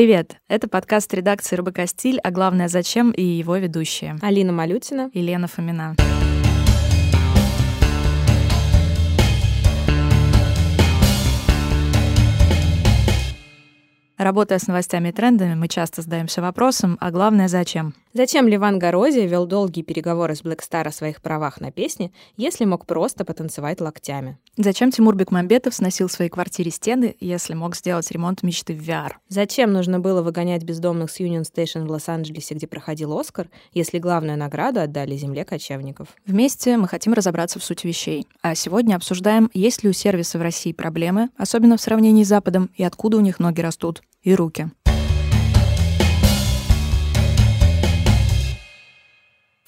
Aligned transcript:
Привет! 0.00 0.36
Это 0.48 0.66
подкаст 0.66 1.12
редакции 1.12 1.56
РБК 1.56 1.80
«Стиль», 1.84 2.20
а 2.20 2.30
главное 2.30 2.68
«Зачем» 2.68 3.10
и 3.10 3.22
его 3.22 3.58
ведущие. 3.58 4.16
Алина 4.22 4.50
Малютина 4.50 5.10
и 5.12 5.20
Лена 5.20 5.46
Фомина. 5.46 5.94
Работая 14.16 14.58
с 14.58 14.66
новостями 14.66 15.10
и 15.10 15.12
трендами, 15.12 15.54
мы 15.54 15.68
часто 15.68 16.00
задаемся 16.00 16.40
вопросом, 16.40 16.96
а 16.98 17.10
главное, 17.10 17.48
зачем? 17.48 17.92
Зачем 18.12 18.48
Ливан 18.48 18.80
Горозия 18.80 19.24
вел 19.26 19.46
долгие 19.46 19.82
переговоры 19.82 20.34
с 20.34 20.42
Blackstar 20.42 20.88
о 20.88 20.90
своих 20.90 21.22
правах 21.22 21.60
на 21.60 21.70
песни, 21.70 22.12
если 22.36 22.64
мог 22.64 22.84
просто 22.84 23.24
потанцевать 23.24 23.80
локтями? 23.80 24.36
Зачем 24.56 24.90
Тимур 24.90 25.14
Бекмамбетов 25.14 25.72
сносил 25.72 26.08
в 26.08 26.12
своей 26.12 26.28
квартире 26.28 26.72
стены, 26.72 27.14
если 27.20 27.54
мог 27.54 27.76
сделать 27.76 28.10
ремонт 28.10 28.42
мечты 28.42 28.74
в 28.74 28.80
VR? 28.80 29.12
Зачем 29.28 29.72
нужно 29.72 30.00
было 30.00 30.22
выгонять 30.22 30.64
бездомных 30.64 31.08
с 31.08 31.20
Union 31.20 31.42
Station 31.42 31.86
в 31.86 31.90
Лос-Анджелесе, 31.92 32.56
где 32.56 32.66
проходил 32.66 33.16
Оскар, 33.16 33.48
если 33.74 34.00
главную 34.00 34.36
награду 34.36 34.80
отдали 34.80 35.14
земле 35.16 35.44
кочевников? 35.44 36.08
Вместе 36.26 36.76
мы 36.76 36.88
хотим 36.88 37.12
разобраться 37.12 37.60
в 37.60 37.64
сути 37.64 37.86
вещей. 37.86 38.26
А 38.42 38.56
сегодня 38.56 38.96
обсуждаем, 38.96 39.50
есть 39.54 39.84
ли 39.84 39.88
у 39.88 39.92
сервиса 39.92 40.36
в 40.36 40.42
России 40.42 40.72
проблемы, 40.72 41.28
особенно 41.36 41.76
в 41.76 41.80
сравнении 41.80 42.24
с 42.24 42.28
Западом, 42.28 42.70
и 42.74 42.82
откуда 42.82 43.18
у 43.18 43.20
них 43.20 43.38
ноги 43.38 43.60
растут 43.60 44.02
и 44.22 44.34
руки. 44.34 44.70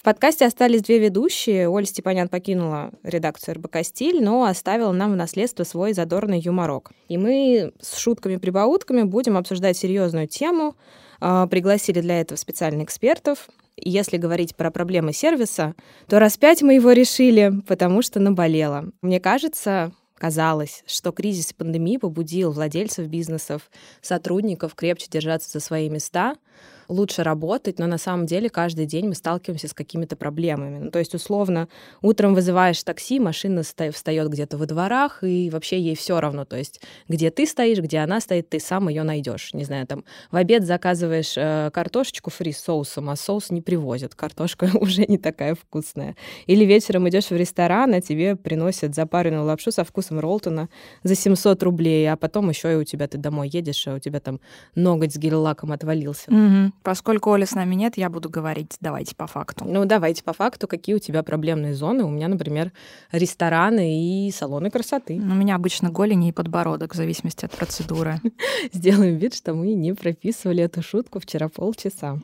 В 0.03 0.05
подкасте 0.05 0.47
остались 0.47 0.83
две 0.83 0.99
ведущие. 0.99 1.69
Оля 1.69 1.85
Степанян 1.87 2.29
покинула 2.29 2.91
редакцию 3.05 3.55
РБК 3.55 3.85
«Стиль», 3.85 4.21
но 4.21 4.43
оставила 4.47 4.91
нам 4.91 5.13
в 5.13 5.17
наследство 5.17 5.63
свой 5.63 5.93
задорный 5.93 6.41
юморок. 6.41 6.91
И 7.07 7.17
мы 7.17 7.73
с 7.81 7.99
шутками-прибаутками 7.99 9.05
будем 9.05 9.37
обсуждать 9.37 9.77
серьезную 9.77 10.27
тему. 10.27 10.75
А, 11.21 11.47
пригласили 11.47 12.01
для 12.01 12.21
этого 12.21 12.37
специальных 12.37 12.87
экспертов. 12.87 13.49
Если 13.77 14.17
говорить 14.17 14.57
про 14.57 14.73
проблемы 14.73 15.13
сервиса, 15.13 15.77
то 16.09 16.19
раз 16.19 16.37
пять 16.37 16.63
мы 16.63 16.75
его 16.75 16.91
решили, 16.91 17.53
потому 17.69 18.03
что 18.03 18.19
наболело. 18.19 18.87
Мне 19.03 19.21
кажется, 19.21 19.93
Казалось, 20.17 20.85
что 20.87 21.11
кризис 21.11 21.53
пандемии 21.53 21.97
побудил 21.97 22.53
владельцев 22.53 23.09
бизнесов, 23.09 23.73
сотрудников 24.03 24.77
крепче 24.77 25.09
держаться 25.11 25.51
за 25.51 25.59
свои 25.59 25.89
места— 25.89 26.37
лучше 26.93 27.23
работать, 27.23 27.79
но 27.79 27.87
на 27.87 27.99
самом 27.99 28.27
деле 28.27 28.49
каждый 28.49 28.87
день 28.87 29.09
мы 29.09 29.15
сталкиваемся 29.15 29.69
с 29.69 29.75
какими-то 29.75 30.17
проблемами. 30.17 30.79
Ну, 30.79 30.91
то 30.91 30.99
есть, 30.99 31.15
условно, 31.15 31.69
утром 32.01 32.35
вызываешь 32.35 32.83
такси, 32.83 33.19
машина 33.19 33.63
встает 33.63 34.29
где-то 34.29 34.57
во 34.57 34.67
дворах, 34.67 35.25
и 35.25 35.51
вообще 35.51 35.81
ей 35.81 35.97
все 35.97 36.21
равно. 36.21 36.45
То 36.45 36.57
есть, 36.57 36.81
где 37.09 37.31
ты 37.31 37.47
стоишь, 37.47 37.79
где 37.79 37.99
она 37.99 38.21
стоит, 38.21 38.49
ты 38.49 38.61
сам 38.61 38.89
ее 38.89 39.03
найдешь. 39.03 39.55
Не 39.55 39.65
знаю, 39.65 39.87
там 39.87 40.05
в 40.31 40.37
обед 40.37 40.65
заказываешь 40.65 41.35
э, 41.37 41.71
картошечку 41.73 42.31
фри 42.31 42.53
с 42.53 42.59
соусом, 42.59 43.11
а 43.11 43.17
соус 43.17 43.51
не 43.51 43.61
привозят. 43.61 44.15
Картошка 44.15 44.71
уже 44.81 45.05
не 45.07 45.19
такая 45.19 45.55
вкусная. 45.55 46.17
Или 46.47 46.65
вечером 46.65 47.09
идешь 47.09 47.31
в 47.31 47.37
ресторан, 47.37 47.95
а 47.95 48.01
тебе 48.01 48.37
приносят 48.37 48.95
запаренную 48.95 49.45
лапшу 49.45 49.73
со 49.73 49.85
вкусом 49.85 50.21
Ролтона 50.21 50.69
за 51.03 51.15
700 51.15 51.63
рублей, 51.63 52.11
а 52.11 52.17
потом 52.17 52.49
еще 52.51 52.73
и 52.73 52.77
у 52.77 52.85
тебя 52.85 53.09
ты 53.09 53.19
домой 53.19 53.49
едешь, 53.49 53.87
а 53.89 53.95
у 53.95 53.99
тебя 53.99 54.21
там 54.21 54.41
ноготь 54.75 55.15
с 55.15 55.17
гель-лаком 55.17 55.73
отвалился. 55.73 56.31
Угу. 56.31 56.73
Поскольку 56.83 57.33
Оли 57.33 57.45
с 57.45 57.55
нами 57.55 57.75
нет, 57.75 57.97
я 57.97 58.11
буду 58.11 58.29
говорить, 58.29 58.77
давайте 58.81 59.15
по 59.15 59.27
факту. 59.27 59.65
Ну, 59.65 59.85
давайте 59.85 60.23
по 60.25 60.33
факту. 60.33 60.67
Какие 60.67 60.97
у 60.97 60.99
тебя 60.99 61.23
проблемные 61.23 61.75
зоны? 61.75 62.05
У 62.05 62.11
меня, 62.11 62.29
например, 62.29 62.73
рестораны 63.13 64.27
и 64.27 64.31
салоны 64.31 64.71
красоты. 64.71 65.15
У 65.15 65.35
меня 65.35 65.55
обычно 65.55 65.91
голени 65.91 66.29
и 66.29 66.33
подбородок, 66.33 66.95
в 66.95 66.97
зависимости 66.97 67.45
от 67.45 67.53
процедуры. 67.53 68.21
Сделаем 68.73 69.17
вид, 69.17 69.35
что 69.35 69.55
мы 69.55 69.75
не 69.75 69.93
прописывали 69.93 70.63
эту 70.63 70.83
шутку 70.83 71.21
вчера 71.21 71.49
полчаса. 71.49 72.19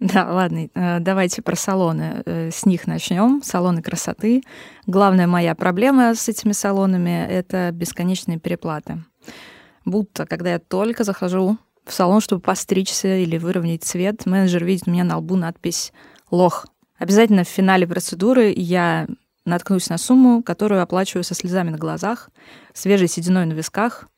Да, 0.00 0.32
ладно, 0.32 0.68
э, 0.74 0.98
давайте 1.00 1.40
про 1.40 1.56
салоны. 1.56 2.22
Э, 2.26 2.50
с 2.50 2.66
них 2.66 2.86
начнем. 2.86 3.42
Салоны 3.42 3.80
красоты. 3.80 4.42
Главная 4.86 5.26
моя 5.26 5.54
проблема 5.54 6.14
с 6.14 6.28
этими 6.28 6.52
салонами— 6.52 7.26
это 7.30 7.70
бесконечные 7.72 8.38
переплаты. 8.38 9.02
Будто, 9.84 10.26
когда 10.26 10.52
я 10.52 10.58
только 10.58 11.04
захожу 11.04 11.58
в 11.84 11.92
салон, 11.92 12.20
чтобы 12.20 12.42
постричься 12.42 13.16
или 13.16 13.38
выровнять 13.38 13.84
цвет, 13.84 14.26
менеджер 14.26 14.64
видит 14.64 14.84
у 14.86 14.90
меня 14.90 15.04
на 15.04 15.18
лбу 15.18 15.36
надпись 15.36 15.92
«Лох». 16.30 16.66
Обязательно 16.98 17.44
в 17.44 17.48
финале 17.48 17.86
процедуры 17.86 18.52
я 18.56 19.06
наткнусь 19.44 19.88
на 19.88 19.98
сумму, 19.98 20.42
которую 20.42 20.82
оплачиваю 20.82 21.24
со 21.24 21.34
слезами 21.34 21.70
на 21.70 21.78
глазах, 21.78 22.30
свежей 22.72 23.08
сединой 23.08 23.46
на 23.46 23.52
висках, 23.52 24.08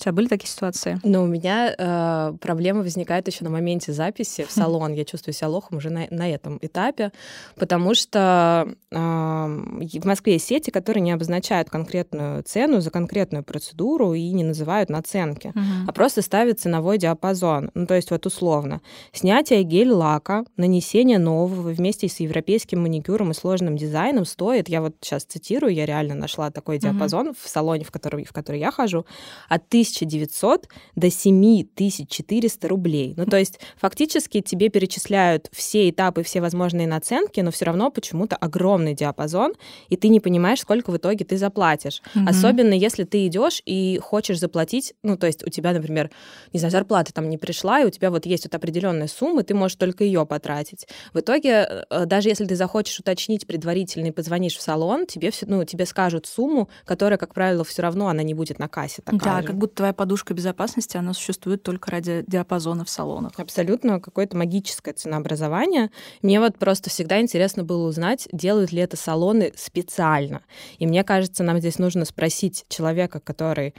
у 0.00 0.02
тебя 0.02 0.12
были 0.12 0.28
такие 0.28 0.48
ситуации? 0.48 0.98
Ну, 1.04 1.24
у 1.24 1.26
меня 1.26 1.74
э, 1.76 2.32
проблема 2.40 2.80
возникает 2.80 3.26
еще 3.26 3.44
на 3.44 3.50
моменте 3.50 3.92
записи 3.92 4.44
в 4.44 4.50
салон. 4.50 4.94
Я 4.94 5.04
чувствую 5.04 5.34
себя 5.34 5.48
лохом 5.48 5.76
уже 5.76 5.90
на, 5.90 6.06
на 6.10 6.30
этом 6.30 6.58
этапе, 6.62 7.12
потому 7.56 7.94
что 7.94 8.66
э, 8.90 8.96
в 8.96 10.04
Москве 10.06 10.34
есть 10.34 10.46
сети, 10.46 10.70
которые 10.70 11.02
не 11.02 11.12
обозначают 11.12 11.68
конкретную 11.68 12.42
цену 12.44 12.80
за 12.80 12.90
конкретную 12.90 13.44
процедуру 13.44 14.14
и 14.14 14.30
не 14.32 14.42
называют 14.42 14.88
наценки, 14.88 15.48
uh-huh. 15.48 15.84
а 15.86 15.92
просто 15.92 16.22
ставят 16.22 16.60
ценовой 16.60 16.96
диапазон. 16.96 17.70
Ну, 17.74 17.86
то 17.86 17.94
есть 17.94 18.10
вот 18.10 18.24
условно. 18.24 18.80
Снятие 19.12 19.62
гель-лака, 19.64 20.44
нанесение 20.56 21.18
нового 21.18 21.68
вместе 21.68 22.08
с 22.08 22.20
европейским 22.20 22.82
маникюром 22.82 23.32
и 23.32 23.34
сложным 23.34 23.76
дизайном 23.76 24.24
стоит, 24.24 24.70
я 24.70 24.80
вот 24.80 24.94
сейчас 25.02 25.24
цитирую, 25.24 25.74
я 25.74 25.84
реально 25.84 26.14
нашла 26.14 26.50
такой 26.50 26.78
диапазон 26.78 27.28
uh-huh. 27.28 27.36
в 27.38 27.48
салоне, 27.48 27.84
в 27.84 27.90
который, 27.90 28.24
в 28.24 28.32
который 28.32 28.60
я 28.60 28.70
хожу, 28.70 29.04
от 29.50 29.66
1000 29.66 29.89
1900 29.96 30.68
до 30.96 31.10
7400 31.10 32.68
рублей. 32.68 33.14
Ну, 33.16 33.26
то 33.26 33.36
есть 33.36 33.60
фактически 33.76 34.40
тебе 34.40 34.68
перечисляют 34.68 35.48
все 35.52 35.90
этапы, 35.90 36.22
все 36.22 36.40
возможные 36.40 36.86
наценки, 36.86 37.40
но 37.40 37.50
все 37.50 37.66
равно 37.66 37.90
почему-то 37.90 38.36
огромный 38.36 38.94
диапазон, 38.94 39.54
и 39.88 39.96
ты 39.96 40.08
не 40.08 40.20
понимаешь, 40.20 40.60
сколько 40.60 40.90
в 40.90 40.96
итоге 40.96 41.24
ты 41.24 41.36
заплатишь. 41.36 42.02
Mm-hmm. 42.14 42.28
Особенно 42.28 42.74
если 42.74 43.04
ты 43.04 43.26
идешь 43.26 43.62
и 43.66 43.98
хочешь 44.02 44.38
заплатить, 44.38 44.94
ну, 45.02 45.16
то 45.16 45.26
есть 45.26 45.46
у 45.46 45.50
тебя, 45.50 45.72
например, 45.72 46.10
не 46.52 46.58
знаю, 46.58 46.72
зарплата 46.72 47.12
там 47.12 47.28
не 47.28 47.38
пришла, 47.38 47.80
и 47.80 47.84
у 47.84 47.90
тебя 47.90 48.10
вот 48.10 48.26
есть 48.26 48.44
вот 48.44 48.54
определенная 48.54 49.08
сумма, 49.08 49.42
ты 49.42 49.54
можешь 49.54 49.76
только 49.76 50.04
ее 50.04 50.26
потратить. 50.26 50.86
В 51.12 51.20
итоге, 51.20 51.84
э, 51.90 52.06
даже 52.06 52.28
если 52.28 52.44
ты 52.44 52.56
захочешь 52.56 52.98
уточнить 52.98 53.46
предварительно 53.46 54.06
и 54.06 54.10
позвонишь 54.10 54.56
в 54.56 54.60
салон, 54.60 55.06
тебе 55.06 55.30
все, 55.30 55.46
ну, 55.46 55.64
тебе 55.64 55.86
скажут 55.86 56.26
сумму, 56.26 56.68
которая, 56.84 57.18
как 57.18 57.34
правило, 57.34 57.64
все 57.64 57.82
равно 57.82 58.08
она 58.08 58.22
не 58.22 58.34
будет 58.34 58.58
на 58.58 58.68
кассе 58.68 59.02
такая 59.02 59.20
Да, 59.20 59.40
же. 59.40 59.46
как 59.48 59.56
будто 59.56 59.79
твоя 59.80 59.94
подушка 59.94 60.34
безопасности, 60.34 60.98
она 60.98 61.14
существует 61.14 61.62
только 61.62 61.90
ради 61.90 62.22
диапазона 62.26 62.84
в 62.84 62.90
салонах. 62.90 63.32
Абсолютно 63.38 63.98
какое-то 63.98 64.36
магическое 64.36 64.92
ценообразование. 64.92 65.90
Мне 66.20 66.38
вот 66.38 66.58
просто 66.58 66.90
всегда 66.90 67.18
интересно 67.18 67.64
было 67.64 67.88
узнать, 67.88 68.28
делают 68.30 68.72
ли 68.72 68.82
это 68.82 68.98
салоны 68.98 69.54
специально. 69.56 70.42
И 70.78 70.86
мне 70.86 71.02
кажется, 71.02 71.42
нам 71.44 71.60
здесь 71.60 71.78
нужно 71.78 72.04
спросить 72.04 72.66
человека, 72.68 73.20
который 73.20 73.74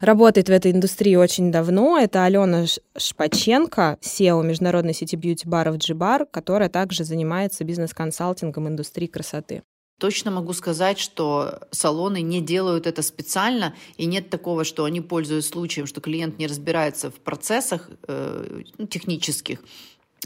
работает 0.00 0.48
в 0.48 0.52
этой 0.52 0.72
индустрии 0.72 1.14
очень 1.14 1.52
давно. 1.52 2.00
Это 2.00 2.24
Алена 2.24 2.64
Шпаченко, 2.96 3.98
SEO 4.00 4.42
международной 4.42 4.92
сети 4.92 5.14
бьюти-баров 5.14 5.76
G-Bar, 5.76 6.26
которая 6.28 6.68
также 6.68 7.04
занимается 7.04 7.62
бизнес-консалтингом 7.62 8.66
индустрии 8.66 9.06
красоты. 9.06 9.62
Точно 10.04 10.30
могу 10.30 10.52
сказать, 10.52 10.98
что 10.98 11.60
салоны 11.70 12.20
не 12.20 12.42
делают 12.42 12.86
это 12.86 13.00
специально, 13.00 13.74
и 13.96 14.04
нет 14.04 14.28
такого, 14.28 14.64
что 14.64 14.84
они 14.84 15.00
пользуются 15.00 15.52
случаем, 15.52 15.86
что 15.86 16.02
клиент 16.02 16.38
не 16.38 16.46
разбирается 16.46 17.10
в 17.10 17.14
процессах 17.14 17.88
э, 18.06 18.60
ну, 18.76 18.86
технических, 18.86 19.60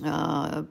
э, 0.03 0.65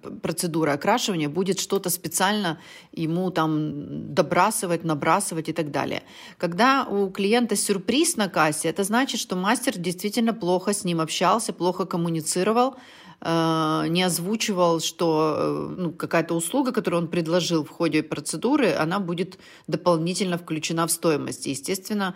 окрашивания, 0.74 1.30
будет 1.30 1.60
что-то 1.62 1.90
специально 1.90 2.60
ему 2.92 3.32
там 3.32 4.14
добрасывать, 4.14 4.84
набрасывать 4.84 5.48
и 5.48 5.54
так 5.54 5.72
далее. 5.72 6.04
Когда 6.38 6.84
у 6.84 7.10
клиента 7.10 7.56
сюрприз 7.56 8.18
на 8.18 8.28
кассе, 8.28 8.68
это 8.68 8.84
значит, 8.84 9.22
что 9.22 9.38
мастер 9.38 9.78
действительно 9.78 10.34
плохо 10.34 10.74
с 10.74 10.84
ним 10.84 11.00
общался, 11.00 11.54
плохо 11.54 11.86
коммуницировал, 11.86 12.76
Э, 13.20 13.86
не 13.90 14.04
озвучивал, 14.04 14.80
что 14.80 15.36
э, 15.38 15.76
ну, 15.78 15.92
какая-то 15.92 16.36
услуга, 16.36 16.72
которую 16.72 17.02
он 17.02 17.08
предложил 17.08 17.64
в 17.64 17.70
ходе 17.70 18.04
процедуры, 18.04 18.74
она 18.74 19.00
будет 19.00 19.40
дополнительно 19.68 20.38
включена 20.38 20.86
в 20.86 20.92
стоимость. 20.92 21.48
естественно, 21.48 22.14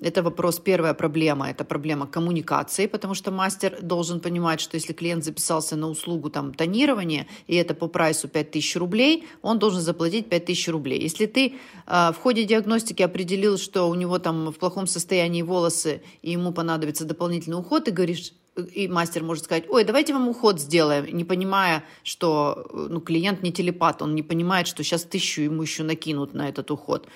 это 0.00 0.22
вопрос, 0.22 0.60
первая 0.60 0.94
проблема, 0.94 1.50
это 1.50 1.64
проблема 1.64 2.06
коммуникации, 2.06 2.86
потому 2.86 3.14
что 3.14 3.32
мастер 3.32 3.78
должен 3.82 4.20
понимать, 4.20 4.60
что 4.60 4.76
если 4.76 4.92
клиент 4.92 5.24
записался 5.24 5.74
на 5.74 5.88
услугу 5.88 6.30
там, 6.30 6.54
тонирования, 6.54 7.26
и 7.48 7.56
это 7.56 7.74
по 7.74 7.88
прайсу 7.88 8.28
5000 8.28 8.76
рублей, 8.76 9.26
он 9.42 9.58
должен 9.58 9.80
заплатить 9.80 10.28
5000 10.28 10.68
рублей. 10.68 11.00
Если 11.00 11.26
ты 11.26 11.54
э, 11.86 12.12
в 12.12 12.16
ходе 12.22 12.44
диагностики 12.44 13.02
определил, 13.02 13.58
что 13.58 13.88
у 13.88 13.94
него 13.94 14.20
там 14.20 14.52
в 14.52 14.58
плохом 14.58 14.86
состоянии 14.86 15.42
волосы, 15.42 16.02
и 16.22 16.30
ему 16.30 16.52
понадобится 16.52 17.04
дополнительный 17.04 17.58
уход, 17.58 17.86
ты 17.86 17.90
говоришь, 17.90 18.32
и 18.56 18.88
мастер 18.88 19.22
может 19.22 19.44
сказать, 19.44 19.64
ой, 19.68 19.84
давайте 19.84 20.12
вам 20.12 20.28
уход 20.28 20.60
сделаем, 20.60 21.04
не 21.16 21.24
понимая, 21.24 21.84
что 22.02 22.66
ну, 22.72 23.00
клиент 23.00 23.42
не 23.42 23.52
телепат, 23.52 24.02
он 24.02 24.14
не 24.14 24.22
понимает, 24.22 24.66
что 24.66 24.82
сейчас 24.82 25.04
тысячу 25.04 25.42
ему 25.42 25.62
еще 25.62 25.82
накинут 25.82 26.34
на 26.34 26.48
этот 26.48 26.70
уход. 26.70 27.06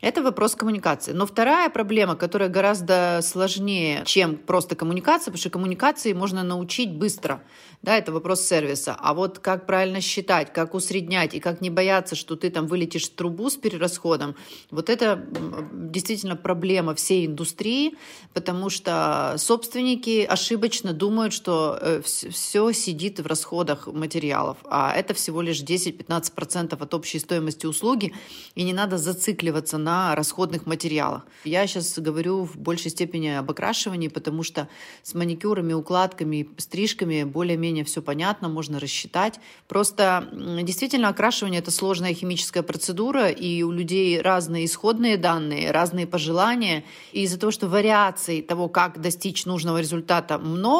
Это 0.00 0.22
вопрос 0.22 0.54
коммуникации. 0.54 1.12
Но 1.12 1.26
вторая 1.26 1.70
проблема, 1.70 2.16
которая 2.16 2.48
гораздо 2.48 3.20
сложнее, 3.22 4.02
чем 4.04 4.36
просто 4.36 4.76
коммуникация, 4.76 5.26
потому 5.26 5.38
что 5.38 5.50
коммуникации 5.50 6.12
можно 6.12 6.42
научить 6.42 6.92
быстро. 6.92 7.42
Да, 7.82 7.96
это 7.96 8.12
вопрос 8.12 8.42
сервиса. 8.42 8.96
А 8.98 9.14
вот 9.14 9.38
как 9.38 9.66
правильно 9.66 10.00
считать, 10.00 10.52
как 10.52 10.74
усреднять 10.74 11.34
и 11.34 11.40
как 11.40 11.60
не 11.60 11.70
бояться, 11.70 12.14
что 12.14 12.36
ты 12.36 12.50
там 12.50 12.66
вылетишь 12.66 13.04
в 13.04 13.14
трубу 13.14 13.48
с 13.48 13.56
перерасходом, 13.56 14.34
вот 14.70 14.90
это 14.90 15.24
действительно 15.72 16.36
проблема 16.36 16.94
всей 16.94 17.26
индустрии, 17.26 17.96
потому 18.34 18.70
что 18.70 19.34
собственники 19.38 20.26
ошибочно 20.28 20.85
думают, 20.92 21.32
что 21.32 21.78
э, 21.80 22.02
все 22.02 22.72
сидит 22.72 23.20
в 23.20 23.26
расходах 23.26 23.86
материалов, 23.86 24.58
а 24.64 24.92
это 24.92 25.14
всего 25.14 25.42
лишь 25.42 25.62
10-15% 25.62 26.82
от 26.82 26.94
общей 26.94 27.18
стоимости 27.18 27.66
услуги, 27.66 28.12
и 28.54 28.62
не 28.62 28.72
надо 28.72 28.98
зацикливаться 28.98 29.78
на 29.78 30.14
расходных 30.14 30.66
материалах. 30.66 31.26
Я 31.44 31.66
сейчас 31.66 31.98
говорю 31.98 32.44
в 32.44 32.56
большей 32.56 32.90
степени 32.90 33.28
об 33.28 33.50
окрашивании, 33.50 34.08
потому 34.08 34.42
что 34.42 34.68
с 35.02 35.14
маникюрами, 35.14 35.72
укладками, 35.72 36.48
стрижками 36.56 37.24
более-менее 37.24 37.84
все 37.84 38.02
понятно, 38.02 38.48
можно 38.48 38.80
рассчитать. 38.80 39.40
Просто 39.68 40.28
действительно 40.32 41.08
окрашивание— 41.08 41.60
это 41.60 41.70
сложная 41.70 42.14
химическая 42.14 42.62
процедура, 42.62 43.28
и 43.28 43.62
у 43.62 43.70
людей 43.70 44.20
разные 44.20 44.64
исходные 44.64 45.16
данные, 45.16 45.70
разные 45.70 46.06
пожелания. 46.06 46.84
И 47.12 47.22
из-за 47.22 47.38
того, 47.38 47.50
что 47.50 47.68
вариаций 47.68 48.42
того, 48.42 48.68
как 48.68 49.00
достичь 49.00 49.46
нужного 49.46 49.78
результата, 49.78 50.38
много, 50.38 50.75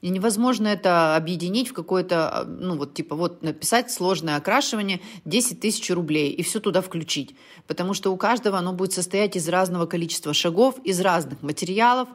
и 0.00 0.08
невозможно 0.08 0.68
это 0.68 1.16
объединить 1.16 1.68
в 1.68 1.72
какое-то, 1.72 2.44
ну 2.46 2.76
вот 2.76 2.94
типа 2.94 3.16
вот 3.16 3.42
написать 3.42 3.90
сложное 3.90 4.36
окрашивание 4.36 5.00
10 5.24 5.60
тысяч 5.60 5.90
рублей 5.90 6.30
и 6.30 6.42
все 6.42 6.60
туда 6.60 6.80
включить. 6.80 7.34
Потому 7.66 7.94
что 7.94 8.12
у 8.12 8.16
каждого 8.16 8.58
оно 8.58 8.72
будет 8.72 8.92
состоять 8.92 9.36
из 9.36 9.48
разного 9.48 9.86
количества 9.86 10.32
шагов, 10.32 10.76
из 10.84 11.00
разных 11.00 11.42
материалов, 11.42 12.08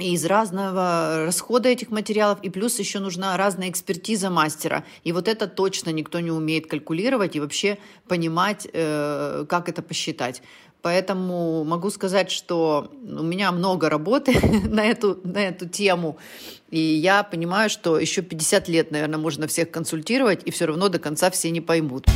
и 0.00 0.12
из 0.14 0.24
разного 0.24 1.24
расхода 1.26 1.68
этих 1.68 1.90
материалов, 1.90 2.40
и 2.42 2.50
плюс 2.50 2.80
еще 2.80 2.98
нужна 2.98 3.36
разная 3.36 3.70
экспертиза 3.70 4.28
мастера. 4.28 4.84
И 5.04 5.12
вот 5.12 5.28
это 5.28 5.46
точно 5.46 5.90
никто 5.90 6.18
не 6.18 6.32
умеет 6.32 6.66
калькулировать 6.66 7.36
и 7.36 7.40
вообще 7.40 7.78
понимать, 8.08 8.66
э, 8.72 9.46
как 9.48 9.68
это 9.68 9.82
посчитать. 9.82 10.42
Поэтому 10.84 11.64
могу 11.64 11.88
сказать, 11.88 12.30
что 12.30 12.92
у 13.02 13.22
меня 13.22 13.52
много 13.52 13.88
работы 13.88 14.38
на 14.68 14.84
эту, 14.84 15.18
на 15.24 15.38
эту 15.38 15.66
тему. 15.66 16.18
И 16.68 16.78
я 16.78 17.22
понимаю, 17.22 17.70
что 17.70 17.98
еще 17.98 18.20
50 18.20 18.68
лет, 18.68 18.90
наверное, 18.90 19.18
можно 19.18 19.46
всех 19.46 19.70
консультировать, 19.70 20.42
и 20.44 20.50
все 20.50 20.66
равно 20.66 20.90
до 20.90 20.98
конца 20.98 21.30
все 21.30 21.50
не 21.50 21.62
поймут. 21.62 22.06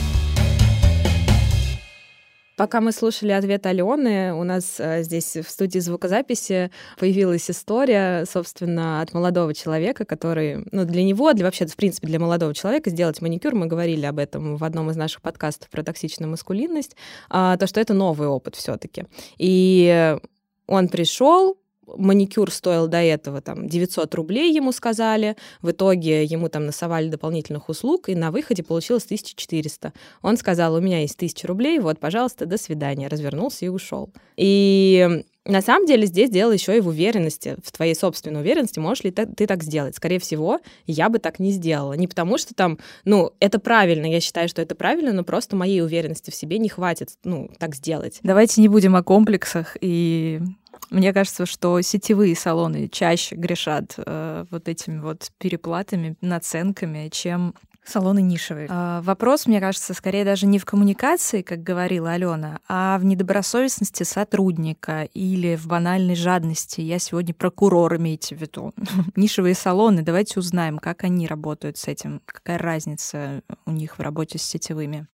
Пока 2.59 2.81
мы 2.81 2.91
слушали 2.91 3.31
ответ 3.31 3.65
Алены, 3.67 4.35
у 4.35 4.43
нас 4.43 4.81
э, 4.81 5.05
здесь 5.05 5.37
в 5.37 5.49
студии 5.49 5.79
звукозаписи 5.79 6.73
появилась 6.99 7.49
история, 7.49 8.25
собственно, 8.27 9.01
от 9.01 9.15
молодого 9.15 9.55
человека, 9.55 10.05
который, 10.05 10.67
ну, 10.73 10.85
для 10.85 11.05
него, 11.05 11.33
для 11.35 11.45
вообще, 11.45 11.67
в 11.67 11.77
принципе, 11.77 12.09
для 12.09 12.19
молодого 12.19 12.53
человека 12.53 12.91
сделать 12.91 13.23
маникюр, 13.23 13.55
мы 13.55 13.67
говорили 13.67 14.05
об 14.07 14.19
этом 14.19 14.57
в 14.57 14.65
одном 14.65 14.91
из 14.91 14.97
наших 14.97 15.23
подкастов 15.23 15.71
про 15.71 15.85
токсичную 15.85 16.29
маскулинность, 16.29 16.97
а, 17.31 17.57
то, 17.57 17.69
что 17.69 17.79
это 17.79 17.95
новый 17.95 18.27
опыт 18.27 18.57
все 18.57 18.77
таки 18.77 19.05
И 19.39 20.19
он 20.67 20.89
пришел, 20.89 21.59
маникюр 21.97 22.51
стоил 22.51 22.89
до 22.89 22.99
этого 22.99 23.41
там 23.41 23.69
900 23.69 24.15
рублей, 24.15 24.53
ему 24.53 24.73
сказали. 24.73 25.37
В 25.63 25.71
итоге 25.71 26.25
ему 26.25 26.49
там 26.49 26.67
насовали 26.67 27.09
дополнительных 27.09 27.69
услуг, 27.69 28.09
и 28.09 28.15
на 28.15 28.31
выходе 28.31 28.63
получилось 28.63 29.05
1400. 29.05 29.93
Он 30.23 30.37
сказал, 30.37 30.75
у 30.75 30.81
меня 30.81 31.01
есть 31.01 31.17
1000 31.17 31.47
рублей, 31.47 31.79
вот, 31.79 31.99
пожалуйста, 31.99 32.47
до 32.47 32.59
свидания. 32.59 33.09
Развернулся 33.09 33.65
и 33.65 33.69
ушел. 33.69 34.11
И 34.37 35.25
на 35.49 35.63
самом 35.63 35.87
деле 35.87 36.07
здесь 36.07 36.29
дело 36.29 36.53
еще 36.53 36.77
и 36.77 36.81
в 36.81 36.89
уверенности, 36.89 37.57
в 37.65 37.73
твоей 37.73 37.95
собственной 37.95 38.41
уверенности, 38.41 38.79
можешь 38.79 39.05
ли 39.05 39.11
ты, 39.11 39.47
так 39.47 39.63
сделать. 39.63 39.97
Скорее 39.97 40.19
всего, 40.19 40.61
я 40.87 41.09
бы 41.09 41.19
так 41.19 41.39
не 41.39 41.53
сделала. 41.53 41.95
Не 41.95 42.07
потому 42.07 42.37
что 42.37 42.55
там, 42.55 42.79
ну, 43.07 43.33
это 43.41 43.59
правильно, 43.59 44.05
я 44.05 44.21
считаю, 44.21 44.51
что 44.51 44.61
это 44.61 44.75
правильно, 44.75 45.13
но 45.13 45.25
просто 45.25 45.57
моей 45.57 45.81
уверенности 45.81 46.31
в 46.31 46.35
себе 46.35 46.59
не 46.59 46.69
хватит, 46.69 47.13
ну, 47.25 47.51
так 47.59 47.75
сделать. 47.75 48.21
Давайте 48.23 48.61
не 48.61 48.69
будем 48.69 48.95
о 48.95 49.03
комплексах 49.03 49.79
и 49.81 50.41
мне 50.91 51.13
кажется, 51.13 51.47
что 51.47 51.81
сетевые 51.81 52.35
салоны 52.35 52.89
чаще 52.89 53.35
грешат 53.37 53.95
э, 53.97 54.45
вот 54.51 54.69
этими 54.69 55.01
вот 55.01 55.31
переплатами, 55.39 56.17
наценками, 56.21 57.09
чем 57.11 57.55
салоны 57.85 58.21
нишевые. 58.21 58.69
Э, 58.71 59.01
вопрос, 59.03 59.47
мне 59.47 59.61
кажется, 59.61 59.95
скорее 59.95 60.25
даже 60.25 60.47
не 60.47 60.59
в 60.59 60.65
коммуникации, 60.65 61.43
как 61.43 61.63
говорила 61.63 62.13
Алена, 62.13 62.61
а 62.69 62.99
в 62.99 63.05
недобросовестности 63.05 64.03
сотрудника 64.03 65.05
или 65.15 65.57
в 65.57 65.67
банальной 65.67 66.15
жадности. 66.15 66.81
Я 66.81 66.99
сегодня 66.99 67.35
прокурор, 67.35 67.97
имейте 67.97 68.37
в 68.37 68.41
виду. 68.41 68.73
Нишевые 69.17 69.55
салоны, 69.55 70.03
давайте 70.03 70.39
узнаем, 70.39 70.79
как 70.79 71.05
они 71.05 71.27
работают 71.27 71.79
с 71.79 71.89
этим, 71.89 72.21
какая 72.25 72.59
разница 72.59 73.43
у 73.67 73.73
них 73.73 73.99
в 73.99 74.03
работе 74.03 74.39
с 74.39 74.43
сетевыми. 74.43 75.07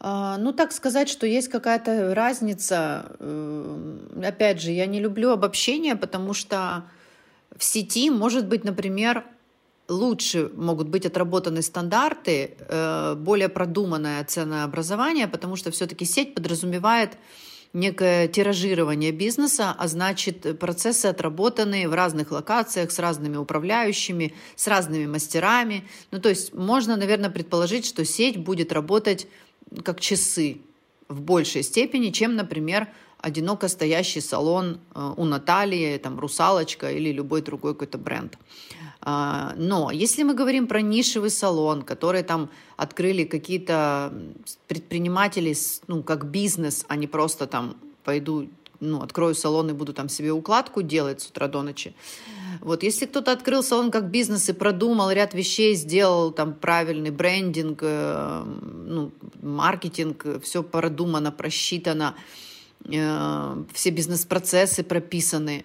А, 0.00 0.38
ну, 0.38 0.52
так 0.52 0.72
сказать, 0.72 1.08
что 1.08 1.26
есть 1.26 1.48
какая-то 1.48 2.14
разница. 2.14 3.16
Э, 3.18 3.98
опять 4.22 4.60
же, 4.60 4.70
я 4.70 4.86
не 4.86 5.00
люблю 5.00 5.30
обобщение, 5.30 5.96
потому 5.96 6.34
что 6.34 6.84
в 7.56 7.64
сети 7.64 8.10
может 8.10 8.46
быть, 8.46 8.64
например, 8.64 9.24
лучше 9.88 10.50
могут 10.54 10.88
быть 10.88 11.06
отработаны 11.06 11.62
стандарты, 11.62 12.56
э, 12.58 13.14
более 13.16 13.48
продуманное 13.48 14.22
ценообразование, 14.24 15.26
потому 15.26 15.56
что 15.56 15.70
все-таки 15.72 16.04
сеть 16.04 16.34
подразумевает 16.34 17.18
некое 17.72 18.28
тиражирование 18.28 19.12
бизнеса, 19.12 19.74
а 19.76 19.88
значит 19.88 20.58
процессы 20.58 21.06
отработаны 21.06 21.88
в 21.88 21.94
разных 21.94 22.30
локациях 22.30 22.90
с 22.90 22.98
разными 22.98 23.36
управляющими, 23.36 24.34
с 24.56 24.66
разными 24.68 25.06
мастерами. 25.06 25.84
Ну, 26.10 26.20
то 26.20 26.28
есть 26.28 26.54
можно, 26.54 26.96
наверное, 26.96 27.30
предположить, 27.30 27.84
что 27.84 28.04
сеть 28.04 28.38
будет 28.38 28.72
работать 28.72 29.26
как 29.84 30.00
часы 30.00 30.58
в 31.08 31.20
большей 31.20 31.62
степени, 31.62 32.10
чем, 32.10 32.36
например, 32.36 32.88
одиноко 33.20 33.68
стоящий 33.68 34.20
салон 34.20 34.80
э, 34.94 35.14
у 35.16 35.24
Натальи, 35.24 35.98
там, 35.98 36.18
«Русалочка» 36.18 36.92
или 36.92 37.10
любой 37.12 37.42
другой 37.42 37.74
какой-то 37.74 37.98
бренд. 37.98 38.38
А, 39.00 39.54
но 39.56 39.90
если 39.90 40.22
мы 40.22 40.34
говорим 40.34 40.66
про 40.66 40.80
нишевый 40.82 41.30
салон, 41.30 41.82
который 41.82 42.22
там 42.22 42.50
открыли 42.76 43.24
какие-то 43.24 44.12
предприниматели, 44.66 45.56
ну, 45.86 46.02
как 46.02 46.26
бизнес, 46.26 46.84
а 46.88 46.96
не 46.96 47.06
просто 47.06 47.46
там 47.46 47.76
пойду, 48.04 48.48
ну, 48.80 49.02
открою 49.02 49.34
салон 49.34 49.70
и 49.70 49.72
буду 49.72 49.92
там 49.92 50.08
себе 50.08 50.32
укладку 50.32 50.82
делать 50.82 51.20
с 51.20 51.26
утра 51.26 51.48
до 51.48 51.62
ночи, 51.62 51.94
вот, 52.60 52.82
если 52.82 53.06
кто-то 53.06 53.32
открыл 53.32 53.62
салон 53.62 53.90
как 53.90 54.10
бизнес 54.10 54.48
и 54.48 54.52
продумал 54.52 55.10
ряд 55.10 55.34
вещей, 55.34 55.74
сделал 55.74 56.32
там 56.32 56.54
правильный 56.54 57.10
брендинг, 57.10 57.78
э, 57.82 58.44
ну, 58.44 59.12
маркетинг, 59.42 60.26
все 60.42 60.62
продумано, 60.62 61.30
просчитано, 61.30 62.14
э, 62.84 63.64
все 63.72 63.90
бизнес-процессы 63.90 64.82
прописаны, 64.82 65.64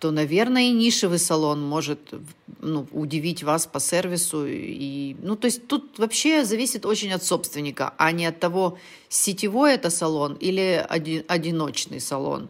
то, 0.00 0.10
наверное, 0.10 0.62
и 0.62 0.72
нишевый 0.72 1.18
салон 1.18 1.62
может 1.62 2.14
ну, 2.60 2.86
удивить 2.90 3.42
вас 3.42 3.66
по 3.66 3.80
сервису. 3.80 4.46
И, 4.46 5.14
ну, 5.22 5.36
то 5.36 5.44
есть 5.44 5.66
тут 5.66 5.98
вообще 5.98 6.44
зависит 6.44 6.86
очень 6.86 7.12
от 7.12 7.22
собственника, 7.22 7.92
а 7.98 8.10
не 8.10 8.26
от 8.26 8.40
того, 8.40 8.78
сетевой 9.08 9.74
это 9.74 9.90
салон 9.90 10.34
или 10.34 10.84
один, 10.88 11.24
одиночный 11.28 12.00
салон 12.00 12.48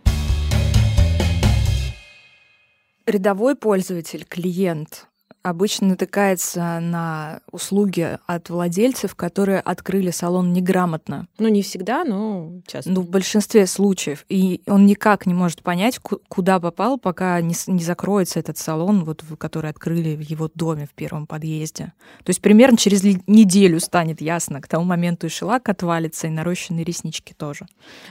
рядовой 3.11 3.57
пользователь, 3.57 4.25
клиент 4.25 5.07
обычно 5.42 5.88
натыкается 5.88 6.80
на 6.80 7.40
услуги 7.50 8.18
от 8.26 8.50
владельцев, 8.50 9.14
которые 9.14 9.61
открыли 9.61 10.11
салон 10.11 10.52
неграмотно. 10.52 11.26
Ну, 11.38 11.49
не 11.49 11.62
всегда, 11.62 12.04
но 12.04 12.61
часто. 12.66 12.90
Ну, 12.90 13.00
в 13.02 13.11
большинстве 13.11 13.66
случаев. 13.66 14.25
И 14.28 14.62
он 14.66 14.87
никак 14.87 15.26
не 15.26 15.35
может 15.35 15.62
понять, 15.62 15.99
куда 15.99 16.61
попал, 16.61 16.99
пока 16.99 17.40
не, 17.40 17.54
не 17.66 17.82
закроется 17.82 18.38
этот 18.38 18.59
салон, 18.59 19.04
вот, 19.04 19.25
который 19.38 19.70
открыли 19.70 20.16
в 20.16 20.20
его 20.20 20.50
доме 20.54 20.87
в 20.87 20.94
первом 20.94 21.26
подъезде. 21.26 21.92
То 22.25 22.30
есть 22.30 22.40
примерно 22.40 22.76
через 22.76 23.02
неделю 23.02 23.80
станет 23.80 24.20
ясно, 24.20 24.61
к 24.61 24.68
тому 24.68 24.85
моменту 24.85 25.26
и 25.26 25.30
шелак 25.30 25.68
отвалится, 25.68 26.26
и 26.26 26.30
нарощенные 26.30 26.85
реснички 26.85 27.32
тоже. 27.32 27.66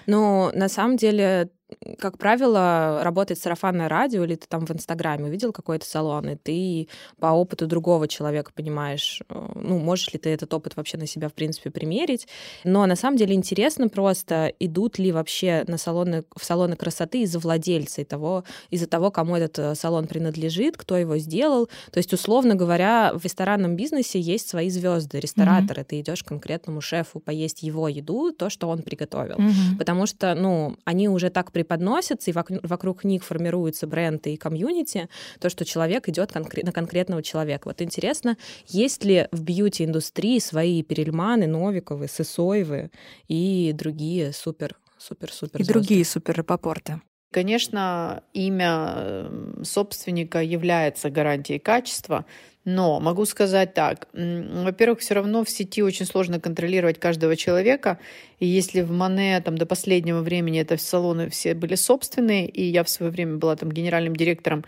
Но 0.06 0.52
на 0.54 0.70
самом 0.70 0.98
деле 0.98 1.50
как 2.00 2.18
правило, 2.18 3.02
работает 3.04 3.40
сарафанное 3.40 3.90
радио, 3.90 4.24
или 4.24 4.36
ты 4.36 4.48
там 4.48 4.66
в 4.66 4.72
Инстаграме 4.72 5.26
увидел 5.26 5.52
какой-то 5.52 5.86
салон, 5.86 6.30
и 6.30 6.36
ты 6.36 6.88
по 7.20 7.28
опыту 7.28 7.68
другого 7.68 8.08
человека 8.08 8.52
понимаешь, 8.54 9.22
э, 9.30 9.52
ну, 9.56 9.80
можешь 9.80 10.12
ли 10.14 10.20
ты 10.20 10.30
этот 10.30 10.54
опыт 10.54 10.76
вообще 10.76 10.98
на 10.98 11.08
себя, 11.08 11.30
в 11.30 11.34
принципе, 11.34 11.70
примерить. 11.70 12.28
Но 12.64 12.86
на 12.86 12.96
самом 12.96 13.18
деле 13.18 13.36
интересно 13.36 13.88
просто, 13.90 14.52
идут 14.60 15.00
ли 15.00 15.12
вообще 15.12 15.64
на 15.68 15.78
салоны, 15.78 16.24
в 16.36 16.44
салоны 16.44 16.76
красоты 16.76 17.22
из-за 17.22 17.40
владельца, 17.40 18.02
из 18.02 18.08
того, 18.08 18.44
из-за 18.72 18.88
того, 18.88 19.12
кому 19.12 19.36
этот 19.36 19.60
э, 19.60 19.76
салон 19.76 20.08
принадлежит, 20.08 20.78
кто 20.78 20.98
его 20.98 21.18
сделал. 21.18 21.70
То 21.92 21.98
есть, 22.00 22.14
условно 22.14 22.56
говоря, 22.56 23.12
в 23.14 23.24
ресторанном 23.24 23.76
бизнесе 23.76 24.20
есть 24.20 24.50
свои 24.50 24.70
звезды, 24.70 25.20
рестораторы. 25.20 25.82
Mm-hmm. 25.82 25.86
Ты 25.86 26.00
идешь 26.02 26.24
к 26.24 26.28
конкретному 26.28 26.82
шефу 26.82 27.20
поесть 27.20 27.64
его 27.64 27.88
еду, 27.88 28.32
то, 28.32 28.50
что 28.50 28.70
он 28.70 28.82
приготовил. 28.82 29.36
Mm-hmm. 29.36 29.78
Потому 29.78 30.06
что, 30.06 30.34
ну, 30.36 30.78
они 30.86 31.10
уже 31.10 31.30
так 31.30 31.52
преподносятся, 31.60 32.32
и 32.32 32.34
вокруг 32.34 33.04
них 33.04 33.26
формируется 33.26 33.86
бренд 33.86 34.26
и 34.28 34.38
комьюнити, 34.38 35.10
то, 35.40 35.50
что 35.50 35.66
человек 35.66 36.08
идет 36.08 36.32
конкрет, 36.32 36.66
на 36.66 36.72
конкретного 36.72 37.22
человека. 37.22 37.68
Вот 37.68 37.82
интересно, 37.82 38.38
есть 38.68 39.04
ли 39.04 39.28
в 39.32 39.44
бьюти-индустрии 39.44 40.40
свои 40.40 40.84
Перельманы, 40.84 41.48
Новиковы, 41.48 42.08
Сысоевы 42.08 42.92
и 43.28 43.74
другие 43.74 44.32
супер 44.32 44.78
супер-супер. 44.98 45.62
И 45.62 45.64
другие 45.64 46.06
супер 46.06 46.36
рапопорты. 46.36 47.02
Конечно, 47.32 48.24
имя 48.34 48.94
эм, 48.96 49.64
собственника 49.64 50.42
является 50.42 51.12
гарантией 51.12 51.60
качества, 51.60 52.26
но 52.66 53.00
могу 53.00 53.26
сказать 53.26 53.76
так. 53.76 54.08
Во-первых, 54.14 55.00
все 55.00 55.14
равно 55.14 55.44
в 55.44 55.50
сети 55.50 55.84
очень 55.84 56.08
сложно 56.08 56.40
контролировать 56.40 57.00
каждого 57.00 57.36
человека. 57.36 58.00
И 58.40 58.48
если 58.48 58.82
в 58.82 58.90
Мане 58.92 59.40
там, 59.42 59.60
до 59.60 59.68
последнего 59.68 60.22
времени 60.22 60.60
это 60.60 60.78
салоны 60.78 61.30
все 61.30 61.54
были 61.54 61.76
собственные, 61.76 62.48
и 62.50 62.64
я 62.64 62.84
в 62.84 62.90
свое 62.90 63.12
время 63.12 63.38
была 63.38 63.56
там 63.56 63.72
генеральным 63.72 64.16
директором, 64.16 64.66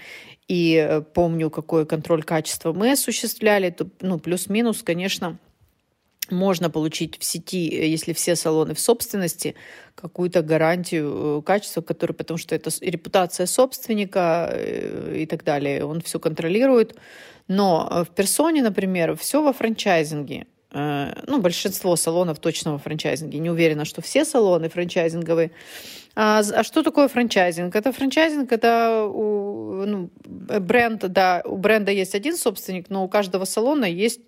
и 0.48 0.76
э, 0.76 1.02
помню, 1.02 1.50
какой 1.50 1.88
контроль 1.88 2.22
качества 2.22 2.74
мы 2.74 2.92
осуществляли, 2.92 3.72
то 3.72 3.88
ну, 4.02 4.20
плюс-минус, 4.20 4.84
конечно, 4.84 5.40
можно 6.32 6.70
получить 6.70 7.20
в 7.20 7.24
сети, 7.24 7.70
э, 7.70 7.88
если 7.88 8.14
все 8.14 8.36
салоны 8.36 8.74
в 8.74 8.80
собственности, 8.80 9.56
какую-то 9.96 10.42
гарантию 10.42 11.40
э, 11.40 11.42
качества, 11.44 11.82
который, 11.82 12.14
потому 12.14 12.38
что 12.38 12.56
это 12.56 12.70
репутация 12.82 13.46
собственника 13.46 14.50
э, 14.52 15.18
и 15.20 15.26
так 15.26 15.44
далее, 15.44 15.86
он 15.86 16.02
все 16.02 16.20
контролирует. 16.20 16.96
Но 17.48 18.06
в 18.10 18.16
персоне, 18.16 18.62
например, 18.62 19.16
все 19.16 19.42
во 19.42 19.52
франчайзинге. 19.52 20.46
Ну, 20.74 21.42
большинство 21.42 21.98
салонов 21.98 22.40
точно 22.40 22.72
во 22.72 22.78
франчайзинге. 22.78 23.40
Не 23.40 23.50
уверена, 23.50 23.84
что 23.84 24.02
все 24.02 24.24
салоны 24.24 24.70
франчайзинговые. 24.70 25.52
А, 26.16 26.40
а 26.40 26.64
что 26.64 26.84
такое 26.84 27.08
франчайзинг? 27.08 27.76
Это 27.76 27.92
франчайзинг, 27.92 28.52
это 28.52 29.06
у, 29.06 29.86
ну, 29.86 30.10
бренд, 30.26 31.06
да, 31.08 31.42
у 31.46 31.58
бренда 31.58 31.92
есть 31.92 32.16
один 32.16 32.38
собственник, 32.38 32.90
но 32.90 33.04
у 33.04 33.08
каждого 33.08 33.46
салона 33.46 33.86
есть 33.86 34.22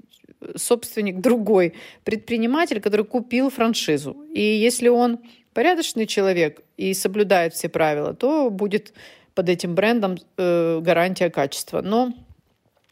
собственник 0.56 1.20
другой 1.20 1.74
предприниматель, 2.04 2.80
который 2.80 3.06
купил 3.06 3.50
франшизу. 3.50 4.18
И 4.34 4.42
если 4.42 4.90
он 4.90 5.20
порядочный 5.54 6.08
человек 6.08 6.62
и 6.78 6.94
соблюдает 6.94 7.54
все 7.54 7.70
правила, 7.70 8.14
то 8.14 8.50
будет 8.50 8.94
под 9.36 9.50
этим 9.50 9.76
брендом 9.76 10.18
э, 10.38 10.80
гарантия 10.82 11.30
качества. 11.30 11.82
Но 11.82 12.14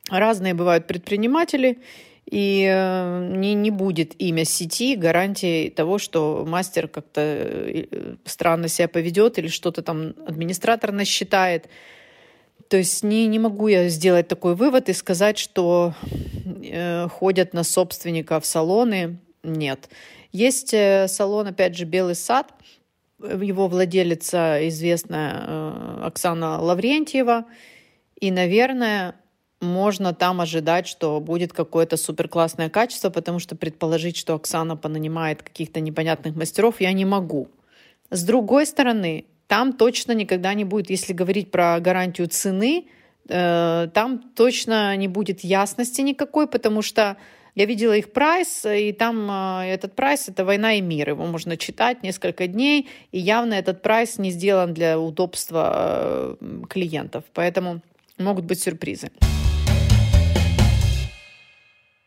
разные 0.10 0.54
бывают 0.54 0.88
предприниматели, 0.88 1.80
и 2.30 2.66
э, 2.72 3.36
не, 3.36 3.54
не 3.54 3.72
будет 3.72 4.20
имя 4.22 4.46
сети 4.46 4.96
гарантией 4.96 5.70
того, 5.70 5.98
что 5.98 6.46
мастер 6.48 6.88
как-то 6.88 7.22
э, 7.22 8.16
странно 8.26 8.68
себя 8.68 8.88
поведет 8.88 9.38
или 9.38 9.48
что-то 9.48 9.82
там 9.82 10.14
администратор 10.26 10.92
насчитает. 10.92 11.68
То 12.70 12.78
есть 12.78 13.04
не, 13.04 13.28
не 13.28 13.38
могу 13.38 13.68
я 13.68 13.90
сделать 13.90 14.28
такой 14.30 14.56
вывод 14.56 14.88
и 14.88 14.94
сказать, 14.94 15.38
что 15.38 15.94
э, 16.46 17.08
ходят 17.08 17.54
на 17.54 17.64
собственника 17.64 18.40
в 18.40 18.46
салоны. 18.46 19.18
Нет. 19.44 19.90
Есть 20.32 20.74
э, 20.74 21.08
салон, 21.08 21.48
опять 21.48 21.76
же, 21.76 21.86
«Белый 21.86 22.16
сад». 22.16 22.54
Его 23.20 23.68
владелица 23.68 24.68
известная 24.68 25.46
э, 25.48 26.02
Оксана 26.04 26.60
Лаврентьева. 26.60 27.46
И, 28.20 28.32
наверное, 28.32 29.16
можно 29.62 30.14
там 30.14 30.42
ожидать, 30.42 30.88
что 30.88 31.20
будет 31.20 31.54
какое-то 31.54 31.96
супер 31.98 32.28
классное 32.28 32.70
качество, 32.70 33.10
потому 33.10 33.40
что 33.40 33.56
предположить, 33.56 34.18
что 34.18 34.34
Оксана 34.34 34.76
понанимает 34.76 35.44
каких-то 35.44 35.80
непонятных 35.80 36.36
мастеров, 36.36 36.82
я 36.82 36.92
не 36.94 37.06
могу. 37.06 37.48
С 38.10 38.24
другой 38.24 38.66
стороны, 38.66 39.26
там 39.48 39.74
точно 39.74 40.14
никогда 40.14 40.54
не 40.54 40.66
будет, 40.66 40.90
если 40.90 41.14
говорить 41.14 41.52
про 41.52 41.80
гарантию 41.80 42.28
цены, 42.28 42.88
там 43.28 44.22
точно 44.36 44.96
не 44.96 45.08
будет 45.08 45.42
ясности 45.42 46.02
никакой, 46.02 46.48
потому 46.48 46.82
что 46.82 47.18
я 47.56 47.66
видела 47.66 47.94
их 47.94 48.14
прайс, 48.14 48.66
и 48.66 48.94
там 48.94 49.30
э, 49.30 49.66
этот 49.74 49.94
прайс— 49.94 50.28
это 50.30 50.46
«Война 50.46 50.76
и 50.76 50.82
мир». 50.82 51.10
Его 51.10 51.26
можно 51.26 51.58
читать 51.58 52.02
несколько 52.02 52.48
дней, 52.48 52.88
и 53.12 53.20
явно 53.20 53.56
этот 53.56 53.82
прайс 53.82 54.18
не 54.18 54.32
сделан 54.32 54.74
для 54.74 54.98
удобства 54.98 56.38
э, 56.40 56.62
клиентов. 56.70 57.26
Поэтому 57.34 57.82
могут 58.18 58.46
быть 58.46 58.62
сюрпризы. 58.62 59.10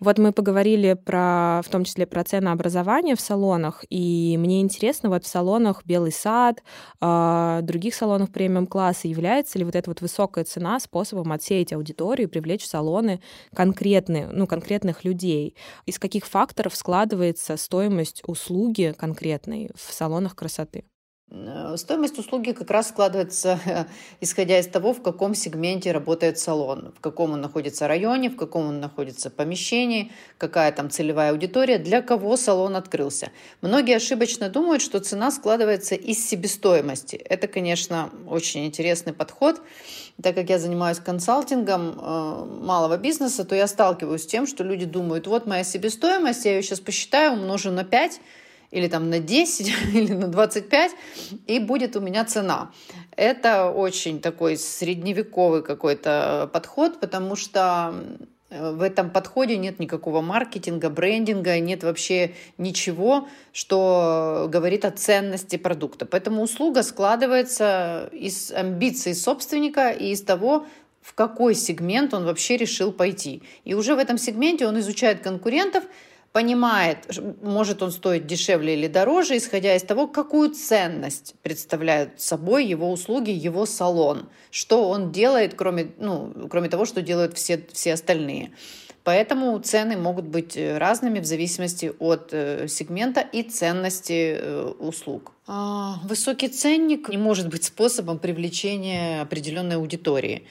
Вот 0.00 0.18
мы 0.18 0.32
поговорили 0.32 0.94
про, 0.94 1.62
в 1.64 1.68
том 1.70 1.84
числе 1.84 2.04
про 2.06 2.24
ценообразование 2.24 3.14
в 3.14 3.20
салонах, 3.20 3.84
и 3.90 4.36
мне 4.38 4.60
интересно, 4.60 5.08
вот 5.08 5.24
в 5.24 5.28
салонах 5.28 5.82
Белый 5.86 6.10
сад, 6.12 6.62
э, 7.00 7.60
других 7.62 7.94
салонах 7.94 8.30
премиум-класса, 8.32 9.06
является 9.06 9.58
ли 9.58 9.64
вот 9.64 9.76
эта 9.76 9.88
вот 9.88 10.00
высокая 10.00 10.44
цена 10.44 10.80
способом 10.80 11.30
отсеять 11.32 11.72
аудиторию 11.72 12.28
привлечь 12.28 12.64
в 12.64 12.66
салоны 12.66 13.20
конкретные, 13.54 14.26
ну, 14.26 14.46
конкретных 14.48 15.04
людей? 15.04 15.56
Из 15.86 15.98
каких 16.00 16.26
факторов 16.26 16.74
складывается 16.74 17.56
стоимость 17.56 18.22
услуги 18.26 18.94
конкретной 18.98 19.70
в 19.76 19.92
салонах 19.92 20.34
красоты? 20.34 20.84
Э, 21.34 21.76
стоимость 21.76 22.18
услуги 22.18 22.52
как 22.52 22.70
раз 22.70 22.88
складывается, 22.88 23.58
исходя 24.20 24.58
из 24.58 24.68
того, 24.68 24.92
в 24.94 25.02
каком 25.02 25.34
сегменте 25.34 25.90
работает 25.92 26.38
салон, 26.38 26.92
в 26.96 27.00
каком 27.00 27.32
он 27.32 27.40
находится 27.40 27.88
районе, 27.88 28.30
в 28.30 28.36
каком 28.36 28.66
он 28.66 28.80
находится 28.80 29.30
помещении, 29.30 30.12
какая 30.38 30.70
там 30.72 30.90
целевая 30.90 31.32
аудитория, 31.32 31.78
для 31.78 32.02
кого 32.02 32.36
салон 32.36 32.76
открылся. 32.76 33.30
Многие 33.62 33.96
ошибочно 33.96 34.48
думают, 34.48 34.82
что 34.82 35.00
цена 35.00 35.30
складывается 35.30 35.94
из 35.94 36.24
себестоимости. 36.24 37.16
Это, 37.16 37.48
конечно, 37.48 38.10
очень 38.28 38.66
интересный 38.66 39.12
подход. 39.12 39.60
Так 40.22 40.36
как 40.36 40.48
я 40.48 40.60
занимаюсь 40.60 40.98
консалтингом 40.98 41.98
э, 41.98 42.44
малого 42.62 42.96
бизнеса, 42.96 43.44
то 43.44 43.56
я 43.56 43.66
сталкиваюсь 43.66 44.22
с 44.22 44.26
тем, 44.26 44.46
что 44.46 44.62
люди 44.62 44.84
думают, 44.84 45.26
вот 45.26 45.46
моя 45.46 45.64
себестоимость, 45.64 46.44
я 46.44 46.54
ее 46.54 46.62
сейчас 46.62 46.78
посчитаю, 46.78 47.32
умножу 47.32 47.72
на 47.72 47.82
5, 47.82 48.20
или 48.74 48.88
там 48.88 49.08
на 49.08 49.20
10 49.20 49.72
или 49.94 50.12
на 50.12 50.28
25, 50.28 50.92
и 51.46 51.58
будет 51.60 51.96
у 51.96 52.00
меня 52.00 52.24
цена. 52.24 52.72
Это 53.16 53.70
очень 53.70 54.20
такой 54.20 54.56
средневековый 54.56 55.62
какой-то 55.62 56.50
подход, 56.52 56.98
потому 56.98 57.36
что 57.36 57.94
э, 58.50 58.72
в 58.72 58.82
этом 58.82 59.10
подходе 59.10 59.56
нет 59.56 59.78
никакого 59.78 60.20
маркетинга, 60.20 60.90
брендинга, 60.90 61.60
нет 61.60 61.84
вообще 61.84 62.34
ничего, 62.58 63.28
что 63.52 64.48
говорит 64.50 64.84
о 64.84 64.90
ценности 64.90 65.56
продукта. 65.56 66.04
Поэтому 66.04 66.42
услуга 66.42 66.82
складывается 66.82 68.10
из 68.12 68.50
амбиций 68.50 69.14
собственника 69.14 69.90
и 69.90 70.10
из 70.10 70.22
того, 70.22 70.66
в 71.00 71.14
какой 71.14 71.54
сегмент 71.54 72.12
он 72.12 72.24
вообще 72.24 72.56
решил 72.56 72.90
пойти. 72.90 73.42
И 73.64 73.74
уже 73.74 73.94
в 73.94 73.98
этом 73.98 74.18
сегменте 74.18 74.66
он 74.66 74.80
изучает 74.80 75.20
конкурентов, 75.20 75.84
понимает, 76.34 76.98
может 77.42 77.80
он 77.80 77.92
стоить 77.92 78.26
дешевле 78.26 78.74
или 78.74 78.88
дороже, 78.88 79.36
исходя 79.36 79.76
из 79.76 79.84
того, 79.84 80.08
какую 80.08 80.50
ценность 80.50 81.36
представляют 81.44 82.20
собой 82.20 82.66
его 82.66 82.90
услуги, 82.90 83.30
его 83.30 83.66
салон, 83.66 84.28
что 84.50 84.88
он 84.88 85.12
делает, 85.12 85.54
кроме, 85.54 85.92
ну, 85.96 86.34
кроме 86.50 86.68
того, 86.68 86.86
что 86.86 87.02
делают 87.02 87.36
все, 87.36 87.64
все 87.72 87.92
остальные. 87.92 88.50
Поэтому 89.04 89.56
цены 89.60 89.96
могут 89.96 90.24
быть 90.24 90.56
э, 90.56 90.76
разными 90.76 91.20
в 91.20 91.24
зависимости 91.24 91.92
от 92.00 92.30
э, 92.32 92.66
сегмента 92.66 93.20
и 93.20 93.44
ценности 93.44 94.36
э, 94.36 94.72
услуг. 94.80 95.30
А, 95.46 96.00
высокий 96.02 96.48
ценник 96.48 97.08
не 97.10 97.16
может 97.16 97.48
быть 97.48 97.62
способом 97.62 98.18
привлечения 98.18 99.20
определенной 99.20 99.76
аудитории. 99.76 100.48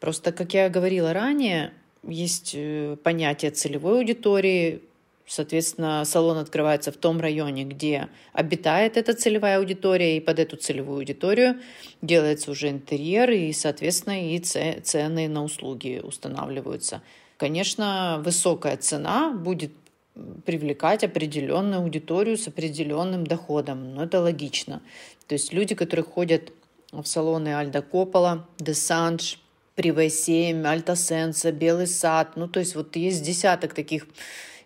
Просто, 0.00 0.32
как 0.32 0.54
я 0.54 0.70
говорила 0.70 1.12
ранее, 1.12 1.74
есть 2.02 2.56
понятие 3.02 3.50
целевой 3.50 3.98
аудитории, 3.98 4.80
Соответственно, 5.26 6.04
салон 6.04 6.38
открывается 6.38 6.92
в 6.92 6.96
том 6.96 7.20
районе, 7.20 7.64
где 7.64 8.08
обитает 8.32 8.96
эта 8.96 9.12
целевая 9.12 9.58
аудитория, 9.58 10.16
и 10.16 10.20
под 10.20 10.38
эту 10.38 10.56
целевую 10.56 10.98
аудиторию 10.98 11.60
делается 12.00 12.52
уже 12.52 12.68
интерьер, 12.68 13.30
и, 13.30 13.52
соответственно, 13.52 14.34
и 14.34 14.38
цены 14.38 15.28
на 15.28 15.42
услуги 15.42 16.00
устанавливаются. 16.02 17.02
Конечно, 17.38 18.22
высокая 18.24 18.76
цена 18.76 19.32
будет 19.32 19.72
привлекать 20.44 21.04
определенную 21.04 21.82
аудиторию 21.82 22.38
с 22.38 22.46
определенным 22.48 23.26
доходом, 23.26 23.94
но 23.94 24.04
это 24.04 24.20
логично. 24.20 24.80
То 25.26 25.34
есть 25.34 25.52
люди, 25.52 25.74
которые 25.74 26.04
ходят 26.04 26.52
в 26.92 27.04
салоны 27.04 27.54
Альда 27.54 27.82
Копола, 27.82 28.46
Десанж, 28.58 29.40
Приве 29.74 30.08
7, 30.08 30.64
Альта 30.66 30.96
Сенса, 30.96 31.52
Белый 31.52 31.86
сад. 31.86 32.36
Ну, 32.36 32.48
то 32.48 32.60
есть 32.60 32.74
вот 32.76 32.96
есть 32.96 33.22
десяток 33.22 33.74
таких 33.74 34.06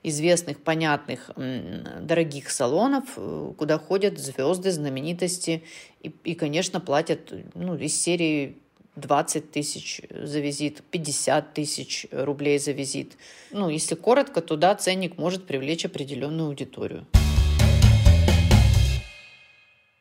известных, 0.02 0.60
понятных, 0.60 1.30
дорогих 1.36 2.50
салонов, 2.50 3.04
э, 3.16 3.52
куда 3.56 3.78
ходят 3.78 4.18
звезды, 4.18 4.70
знаменитости 4.70 5.62
и, 6.02 6.12
и 6.24 6.34
конечно, 6.34 6.80
платят 6.80 7.32
ну, 7.54 7.76
из 7.76 8.00
серии 8.00 8.56
20 8.96 9.50
тысяч 9.50 10.00
за 10.10 10.40
визит, 10.40 10.82
50 10.90 11.54
тысяч 11.54 12.06
рублей 12.10 12.58
за 12.58 12.72
визит. 12.72 13.16
Ну, 13.50 13.68
если 13.68 13.94
коротко, 13.94 14.40
то 14.40 14.56
да, 14.56 14.74
ценник 14.74 15.18
может 15.18 15.46
привлечь 15.46 15.84
определенную 15.84 16.48
аудиторию. 16.48 17.06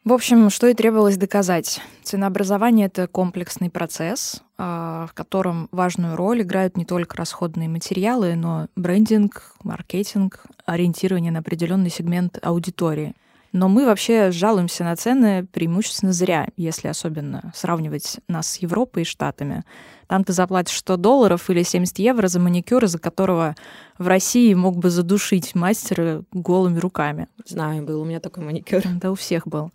В 0.10 0.13
общем, 0.13 0.50
что 0.50 0.66
и 0.66 0.74
требовалось 0.74 1.18
доказать. 1.18 1.82
Ценообразование— 2.01 2.88
это 2.88 3.06
комплексный 3.06 3.70
процесс, 3.70 4.42
а, 4.58 5.06
в 5.06 5.13
котором 5.13 5.70
важную 5.72 6.16
роль 6.16 6.42
играют 6.42 6.75
не 6.78 6.84
только 6.84 7.16
расходные 7.16 7.70
материалы, 7.70 8.34
но 8.34 8.70
брендинг, 8.75 9.54
маркетинг, 9.63 10.42
ориентирование 10.66 11.32
на 11.32 11.42
определенный 11.42 11.92
сегмент 11.92 12.39
аудитории. 12.42 13.13
Но 13.51 13.68
мы 13.68 13.86
вообще 13.86 14.32
жалуемся 14.32 14.84
на 14.84 14.96
цены 14.96 15.46
преимущественно 15.51 16.13
зря, 16.13 16.48
если 16.56 16.88
особенно 16.88 17.51
сравнивать 17.56 18.20
нас 18.27 18.50
с 18.50 18.58
Европой 18.58 19.03
и 19.03 19.06
Штатами. 19.06 19.63
Там 20.08 20.24
ты 20.24 20.34
заплатишь 20.34 20.77
100 20.77 20.98
долларов 20.98 21.50
или 21.50 21.63
70 21.63 22.00
евро 22.00 22.27
за 22.27 22.39
маникюр, 22.39 22.84
из-за 22.86 23.00
которого 23.00 23.56
в 23.98 24.08
России 24.08 24.53
мог 24.53 24.77
бы 24.77 24.89
задушить 24.89 25.56
мастера 25.56 26.24
голыми 26.32 26.79
руками. 26.79 27.27
Знаю, 27.46 27.84
был 27.84 28.01
у 28.01 28.06
меня 28.06 28.20
такой 28.20 28.44
маникюр. 28.44 28.82
Да, 29.01 29.12
у 29.12 29.15
всех 29.15 29.48
был. 29.48 29.72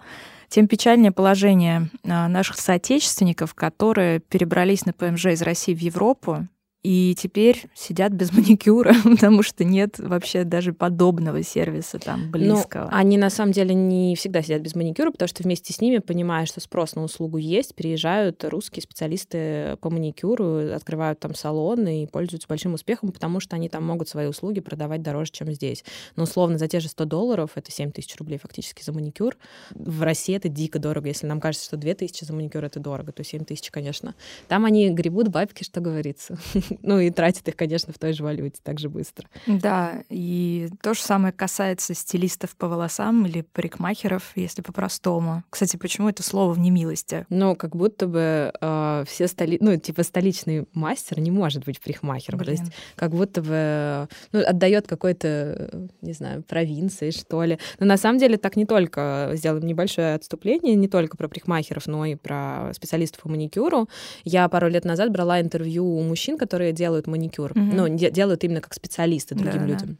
Тем 0.48 0.68
печальнее 0.68 1.10
положение 1.10 1.90
а, 2.04 2.28
наших 2.28 2.60
соотечественников, 2.60 3.54
которые 3.54 4.20
перебрались 4.20 4.86
на 4.86 4.92
ПМЖ 4.92 5.26
из 5.26 5.42
России 5.42 5.74
в 5.74 5.80
Европу 5.80 6.46
и 6.84 7.14
теперь 7.18 7.64
сидят 7.74 8.12
без 8.12 8.30
маникюра, 8.36 8.94
потому 9.02 9.42
что 9.42 9.64
нет 9.64 9.98
вообще 9.98 10.44
даже 10.44 10.74
подобного 10.74 11.42
сервиса 11.42 11.98
там 11.98 12.24
ну, 12.26 12.30
близкого. 12.30 12.84
Но 12.84 12.96
они 12.96 13.16
на 13.16 13.30
самом 13.30 13.52
деле 13.52 13.74
не 13.74 14.14
всегда 14.14 14.42
сидят 14.42 14.60
без 14.60 14.74
маникюра, 14.74 15.10
потому 15.10 15.26
что 15.26 15.42
вместе 15.42 15.72
с 15.72 15.80
ними, 15.80 15.98
понимая, 15.98 16.44
что 16.44 16.60
спрос 16.60 16.94
на 16.94 17.02
услугу 17.02 17.38
есть, 17.38 17.74
приезжают 17.74 18.44
русские 18.44 18.82
специалисты 18.82 19.78
по 19.80 19.88
маникюру, 19.88 20.74
открывают 20.74 21.18
там 21.20 21.34
салоны 21.34 22.02
и 22.02 22.06
пользуются 22.06 22.46
большим 22.46 22.74
успехом, 22.74 23.12
потому 23.12 23.40
что 23.40 23.56
они 23.56 23.70
там 23.70 23.82
могут 23.84 24.10
свои 24.10 24.26
услуги 24.26 24.60
продавать 24.60 25.00
дороже, 25.00 25.32
чем 25.32 25.50
здесь. 25.52 25.84
Но 26.16 26.24
условно 26.24 26.58
за 26.58 26.68
те 26.68 26.80
же 26.80 26.88
100 26.88 27.06
долларов, 27.06 27.52
это 27.54 27.72
7 27.72 27.92
тысяч 27.92 28.14
рублей 28.16 28.38
фактически 28.38 28.82
за 28.82 28.92
маникюр, 28.92 29.38
в 29.70 30.02
России 30.02 30.36
это 30.36 30.50
дико 30.50 30.78
дорого. 30.78 31.08
Если 31.08 31.26
нам 31.26 31.40
кажется, 31.40 31.64
что 31.64 31.78
2 31.78 31.94
тысячи 31.94 32.24
за 32.24 32.34
маникюр 32.34 32.62
это 32.62 32.78
дорого, 32.78 33.10
то 33.12 33.24
7 33.24 33.44
тысяч, 33.46 33.70
конечно. 33.70 34.14
Там 34.48 34.66
они 34.66 34.90
гребут 34.90 35.28
бабки, 35.28 35.64
что 35.64 35.80
говорится. 35.80 36.38
Ну 36.82 36.98
и 37.00 37.10
тратит 37.10 37.48
их, 37.48 37.56
конечно, 37.56 37.92
в 37.92 37.98
той 37.98 38.12
же 38.12 38.22
валюте 38.22 38.60
так 38.62 38.78
же 38.78 38.88
быстро. 38.88 39.28
Да, 39.46 40.02
и 40.08 40.68
то 40.82 40.94
же 40.94 41.00
самое 41.00 41.32
касается 41.32 41.94
стилистов 41.94 42.56
по 42.56 42.68
волосам 42.68 43.26
или 43.26 43.42
парикмахеров, 43.42 44.32
если 44.36 44.62
по-простому. 44.62 45.42
Кстати, 45.50 45.76
почему 45.76 46.08
это 46.08 46.22
слово 46.22 46.52
в 46.52 46.58
немилости? 46.58 47.26
Ну, 47.30 47.56
как 47.56 47.74
будто 47.74 48.06
бы 48.06 48.52
э, 48.60 49.04
все 49.06 49.26
столи... 49.28 49.58
ну, 49.60 49.76
типа 49.76 50.02
столичный 50.02 50.66
мастер 50.72 51.20
не 51.20 51.30
может 51.30 51.64
быть 51.64 51.80
парикмахером. 51.80 52.38
Блин. 52.38 52.56
То 52.56 52.62
есть 52.62 52.72
как 52.96 53.10
будто 53.12 53.42
бы 53.42 54.08
ну, 54.32 54.42
отдает 54.46 54.86
какой-то, 54.86 55.88
не 56.00 56.12
знаю, 56.12 56.42
провинции, 56.42 57.10
что 57.10 57.42
ли. 57.44 57.58
Но 57.78 57.86
на 57.86 57.96
самом 57.96 58.18
деле 58.18 58.36
так 58.36 58.56
не 58.56 58.66
только, 58.66 59.30
сделаем 59.34 59.66
небольшое 59.66 60.14
отступление, 60.14 60.74
не 60.74 60.88
только 60.88 61.16
про 61.16 61.28
парикмахеров, 61.28 61.86
но 61.86 62.04
и 62.04 62.14
про 62.14 62.70
специалистов 62.72 63.22
по 63.22 63.28
маникюру. 63.28 63.88
Я 64.24 64.48
пару 64.48 64.68
лет 64.68 64.84
назад 64.84 65.10
брала 65.10 65.40
интервью 65.40 65.84
у 65.84 66.02
мужчин, 66.02 66.38
которые 66.38 66.63
которые 66.64 66.72
делают 66.72 67.06
маникюр. 67.06 67.52
Угу. 67.52 67.60
Ну, 67.60 67.88
делают 67.88 68.44
именно 68.44 68.60
как 68.60 68.74
специалисты 68.74 69.34
другим 69.34 69.60
да, 69.60 69.66
людям. 69.66 69.98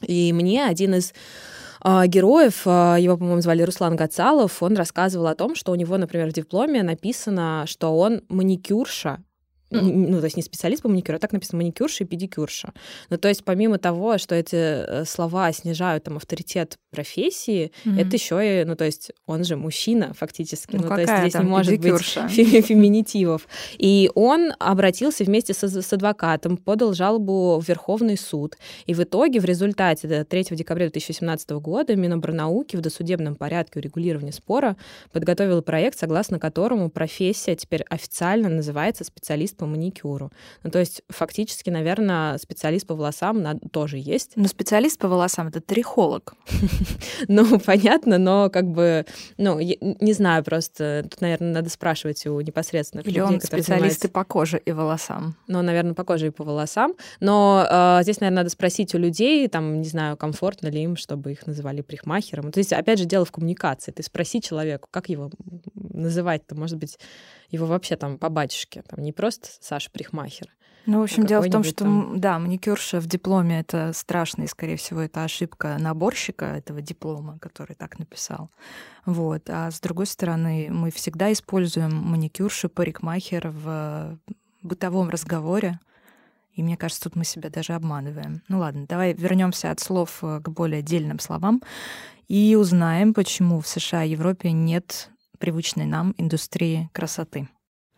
Да. 0.00 0.06
И 0.06 0.32
мне 0.32 0.66
один 0.66 0.94
из 0.94 1.14
а, 1.80 2.06
героев, 2.06 2.62
а, 2.66 2.96
его, 2.96 3.16
по-моему, 3.16 3.40
звали 3.40 3.62
Руслан 3.62 3.96
Гацалов, 3.96 4.62
он 4.62 4.76
рассказывал 4.76 5.26
о 5.28 5.34
том, 5.34 5.54
что 5.54 5.72
у 5.72 5.74
него, 5.74 5.96
например, 5.96 6.28
в 6.28 6.32
дипломе 6.32 6.82
написано, 6.82 7.64
что 7.66 7.96
он 7.96 8.22
маникюрша 8.28 9.22
ну, 9.70 10.18
то 10.18 10.24
есть 10.24 10.36
не 10.36 10.42
специалист 10.42 10.82
по 10.82 10.88
маникюру, 10.88 11.16
а 11.16 11.18
так 11.18 11.32
написано 11.32 11.58
маникюрша 11.58 12.04
и 12.04 12.06
педикюрша. 12.06 12.72
Ну, 13.10 13.18
то 13.18 13.28
есть 13.28 13.44
помимо 13.44 13.78
того, 13.78 14.18
что 14.18 14.34
эти 14.34 14.54
э, 14.54 15.04
слова 15.04 15.50
снижают 15.52 16.04
там 16.04 16.16
авторитет 16.16 16.78
профессии, 16.90 17.72
mm-hmm. 17.84 18.00
это 18.00 18.16
еще 18.16 18.62
и, 18.62 18.64
ну, 18.64 18.76
то 18.76 18.84
есть 18.84 19.12
он 19.26 19.44
же 19.44 19.56
мужчина 19.56 20.14
фактически, 20.14 20.76
ну, 20.76 20.84
ну 20.84 20.88
то 20.88 21.00
есть 21.00 21.12
здесь 21.18 21.34
не 21.34 21.48
может 21.48 21.72
педикюрша? 21.72 22.22
быть 22.22 22.66
феминитивов. 22.66 23.48
И 23.76 24.10
он 24.14 24.52
обратился 24.58 25.24
вместе 25.24 25.52
с, 25.52 25.62
с 25.64 25.92
адвокатом, 25.92 26.56
подал 26.56 26.94
жалобу 26.94 27.58
в 27.58 27.68
Верховный 27.68 28.16
суд, 28.16 28.56
и 28.86 28.94
в 28.94 29.02
итоге 29.02 29.40
в 29.40 29.44
результате 29.44 30.24
3 30.24 30.44
декабря 30.50 30.86
2017 30.86 31.50
года 31.50 31.96
Минобрнауки 31.96 32.76
в 32.76 32.80
досудебном 32.80 33.34
порядке 33.34 33.80
урегулирования 33.80 34.32
спора 34.32 34.76
подготовил 35.12 35.60
проект, 35.62 35.98
согласно 35.98 36.38
которому 36.38 36.88
профессия 36.88 37.56
теперь 37.56 37.82
официально 37.90 38.48
называется 38.48 39.02
специалист 39.02 39.55
по 39.56 39.66
маникюру. 39.66 40.30
Ну, 40.62 40.70
то 40.70 40.78
есть 40.78 41.02
фактически, 41.08 41.70
наверное, 41.70 42.38
специалист 42.38 42.86
по 42.86 42.94
волосам 42.94 43.58
тоже 43.70 43.98
есть. 43.98 44.32
Но 44.36 44.48
специалист 44.48 44.98
по 44.98 45.08
волосам— 45.08 45.48
это 45.48 45.60
трихолог. 45.60 46.34
Ну, 47.28 47.58
понятно, 47.58 48.18
но 48.18 48.50
как 48.50 48.66
бы, 48.66 49.04
ну, 49.38 49.58
не 49.58 50.12
знаю, 50.12 50.44
просто 50.44 51.06
тут, 51.10 51.20
наверное, 51.20 51.52
надо 51.52 51.70
спрашивать 51.70 52.26
у 52.26 52.40
непосредственных 52.40 53.06
Или 53.06 53.20
он 53.20 53.40
специалисты 53.40 54.08
по 54.08 54.24
коже 54.24 54.58
и 54.58 54.72
волосам. 54.72 55.36
Ну, 55.46 55.62
наверное, 55.62 55.94
по 55.94 56.04
коже 56.04 56.28
и 56.28 56.30
по 56.30 56.44
волосам. 56.44 56.94
Но 57.20 57.66
э, 57.68 58.02
здесь, 58.02 58.20
наверное, 58.20 58.42
надо 58.42 58.50
спросить 58.50 58.94
у 58.94 58.98
людей, 58.98 59.48
там, 59.48 59.80
не 59.80 59.88
знаю, 59.88 60.16
комфортно 60.16 60.68
ли 60.68 60.82
им, 60.82 60.96
чтобы 60.96 61.32
их 61.32 61.46
называли 61.46 61.80
парикмахером. 61.80 62.52
То 62.52 62.58
есть, 62.58 62.72
опять 62.72 62.98
же, 62.98 63.04
дело 63.06 63.24
в 63.24 63.32
коммуникации. 63.32 63.92
Ты 63.92 64.02
спроси 64.02 64.40
человеку, 64.40 64.88
как 64.90 65.08
его 65.08 65.30
называть-то, 65.74 66.54
может 66.54 66.78
быть, 66.78 66.98
его 67.50 67.66
вообще 67.66 67.96
там 67.96 68.18
по 68.18 68.28
батюшке, 68.28 68.82
там 68.82 69.02
не 69.02 69.12
просто 69.12 69.48
Саша 69.60 69.90
Прихмахер. 69.90 70.48
Ну, 70.86 71.00
в 71.00 71.02
общем, 71.02 71.24
а 71.24 71.26
дело 71.26 71.42
в 71.42 71.50
том, 71.50 71.64
что, 71.64 71.84
там... 71.84 72.20
да, 72.20 72.38
маникюрша 72.38 73.00
в 73.00 73.06
дипломе— 73.06 73.58
это 73.60 73.92
страшно, 73.92 74.44
и, 74.44 74.46
скорее 74.46 74.76
всего, 74.76 75.00
это 75.00 75.24
ошибка 75.24 75.76
наборщика 75.80 76.44
этого 76.44 76.80
диплома, 76.80 77.38
который 77.40 77.74
так 77.74 77.98
написал. 77.98 78.50
Вот. 79.04 79.50
А 79.50 79.70
с 79.72 79.80
другой 79.80 80.06
стороны, 80.06 80.68
мы 80.70 80.92
всегда 80.92 81.32
используем 81.32 81.92
маникюрши, 81.92 82.68
парикмахер 82.68 83.48
в 83.48 84.16
бытовом 84.62 85.10
разговоре, 85.10 85.80
и 86.54 86.62
мне 86.62 86.76
кажется, 86.76 87.04
тут 87.04 87.16
мы 87.16 87.24
себя 87.24 87.50
даже 87.50 87.74
обманываем. 87.74 88.42
Ну 88.48 88.60
ладно, 88.60 88.86
давай 88.88 89.12
вернемся 89.12 89.72
от 89.72 89.80
слов 89.80 90.20
к 90.20 90.48
более 90.48 90.78
отдельным 90.78 91.18
словам 91.18 91.62
и 92.28 92.56
узнаем, 92.58 93.12
почему 93.12 93.60
в 93.60 93.66
США 93.66 94.04
и 94.04 94.10
Европе 94.10 94.52
нет 94.52 95.10
привычной 95.36 95.86
нам 95.86 96.14
индустрии 96.18 96.88
красоты? 96.92 97.48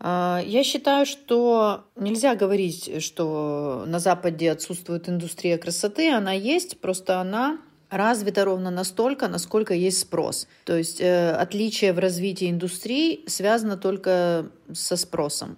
А, 0.00 0.42
я 0.44 0.62
считаю, 0.62 1.06
что 1.06 1.84
нельзя 1.96 2.34
говорить, 2.34 3.02
что 3.02 3.84
на 3.86 3.98
Западе 3.98 4.50
отсутствует 4.50 5.08
индустрия 5.08 5.58
красоты. 5.58 6.10
Она 6.12 6.32
есть, 6.32 6.80
просто 6.80 7.20
она 7.20 7.58
развита 7.90 8.44
ровно 8.44 8.70
настолько, 8.70 9.28
насколько 9.28 9.74
есть 9.74 10.00
спрос. 10.00 10.46
То 10.64 10.76
есть 10.76 11.00
э, 11.00 11.32
отличие 11.32 11.92
в 11.94 11.98
развитии 11.98 12.50
индустрии 12.50 13.24
связано 13.26 13.76
только 13.76 14.50
со 14.72 14.96
спросом. 14.96 15.56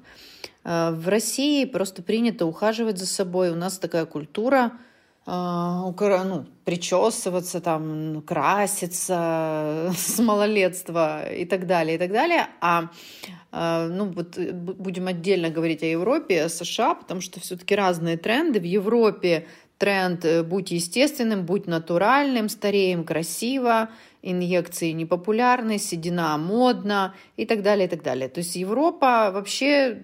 Э, 0.64 0.90
в 0.93 1.09
России 1.09 1.64
просто 1.64 2.03
принято 2.03 2.47
ухаживать 2.47 2.99
за 2.99 3.07
собой. 3.07 3.51
У 3.51 3.57
нас 3.57 3.79
такая 3.79 4.07
культура– 4.07 4.73
а, 4.83 4.89
ну, 5.31 6.47
причесываться, 6.64 7.61
там, 7.61 8.23
краситься 8.23 9.93
с 9.97 10.19
малолетства 10.19 11.31
и 11.33 11.45
так 11.45 11.66
далее, 11.66 11.97
и 11.97 11.99
так 11.99 12.12
далее. 12.12 12.49
А, 12.61 12.90
а 13.53 13.87
ну, 13.88 14.07
вот 14.07 14.38
э, 14.38 14.53
будем 14.53 15.07
отдельно 15.07 15.51
говорить 15.51 15.83
о 15.83 15.87
Европе, 15.87 16.43
о 16.43 16.49
США, 16.49 16.95
потому 16.95 17.21
что 17.21 17.40
все-таки 17.40 17.77
разные 17.77 18.16
тренды. 18.16 18.61
В 18.61 18.64
Европе 18.64 19.47
тренд 19.79 20.25
э, 20.25 20.43
«будь 20.43 20.73
естественным, 20.73 21.47
будь 21.47 21.66
натуральным, 21.66 22.49
стареем 22.49 23.05
красиво», 23.05 23.88
инъекции 24.23 24.90
непопулярны, 24.90 25.79
седина 25.79 26.37
модно 26.37 27.14
и 27.37 27.47
так 27.47 27.62
далее, 27.62 27.87
и 27.87 27.88
так 27.88 28.03
далее. 28.03 28.29
То 28.29 28.38
есть 28.38 28.57
Европа 28.57 29.31
вообще 29.33 30.03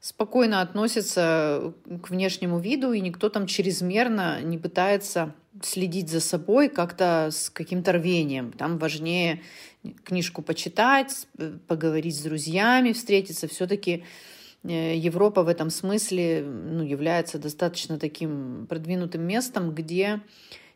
спокойно 0.00 0.62
относятся 0.62 1.74
к 2.02 2.10
внешнему 2.10 2.58
виду, 2.58 2.92
и 2.92 3.00
никто 3.00 3.28
там 3.28 3.46
чрезмерно 3.46 4.40
не 4.42 4.56
пытается 4.58 5.34
следить 5.62 6.08
за 6.08 6.20
собой 6.20 6.68
как-то 6.68 7.28
с 7.30 7.50
каким-то 7.50 7.92
рвением. 7.92 8.52
Там 8.52 8.78
важнее 8.78 9.42
книжку 10.04 10.42
почитать, 10.42 11.26
поговорить 11.66 12.16
с 12.16 12.22
друзьями, 12.22 12.92
встретиться. 12.92 13.48
Все-таки 13.48 14.04
э, 14.62 14.96
Европа 14.96 15.42
в 15.42 15.48
этом 15.48 15.70
смысле 15.70 16.42
ну, 16.44 16.82
является 16.82 17.38
достаточно 17.38 17.98
таким 17.98 18.66
продвинутым 18.68 19.22
местом, 19.22 19.74
где 19.74 20.20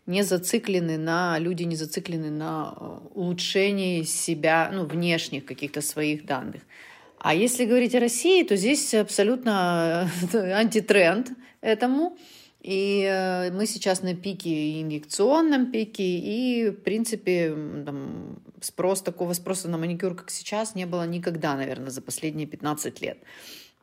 не 0.07 0.23
зациклены 0.23 0.99
на, 0.99 1.39
люди 1.39 1.63
не 1.63 1.77
зациклены 1.77 2.31
на 2.31 2.75
э, 2.77 2.99
улучшении 3.15 4.03
себя, 4.03 4.71
ну, 4.73 4.85
внешних 4.85 5.47
каких-то 5.47 5.81
своих 5.81 6.27
данных. 6.27 6.63
А 7.25 7.33
если 7.33 7.65
говорить 7.65 7.95
о 7.95 8.01
России, 8.01 8.43
то 8.43 8.55
здесь 8.55 8.93
абсолютно 8.93 10.11
антитренд 10.35 11.31
этому. 11.63 12.19
И 12.61 13.03
э, 13.11 13.51
мы 13.51 13.65
сейчас 13.67 14.03
на 14.03 14.15
пике, 14.15 14.83
инъекционном 14.83 15.73
пике, 15.73 16.03
и, 16.03 16.69
в 16.69 16.83
принципе, 16.83 17.49
там, 17.87 18.43
спрос, 18.61 19.01
такого 19.01 19.33
спроса 19.33 19.71
на 19.71 19.79
маникюр, 19.79 20.15
как 20.15 20.31
сейчас, 20.31 20.75
не 20.75 20.85
было 20.85 21.07
никогда, 21.07 21.57
наверное, 21.57 21.89
за 21.89 22.03
последние 22.03 22.47
15 22.47 23.01
лет. 23.01 23.17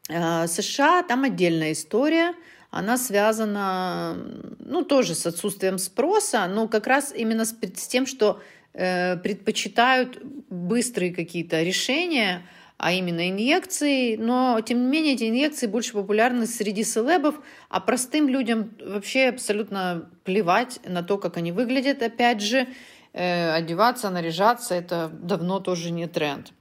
Э, 0.08 0.46
США, 0.46 1.02
там 1.02 1.24
отдельная 1.24 1.72
история, 1.72 2.36
она 2.70 2.96
связана, 2.96 4.18
ну, 4.60 4.84
тоже 4.84 5.16
с 5.16 5.26
отсутствием 5.26 5.80
спроса, 5.80 6.46
но 6.46 6.68
как 6.68 6.86
раз 6.86 7.12
именно 7.12 7.46
с, 7.46 7.56
с 7.76 7.88
тем, 7.88 8.06
что 8.06 8.40
э, 8.74 9.18
предпочитают 9.18 10.20
быстрые 10.52 11.12
какие-то 11.12 11.64
решения, 11.64 12.44
а 12.82 12.94
именно 12.94 13.30
инъекции, 13.30 14.16
но 14.16 14.60
тем 14.62 14.82
не 14.82 14.88
менее 14.88 15.14
эти 15.14 15.30
инъекции 15.30 15.68
больше 15.68 15.94
популярны 15.94 16.48
среди 16.48 16.84
селебов, 16.84 17.36
а 17.70 17.80
простым 17.80 18.28
людям 18.28 18.72
вообще 18.84 19.30
абсолютно 19.30 20.10
плевать 20.24 20.80
на 20.84 21.04
то, 21.04 21.20
как 21.20 21.38
они 21.38 21.52
выглядят, 21.52 22.02
опять 22.02 22.42
же, 22.42 22.68
э, 23.14 23.52
одеваться, 23.54 24.10
наряжаться, 24.10 24.74
это 24.74 25.12
давно 25.14 25.60
тоже 25.60 25.92
не 25.92 26.08
тренд. 26.08 26.54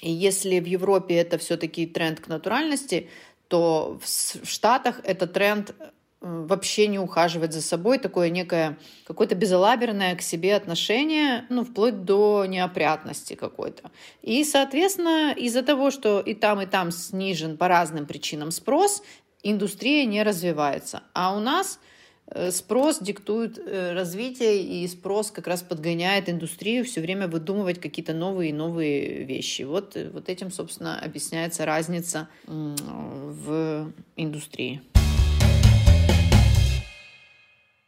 И 0.00 0.10
если 0.10 0.58
в 0.58 0.64
Европе 0.64 1.14
это 1.14 1.38
все-таки 1.38 1.86
тренд 1.86 2.18
к 2.18 2.26
натуральности, 2.26 3.08
то 3.46 4.00
в 4.02 4.50
Штатах 4.50 5.00
это 5.04 5.28
тренд 5.28 5.72
вообще 6.20 6.86
не 6.86 6.98
ухаживать 6.98 7.52
за 7.52 7.62
собой, 7.62 7.98
такое 7.98 8.28
некое 8.28 8.78
какое-то 9.06 9.34
безалаберное 9.34 10.14
к 10.16 10.22
себе 10.22 10.54
отношение, 10.54 11.46
ну, 11.48 11.64
вплоть 11.64 12.04
до 12.04 12.44
неопрятности 12.46 13.34
какой-то. 13.34 13.90
И, 14.22 14.44
соответственно, 14.44 15.32
из-за 15.32 15.62
того, 15.62 15.90
что 15.90 16.20
и 16.20 16.34
там, 16.34 16.60
и 16.60 16.66
там 16.66 16.90
снижен 16.90 17.56
по 17.56 17.68
разным 17.68 18.04
причинам 18.04 18.50
спрос, 18.50 19.02
индустрия 19.42 20.04
не 20.04 20.22
развивается. 20.22 21.02
А 21.14 21.34
у 21.34 21.40
нас 21.40 21.80
э, 22.26 22.50
спрос 22.50 22.98
диктует 23.00 23.58
э, 23.58 23.94
развитие, 23.94 24.62
и 24.62 24.86
спрос 24.88 25.30
как 25.30 25.46
раз 25.46 25.62
подгоняет 25.62 26.28
индустрию 26.28 26.84
все 26.84 27.00
время 27.00 27.28
выдумывать 27.28 27.80
какие-то 27.80 28.12
новые 28.12 28.50
и 28.50 28.52
новые 28.52 29.24
вещи. 29.24 29.62
Вот, 29.62 29.96
э, 29.96 30.10
вот 30.10 30.28
этим, 30.28 30.50
собственно, 30.50 31.00
объясняется 31.00 31.64
разница 31.64 32.28
в 32.46 33.90
индустрии. 34.16 34.82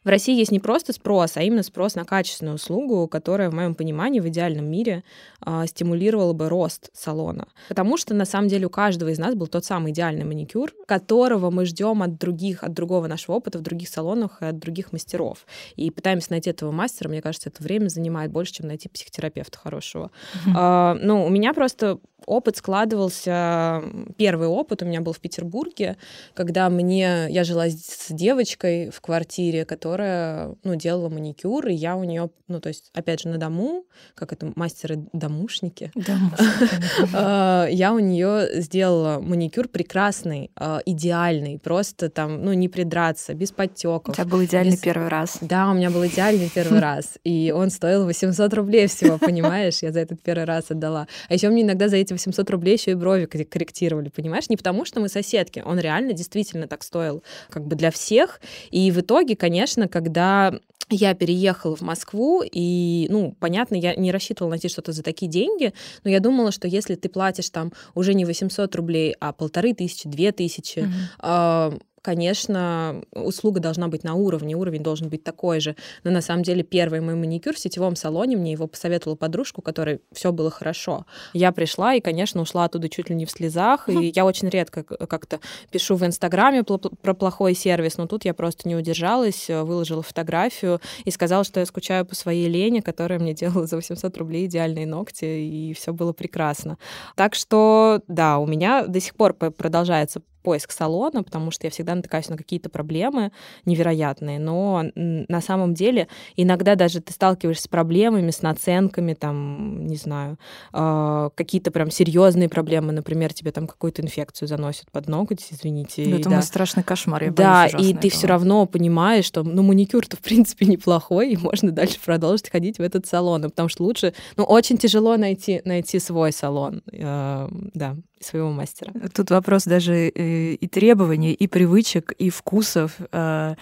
В 0.03 0.09
России 0.09 0.37
есть 0.37 0.51
не 0.51 0.59
просто 0.59 0.93
спрос, 0.93 1.37
а 1.37 1.41
именно 1.41 1.63
спрос 1.63 1.95
на 1.95 2.03
качественную 2.03 2.55
услугу, 2.55 3.07
которая, 3.07 3.49
в 3.49 3.53
моем 3.53 3.75
понимании, 3.75 4.19
в 4.19 4.27
идеальном 4.27 4.65
мире 4.65 5.03
э, 5.45 5.65
стимулировала 5.67 6.33
бы 6.33 6.49
рост 6.49 6.89
салона. 6.93 7.47
Потому 7.69 7.97
что, 7.97 8.13
на 8.13 8.25
самом 8.25 8.49
деле, 8.49 8.67
у 8.67 8.69
каждого 8.69 9.09
из 9.09 9.19
нас 9.19 9.35
был 9.35 9.47
тот 9.47 9.65
самый 9.65 9.91
идеальный 9.91 10.25
маникюр, 10.25 10.73
которого 10.85 11.49
мы 11.49 11.65
ждем 11.65 12.03
от 12.03 12.17
других, 12.17 12.63
от 12.63 12.73
другого 12.73 13.07
нашего 13.07 13.35
опыта 13.35 13.59
в 13.59 13.61
других 13.61 13.89
салонах 13.89 14.41
и 14.41 14.45
от 14.45 14.59
других 14.59 14.91
мастеров. 14.91 15.45
И 15.75 15.89
пытаемся 15.89 16.31
найти 16.31 16.49
этого 16.49 16.71
мастера, 16.71 17.09
мне 17.09 17.21
кажется, 17.21 17.49
это 17.49 17.63
время 17.63 17.87
занимает 17.87 18.31
больше, 18.31 18.53
чем 18.53 18.67
найти 18.67 18.89
психотерапевта 18.89 19.57
хорошего. 19.57 20.11
Mm-hmm. 20.45 20.97
Э, 20.97 20.99
ну, 21.01 21.25
у 21.25 21.29
меня 21.29 21.53
просто 21.53 21.99
опыт 22.25 22.57
складывался, 22.57 23.83
первый 24.17 24.47
опыт 24.47 24.81
у 24.81 24.85
меня 24.85 25.01
был 25.01 25.13
в 25.13 25.19
Петербурге, 25.19 25.97
когда 26.33 26.69
мне, 26.69 27.27
я 27.29 27.43
жила 27.43 27.67
с 27.67 28.07
девочкой 28.09 28.89
в 28.89 29.01
квартире, 29.01 29.65
которая, 29.65 30.55
ну, 30.63 30.75
делала 30.75 31.09
маникюр, 31.09 31.67
и 31.67 31.73
я 31.73 31.95
у 31.95 32.03
нее, 32.03 32.29
ну, 32.47 32.59
то 32.59 32.69
есть, 32.69 32.89
опять 32.93 33.21
же, 33.21 33.29
на 33.29 33.37
дому, 33.37 33.85
как 34.15 34.33
это, 34.33 34.51
мастеры-домушники, 34.55 35.91
а, 37.13 37.67
я 37.69 37.93
у 37.93 37.99
нее 37.99 38.61
сделала 38.61 39.19
маникюр 39.19 39.67
прекрасный, 39.67 40.51
а, 40.55 40.81
идеальный, 40.85 41.59
просто 41.59 42.09
там, 42.09 42.43
ну, 42.43 42.53
не 42.53 42.69
придраться, 42.69 43.33
без 43.33 43.51
подтеков. 43.51 44.09
У 44.09 44.13
тебя 44.13 44.25
был 44.25 44.43
идеальный 44.43 44.77
первый 44.77 45.07
раз. 45.07 45.37
Да, 45.41 45.69
у 45.69 45.73
меня 45.73 45.89
был 45.89 46.05
идеальный 46.05 46.49
первый 46.53 46.79
раз, 46.81 47.17
и 47.23 47.53
он 47.55 47.69
стоил 47.69 48.05
800 48.05 48.53
рублей 48.53 48.87
всего, 48.87 49.17
понимаешь, 49.17 49.79
я 49.81 49.91
за 49.91 49.99
этот 49.99 50.21
первый 50.21 50.45
раз 50.45 50.71
отдала. 50.71 51.07
А 51.29 51.33
еще 51.33 51.49
мне 51.49 51.63
иногда 51.63 51.87
за 51.87 51.97
эти 51.97 52.12
800 52.13 52.49
рублей 52.49 52.75
еще 52.77 52.91
и 52.91 52.95
брови 52.95 53.25
корректировали, 53.25 54.09
понимаешь? 54.09 54.49
Не 54.49 54.57
потому, 54.57 54.85
что 54.85 54.99
мы 54.99 55.09
соседки, 55.09 55.61
он 55.65 55.79
реально 55.79 56.13
действительно 56.13 56.67
так 56.67 56.83
стоил 56.83 57.23
как 57.49 57.65
бы 57.65 57.75
для 57.75 57.91
всех. 57.91 58.41
И 58.71 58.91
в 58.91 59.01
итоге, 59.01 59.35
конечно, 59.35 59.87
когда 59.87 60.53
я 60.89 61.13
переехала 61.13 61.75
в 61.75 61.81
Москву, 61.81 62.43
и, 62.43 63.07
ну, 63.09 63.35
понятно, 63.39 63.75
я 63.75 63.95
не 63.95 64.11
рассчитывала 64.11 64.51
найти 64.51 64.69
что-то 64.69 64.91
за 64.91 65.01
такие 65.01 65.29
деньги, 65.29 65.73
но 66.03 66.09
я 66.09 66.19
думала, 66.19 66.51
что 66.51 66.67
если 66.67 66.95
ты 66.95 67.09
платишь 67.09 67.49
там 67.49 67.71
уже 67.95 68.13
не 68.13 68.25
800 68.25 68.75
рублей, 68.75 69.15
а 69.19 69.33
полторы 69.33 69.73
тысячи, 69.73 70.07
две 70.07 70.31
тысячи, 70.31 70.79
mm-hmm 71.19 71.81
конечно, 72.03 73.01
услуга 73.11 73.59
должна 73.59 73.87
быть 73.87 74.03
на 74.03 74.13
уровне, 74.13 74.55
уровень 74.55 74.83
должен 74.83 75.09
быть 75.09 75.23
такой 75.23 75.59
же. 75.59 75.75
Но 76.03 76.11
на 76.11 76.21
самом 76.21 76.43
деле 76.43 76.61
первый 76.61 77.01
мой 77.01 77.15
маникюр 77.15 77.55
в 77.55 77.59
сетевом 77.59 77.95
салоне, 77.95 78.37
мне 78.37 78.51
его 78.51 78.67
посоветовала 78.67 79.15
подружка, 79.15 79.61
у 79.61 79.63
которой 79.63 80.01
все 80.11 80.31
было 80.31 80.51
хорошо. 80.51 81.05
Я 81.33 81.51
пришла 81.51 81.95
и, 81.95 82.01
конечно, 82.01 82.41
ушла 82.41 82.65
оттуда 82.65 82.89
чуть 82.89 83.09
ли 83.09 83.15
не 83.15 83.25
в 83.25 83.31
слезах. 83.31 83.89
И 83.89 84.11
я 84.13 84.25
очень 84.25 84.49
редко 84.49 84.83
как-то 84.83 85.39
пишу 85.71 85.95
в 85.95 86.05
Инстаграме 86.05 86.63
про 86.63 87.13
плохой 87.13 87.55
сервис, 87.55 87.97
но 87.97 88.05
тут 88.05 88.25
я 88.25 88.33
просто 88.33 88.67
не 88.67 88.75
удержалась, 88.75 89.47
выложила 89.47 90.03
фотографию 90.03 90.81
и 91.05 91.11
сказала, 91.11 91.45
что 91.45 91.61
я 91.61 91.65
скучаю 91.65 92.05
по 92.05 92.15
своей 92.15 92.49
Лене, 92.49 92.81
которая 92.81 93.17
мне 93.17 93.33
делала 93.33 93.65
за 93.65 93.77
800 93.77 94.17
рублей 94.17 94.45
идеальные 94.47 94.85
ногти, 94.85 95.23
и 95.23 95.73
все 95.73 95.93
было 95.93 96.11
прекрасно. 96.11 96.77
Так 97.15 97.33
что, 97.33 98.01
да, 98.09 98.39
у 98.39 98.45
меня 98.45 98.85
до 98.85 98.99
сих 98.99 99.15
пор 99.15 99.33
продолжается 99.33 100.21
поиск 100.43 100.71
салона, 100.71 101.23
потому 101.23 101.51
что 101.51 101.65
я 101.65 101.71
всегда 101.71 101.95
натыкаюсь 101.95 102.29
на 102.29 102.37
какие-то 102.37 102.69
проблемы 102.69 103.31
невероятные, 103.65 104.39
но 104.39 104.83
на 104.95 105.41
самом 105.41 105.73
деле 105.73 106.07
иногда 106.35 106.75
даже 106.75 107.01
ты 107.01 107.13
сталкиваешься 107.13 107.63
с 107.63 107.67
проблемами, 107.67 108.29
с 108.29 108.41
наценками, 108.41 109.13
там, 109.13 109.87
не 109.87 109.95
знаю, 109.95 110.37
э, 110.73 111.29
какие-то 111.35 111.71
прям 111.71 111.89
серьезные 111.89 112.49
проблемы, 112.49 112.91
например, 112.91 113.33
тебе 113.33 113.51
там 113.51 113.67
какую-то 113.67 114.01
инфекцию 114.01 114.47
заносят 114.47 114.91
под 114.91 115.07
ноготь, 115.07 115.47
извините. 115.49 116.03
Ну, 116.07 116.17
это 116.17 116.29
да. 116.29 116.35
мой 116.35 116.43
страшный 116.43 116.83
кошмар, 116.83 117.23
я 117.23 117.31
Да, 117.31 117.67
и 117.67 117.93
ты 117.93 118.09
все 118.09 118.27
равно 118.27 118.65
понимаешь, 118.65 119.25
что, 119.25 119.43
ну, 119.43 119.63
маникюр-то, 119.63 120.17
в 120.17 120.21
принципе, 120.21 120.65
неплохой, 120.67 121.31
и 121.31 121.37
можно 121.37 121.71
дальше 121.71 121.97
продолжить 122.03 122.49
ходить 122.49 122.77
в 122.77 122.81
этот 122.81 123.05
салон, 123.05 123.43
потому 123.43 123.69
что 123.69 123.83
лучше, 123.83 124.13
ну, 124.35 124.43
очень 124.43 124.77
тяжело 124.77 125.15
найти, 125.15 125.61
найти 125.63 125.99
свой 125.99 126.33
салон, 126.33 126.81
э, 126.91 127.47
да 127.73 127.95
своего 128.25 128.51
мастера. 128.51 128.91
Тут 129.13 129.31
вопрос 129.31 129.65
даже 129.65 129.93
э, 129.93 130.53
и 130.53 130.67
требований, 130.67 131.33
и 131.33 131.47
привычек, 131.47 132.11
и 132.13 132.29
вкусов, 132.29 132.97
э, 133.11 133.55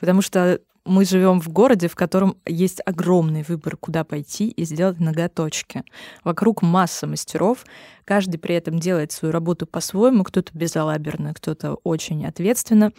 потому 0.00 0.22
что 0.22 0.60
мы 0.88 1.04
живем 1.04 1.40
в 1.40 1.48
городе, 1.48 1.86
в 1.86 1.94
котором 1.94 2.36
есть 2.46 2.80
огромный 2.84 3.44
выбор, 3.46 3.76
куда 3.76 4.04
пойти 4.04 4.48
и 4.48 4.64
сделать 4.64 4.98
ноготочки. 4.98 5.84
Вокруг 6.24 6.62
масса 6.62 7.06
мастеров, 7.06 7.64
каждый 8.04 8.38
при 8.38 8.54
этом 8.54 8.78
делает 8.78 9.12
свою 9.12 9.32
работу 9.32 9.66
по-своему, 9.66 10.24
кто-то 10.24 10.50
безалаберно, 10.56 11.34
кто-то 11.34 11.74
очень 11.84 12.26
ответственно. 12.26 12.92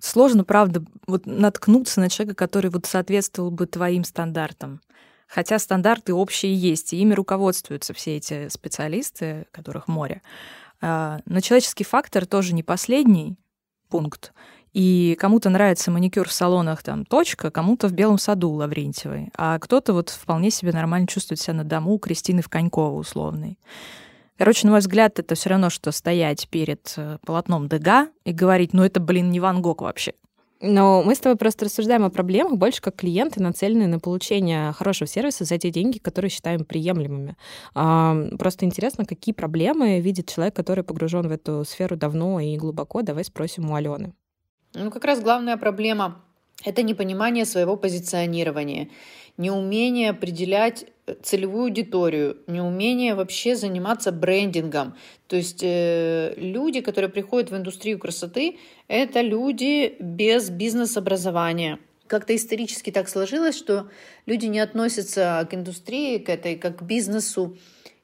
Сложно, 0.00 0.44
правда, 0.44 0.84
вот 1.06 1.26
наткнуться 1.26 2.00
на 2.00 2.10
человека, 2.10 2.36
который 2.36 2.70
вот 2.70 2.84
соответствовал 2.86 3.50
бы 3.50 3.66
твоим 3.66 4.04
стандартам. 4.04 4.80
Хотя 5.28 5.58
стандарты 5.58 6.14
общие 6.14 6.54
есть, 6.54 6.92
и 6.92 6.98
ими 6.98 7.14
руководствуются 7.14 7.92
все 7.94 8.16
эти 8.16 8.48
специалисты, 8.48 9.46
которых 9.50 9.88
море. 9.88 10.22
А, 10.80 11.20
но 11.26 11.40
человеческий 11.40 11.84
фактор 11.84 12.26
тоже 12.26 12.54
не 12.54 12.62
последний 12.62 13.36
пункт. 13.88 14.32
И 14.72 15.16
кому-то 15.18 15.48
нравится 15.48 15.90
маникюр 15.90 16.28
в 16.28 16.32
салонах 16.32 16.82
там 16.82 17.06
точка, 17.06 17.50
кому-то 17.50 17.88
в 17.88 17.92
Белом 17.92 18.18
саду 18.18 18.50
Лаврентьевой, 18.50 19.30
а 19.34 19.58
кто-то 19.58 19.94
вот 19.94 20.10
вполне 20.10 20.50
себе 20.50 20.72
нормально 20.72 21.06
чувствует 21.06 21.40
себя 21.40 21.54
на 21.54 21.64
дому 21.64 21.94
у 21.94 21.98
Кристины 21.98 22.42
в 22.42 22.50
Конькова 22.50 22.98
условной. 22.98 23.58
Короче, 24.36 24.66
на 24.66 24.72
мой 24.72 24.80
взгляд, 24.80 25.18
это 25.18 25.34
все 25.34 25.48
равно, 25.48 25.70
что 25.70 25.92
стоять 25.92 26.48
перед 26.50 26.92
э, 26.98 27.16
полотном 27.24 27.70
Дега 27.70 28.08
и 28.24 28.32
говорить, 28.32 28.74
ну 28.74 28.84
это, 28.84 29.00
блин, 29.00 29.30
не 29.30 29.40
Ван 29.40 29.62
Гог 29.62 29.80
вообще. 29.80 30.12
Но 30.60 31.02
мы 31.02 31.14
с 31.14 31.18
тобой 31.18 31.36
просто 31.36 31.66
рассуждаем 31.66 32.04
о 32.04 32.10
проблемах 32.10 32.56
больше 32.56 32.80
как 32.80 32.96
клиенты, 32.96 33.42
нацеленные 33.42 33.88
на 33.88 33.98
получение 33.98 34.72
хорошего 34.72 35.06
сервиса 35.06 35.44
за 35.44 35.58
те 35.58 35.70
деньги, 35.70 35.98
которые 35.98 36.30
считаем 36.30 36.64
приемлемыми. 36.64 37.36
Просто 37.74 38.64
интересно, 38.64 39.04
какие 39.04 39.34
проблемы 39.34 40.00
видит 40.00 40.30
человек, 40.30 40.56
который 40.56 40.82
погружен 40.82 41.28
в 41.28 41.30
эту 41.30 41.62
сферу 41.66 41.96
давно 41.96 42.40
и 42.40 42.56
глубоко. 42.56 43.02
Давай 43.02 43.24
спросим 43.24 43.70
у 43.70 43.74
Алены. 43.74 44.14
Ну, 44.72 44.90
как 44.90 45.04
раз 45.04 45.20
главная 45.20 45.58
проблема– 45.58 46.22
это 46.64 46.82
непонимание 46.82 47.44
своего 47.44 47.76
позиционирования, 47.76 48.88
неумение 49.36 50.10
определять 50.10 50.86
целевую 51.22 51.64
аудиторию, 51.64 52.38
неумение 52.46 53.14
вообще 53.14 53.54
заниматься 53.54 54.10
брендингом. 54.12 54.96
То 55.28 55.36
есть 55.36 55.60
э, 55.62 56.34
люди, 56.36 56.80
которые 56.80 57.10
приходят 57.10 57.50
в 57.50 57.56
индустрию 57.56 57.98
красоты, 57.98 58.58
это 58.88 59.20
люди 59.20 59.96
без 60.00 60.50
бизнес-образования. 60.50 61.78
как-то 62.06 62.34
исторически 62.34 62.90
так 62.90 63.08
сложилось, 63.08 63.56
что 63.56 63.88
люди 64.26 64.46
не 64.46 64.60
относятся 64.60 65.46
к 65.50 65.54
индустрии, 65.54 66.18
к 66.18 66.28
этой, 66.28 66.56
как 66.56 66.78
к 66.78 66.82
бизнесу, 66.82 67.56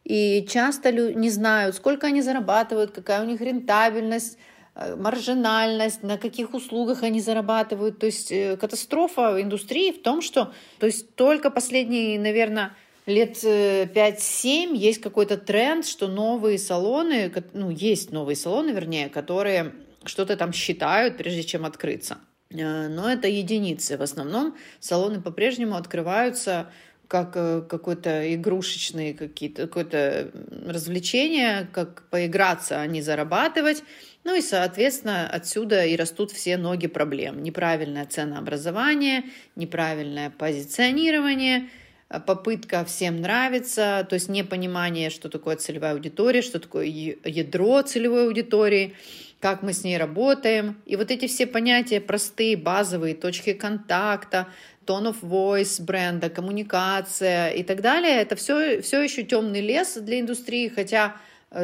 и 0.05 0.45
часто 0.49 0.91
не 0.91 1.31
знают, 1.31 1.77
сколько 1.77 2.09
они 2.09 2.23
зарабатывают, 2.23 2.91
какая 2.91 3.23
у 3.23 3.27
них 3.27 3.41
рентабельность, 3.41 4.37
э, 4.37 4.52
маржинальность, 4.75 6.03
на 6.03 6.19
каких 6.19 6.55
услугах 6.55 7.03
они 7.03 7.21
зарабатывают. 7.21 7.99
То 7.99 8.07
есть 8.07 8.33
э, 8.33 8.57
катастрофа 8.57 9.41
индустрии 9.41 9.93
в 9.93 10.03
том, 10.03 10.23
что 10.23 10.53
то 10.79 10.87
есть 10.87 11.15
только 11.15 11.51
последние, 11.51 12.19
наверное, 12.19 12.75
лет 13.07 13.37
5-7 13.37 13.45
э, 13.45 14.77
есть 14.77 15.01
какой-то 15.01 15.37
тренд, 15.37 15.87
что 15.87 16.09
новые 16.09 16.59
салоны, 16.59 17.33
ну, 17.53 17.71
есть 17.71 18.13
новые 18.13 18.37
салоны, 18.37 18.71
вернее, 18.71 19.09
которые 19.09 19.73
что-то 20.05 20.37
там 20.37 20.53
считают, 20.53 21.17
прежде 21.17 21.43
чем 21.43 21.65
открыться. 21.65 22.19
Но 22.51 23.11
это 23.11 23.29
единицы. 23.29 23.97
В 23.97 24.03
основном 24.03 24.57
салоны 24.79 25.23
по-прежнему 25.23 25.77
открываются 25.77 26.71
как 27.13 27.33
э, 27.37 27.61
какой-то 27.69 28.35
игрушечный 28.35 29.13
какие-то 29.13 29.67
какое-то 29.67 30.31
развлечение, 30.67 31.69
как 31.71 32.09
поиграться, 32.09 32.81
а 32.81 32.87
не 32.87 33.03
зарабатывать. 33.03 33.85
Ну 34.25 34.37
и, 34.37 34.41
соответственно, 34.41 35.29
отсюда 35.29 35.85
и 35.85 35.97
растут 35.97 36.31
все 36.31 36.57
ноги 36.57 36.87
проблем. 36.87 37.43
Неправильное 37.43 38.07
ценообразование, 38.07 39.25
неправильное 39.57 40.31
позиционирование, 40.31 41.69
э, 42.09 42.21
попытка 42.21 42.85
всем 42.85 43.21
нравиться, 43.21 44.07
то 44.09 44.15
есть 44.15 44.29
непонимание, 44.29 45.11
что 45.11 45.29
такое 45.29 45.57
целевая 45.57 45.95
аудитория, 45.95 46.43
что 46.43 46.61
такое 46.61 46.87
ядро 46.87 47.83
целевой 47.83 48.27
аудитории, 48.27 48.95
как 49.41 49.63
мы 49.63 49.73
с 49.73 49.83
ней 49.83 49.99
работаем. 49.99 50.81
И 50.87 50.95
вот 50.95 51.11
эти 51.11 51.27
все 51.27 51.49
понятия 51.49 52.01
простые, 52.01 52.57
базовые, 52.57 53.17
точки 53.17 53.55
контакта, 53.55 54.47
tone 54.87 55.13
of 55.13 55.21
voice 55.21 55.83
бренда, 55.83 56.31
коммуникация 56.31 57.51
и 57.51 57.65
так 57.65 57.81
далее. 57.81 58.23
Это 58.23 58.37
все, 58.37 58.81
все 58.83 59.03
еще 59.03 59.25
темный 59.25 59.61
лес 59.61 59.97
для 59.97 60.21
индустрии, 60.21 60.69
хотя 60.69 61.17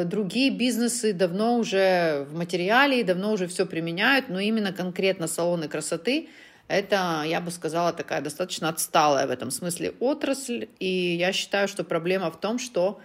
другие 0.05 0.51
бизнесы 0.51 1.13
давно 1.13 1.57
уже 1.57 2.27
в 2.31 2.37
материале 2.37 3.05
давно 3.05 3.33
уже 3.33 3.47
все 3.47 3.67
применяют, 3.67 4.29
но 4.29 4.39
именно 4.39 4.73
конкретно 4.73 5.27
салоны 5.27 5.69
красоты 5.69 6.29
это, 6.69 7.23
я 7.27 7.41
бы 7.41 7.51
сказала, 7.51 7.93
такая 7.95 8.21
достаточно 8.21 8.69
отсталая 8.69 9.27
в 9.27 9.31
этом 9.31 9.51
смысле 9.51 9.95
отрасль. 10.01 10.69
И 10.79 11.17
я 11.17 11.33
считаю, 11.33 11.67
что 11.67 11.83
проблема 11.83 12.31
в 12.31 12.39
том, 12.39 12.59
что 12.59 13.01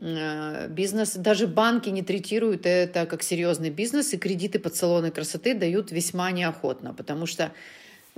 э, 0.00 0.68
бизнес, 0.68 1.14
даже 1.14 1.46
банки 1.46 1.90
не 1.90 2.02
третируют 2.02 2.64
это 2.64 3.04
как 3.04 3.22
серьезный 3.22 3.68
бизнес, 3.68 4.14
и 4.14 4.16
кредиты 4.16 4.58
под 4.58 4.74
салоны 4.74 5.10
красоты 5.10 5.54
дают 5.54 5.92
весьма 5.92 6.30
неохотно, 6.30 6.94
потому 6.94 7.26
что 7.26 7.52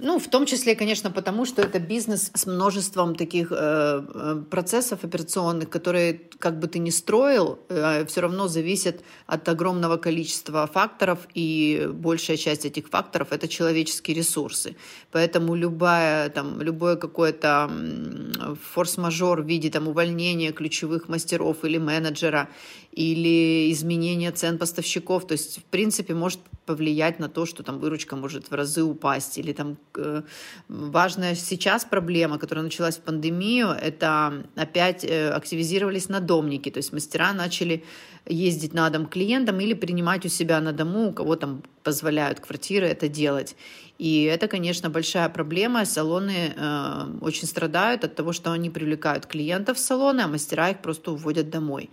ну, 0.00 0.18
в 0.18 0.28
том 0.28 0.46
числе, 0.46 0.76
конечно, 0.76 1.10
потому 1.10 1.44
что 1.44 1.60
это 1.60 1.80
бизнес 1.80 2.30
с 2.32 2.46
множеством 2.46 3.16
таких 3.16 3.48
э, 3.50 3.56
э, 3.56 4.42
процессов 4.48 5.04
операционных, 5.04 5.68
которые, 5.68 6.20
как 6.38 6.60
бы 6.60 6.68
ты 6.68 6.78
ни 6.78 6.90
строил, 6.90 7.58
э, 7.68 8.04
все 8.06 8.20
равно 8.20 8.46
зависят 8.46 9.02
от 9.26 9.48
огромного 9.48 9.96
количества 9.96 10.66
факторов, 10.66 11.18
и 11.34 11.90
большая 11.92 12.36
часть 12.36 12.64
этих 12.64 12.88
факторов— 12.88 13.28
это 13.32 13.48
человеческие 13.48 14.16
ресурсы. 14.16 14.76
Поэтому 15.10 15.56
любая, 15.56 16.28
там, 16.28 16.62
любое 16.62 16.94
какое-то 16.94 17.68
форс-мажор 18.72 19.42
в 19.42 19.46
виде 19.46 19.68
там, 19.68 19.88
увольнения 19.88 20.52
ключевых 20.52 21.08
мастеров 21.08 21.64
или 21.64 21.78
менеджера, 21.78 22.48
или 22.92 23.72
изменение 23.72 24.32
цен 24.32 24.58
поставщиков, 24.58 25.26
то 25.26 25.32
есть, 25.32 25.58
в 25.58 25.64
принципе, 25.64 26.14
может 26.14 26.40
повлиять 26.66 27.20
на 27.20 27.28
то, 27.28 27.46
что 27.46 27.62
там 27.62 27.78
выручка 27.78 28.16
может 28.16 28.50
в 28.50 28.54
разы 28.54 28.82
упасть, 28.82 29.38
или 29.38 29.52
там 29.52 29.76
важная 30.68 31.34
сейчас 31.34 31.84
проблема, 31.84 32.38
которая 32.38 32.64
началась 32.64 32.96
в 32.96 33.00
пандемию, 33.00 33.68
это 33.68 34.44
опять 34.56 35.04
э, 35.04 35.30
активизировались 35.30 36.08
надомники, 36.08 36.70
то 36.70 36.78
есть 36.78 36.92
мастера 36.92 37.32
начали 37.32 37.84
ездить 38.26 38.74
на 38.74 38.90
дом 38.90 39.06
клиентам 39.06 39.60
или 39.60 39.74
принимать 39.74 40.26
у 40.26 40.28
себя 40.28 40.60
на 40.60 40.72
дому, 40.72 41.08
у 41.08 41.12
кого 41.12 41.36
там 41.36 41.62
позволяют 41.82 42.40
квартиры 42.40 42.86
это 42.86 43.08
делать. 43.08 43.56
И 43.98 44.22
это, 44.24 44.46
конечно, 44.46 44.90
большая 44.90 45.28
проблема. 45.28 45.84
Салоны 45.84 46.54
э, 46.54 47.18
очень 47.20 47.48
страдают 47.48 48.04
от 48.04 48.14
того, 48.14 48.32
что 48.32 48.52
они 48.52 48.70
привлекают 48.70 49.26
клиентов 49.26 49.76
в 49.76 49.80
салоны, 49.80 50.20
а 50.20 50.28
мастера 50.28 50.70
их 50.70 50.78
просто 50.82 51.12
уводят 51.12 51.50
домой. 51.50 51.90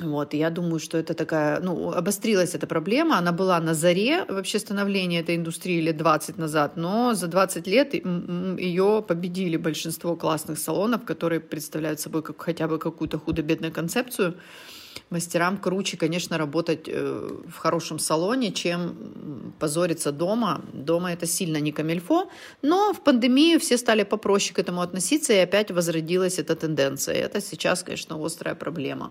Вот, 0.00 0.32
я 0.34 0.50
думаю, 0.50 0.78
что 0.78 0.96
это 0.96 1.14
такая, 1.14 1.60
ну, 1.60 1.92
обострилась 1.92 2.54
эта 2.54 2.66
проблема, 2.68 3.18
она 3.18 3.32
была 3.32 3.58
на 3.60 3.74
заре 3.74 4.24
вообще 4.28 4.60
становления 4.60 5.20
этой 5.20 5.34
индустрии 5.34 5.80
лет 5.80 5.96
20 5.96 6.38
назад, 6.38 6.76
но 6.76 7.14
за 7.14 7.26
20 7.26 7.66
лет 7.66 7.94
ее 7.94 9.04
победили 9.06 9.56
большинство 9.56 10.14
классных 10.14 10.58
салонов, 10.58 11.04
которые 11.04 11.40
представляют 11.40 11.98
собой 11.98 12.22
как, 12.22 12.40
хотя 12.40 12.68
бы 12.68 12.78
какую-то 12.78 13.18
худо-бедную 13.18 13.72
концепцию. 13.72 14.34
Мастерам 15.10 15.56
круче, 15.56 15.96
конечно, 15.96 16.38
работать 16.38 16.86
э, 16.86 17.28
в 17.48 17.56
хорошем 17.56 17.98
салоне, 17.98 18.52
чем 18.52 19.54
позориться 19.58 20.12
дома. 20.12 20.60
Дома 20.72 21.12
это 21.12 21.26
сильно 21.26 21.60
не 21.60 21.72
камельфо, 21.72 22.30
но 22.62 22.92
в 22.92 23.00
пандемию 23.00 23.58
все 23.58 23.78
стали 23.78 24.04
попроще 24.04 24.54
к 24.54 24.58
этому 24.58 24.80
относиться, 24.80 25.32
и 25.32 25.38
опять 25.38 25.70
возродилась 25.70 26.38
эта 26.38 26.54
тенденция. 26.54 27.14
Это 27.14 27.40
сейчас, 27.40 27.82
конечно, 27.82 28.24
острая 28.24 28.54
проблема. 28.54 29.10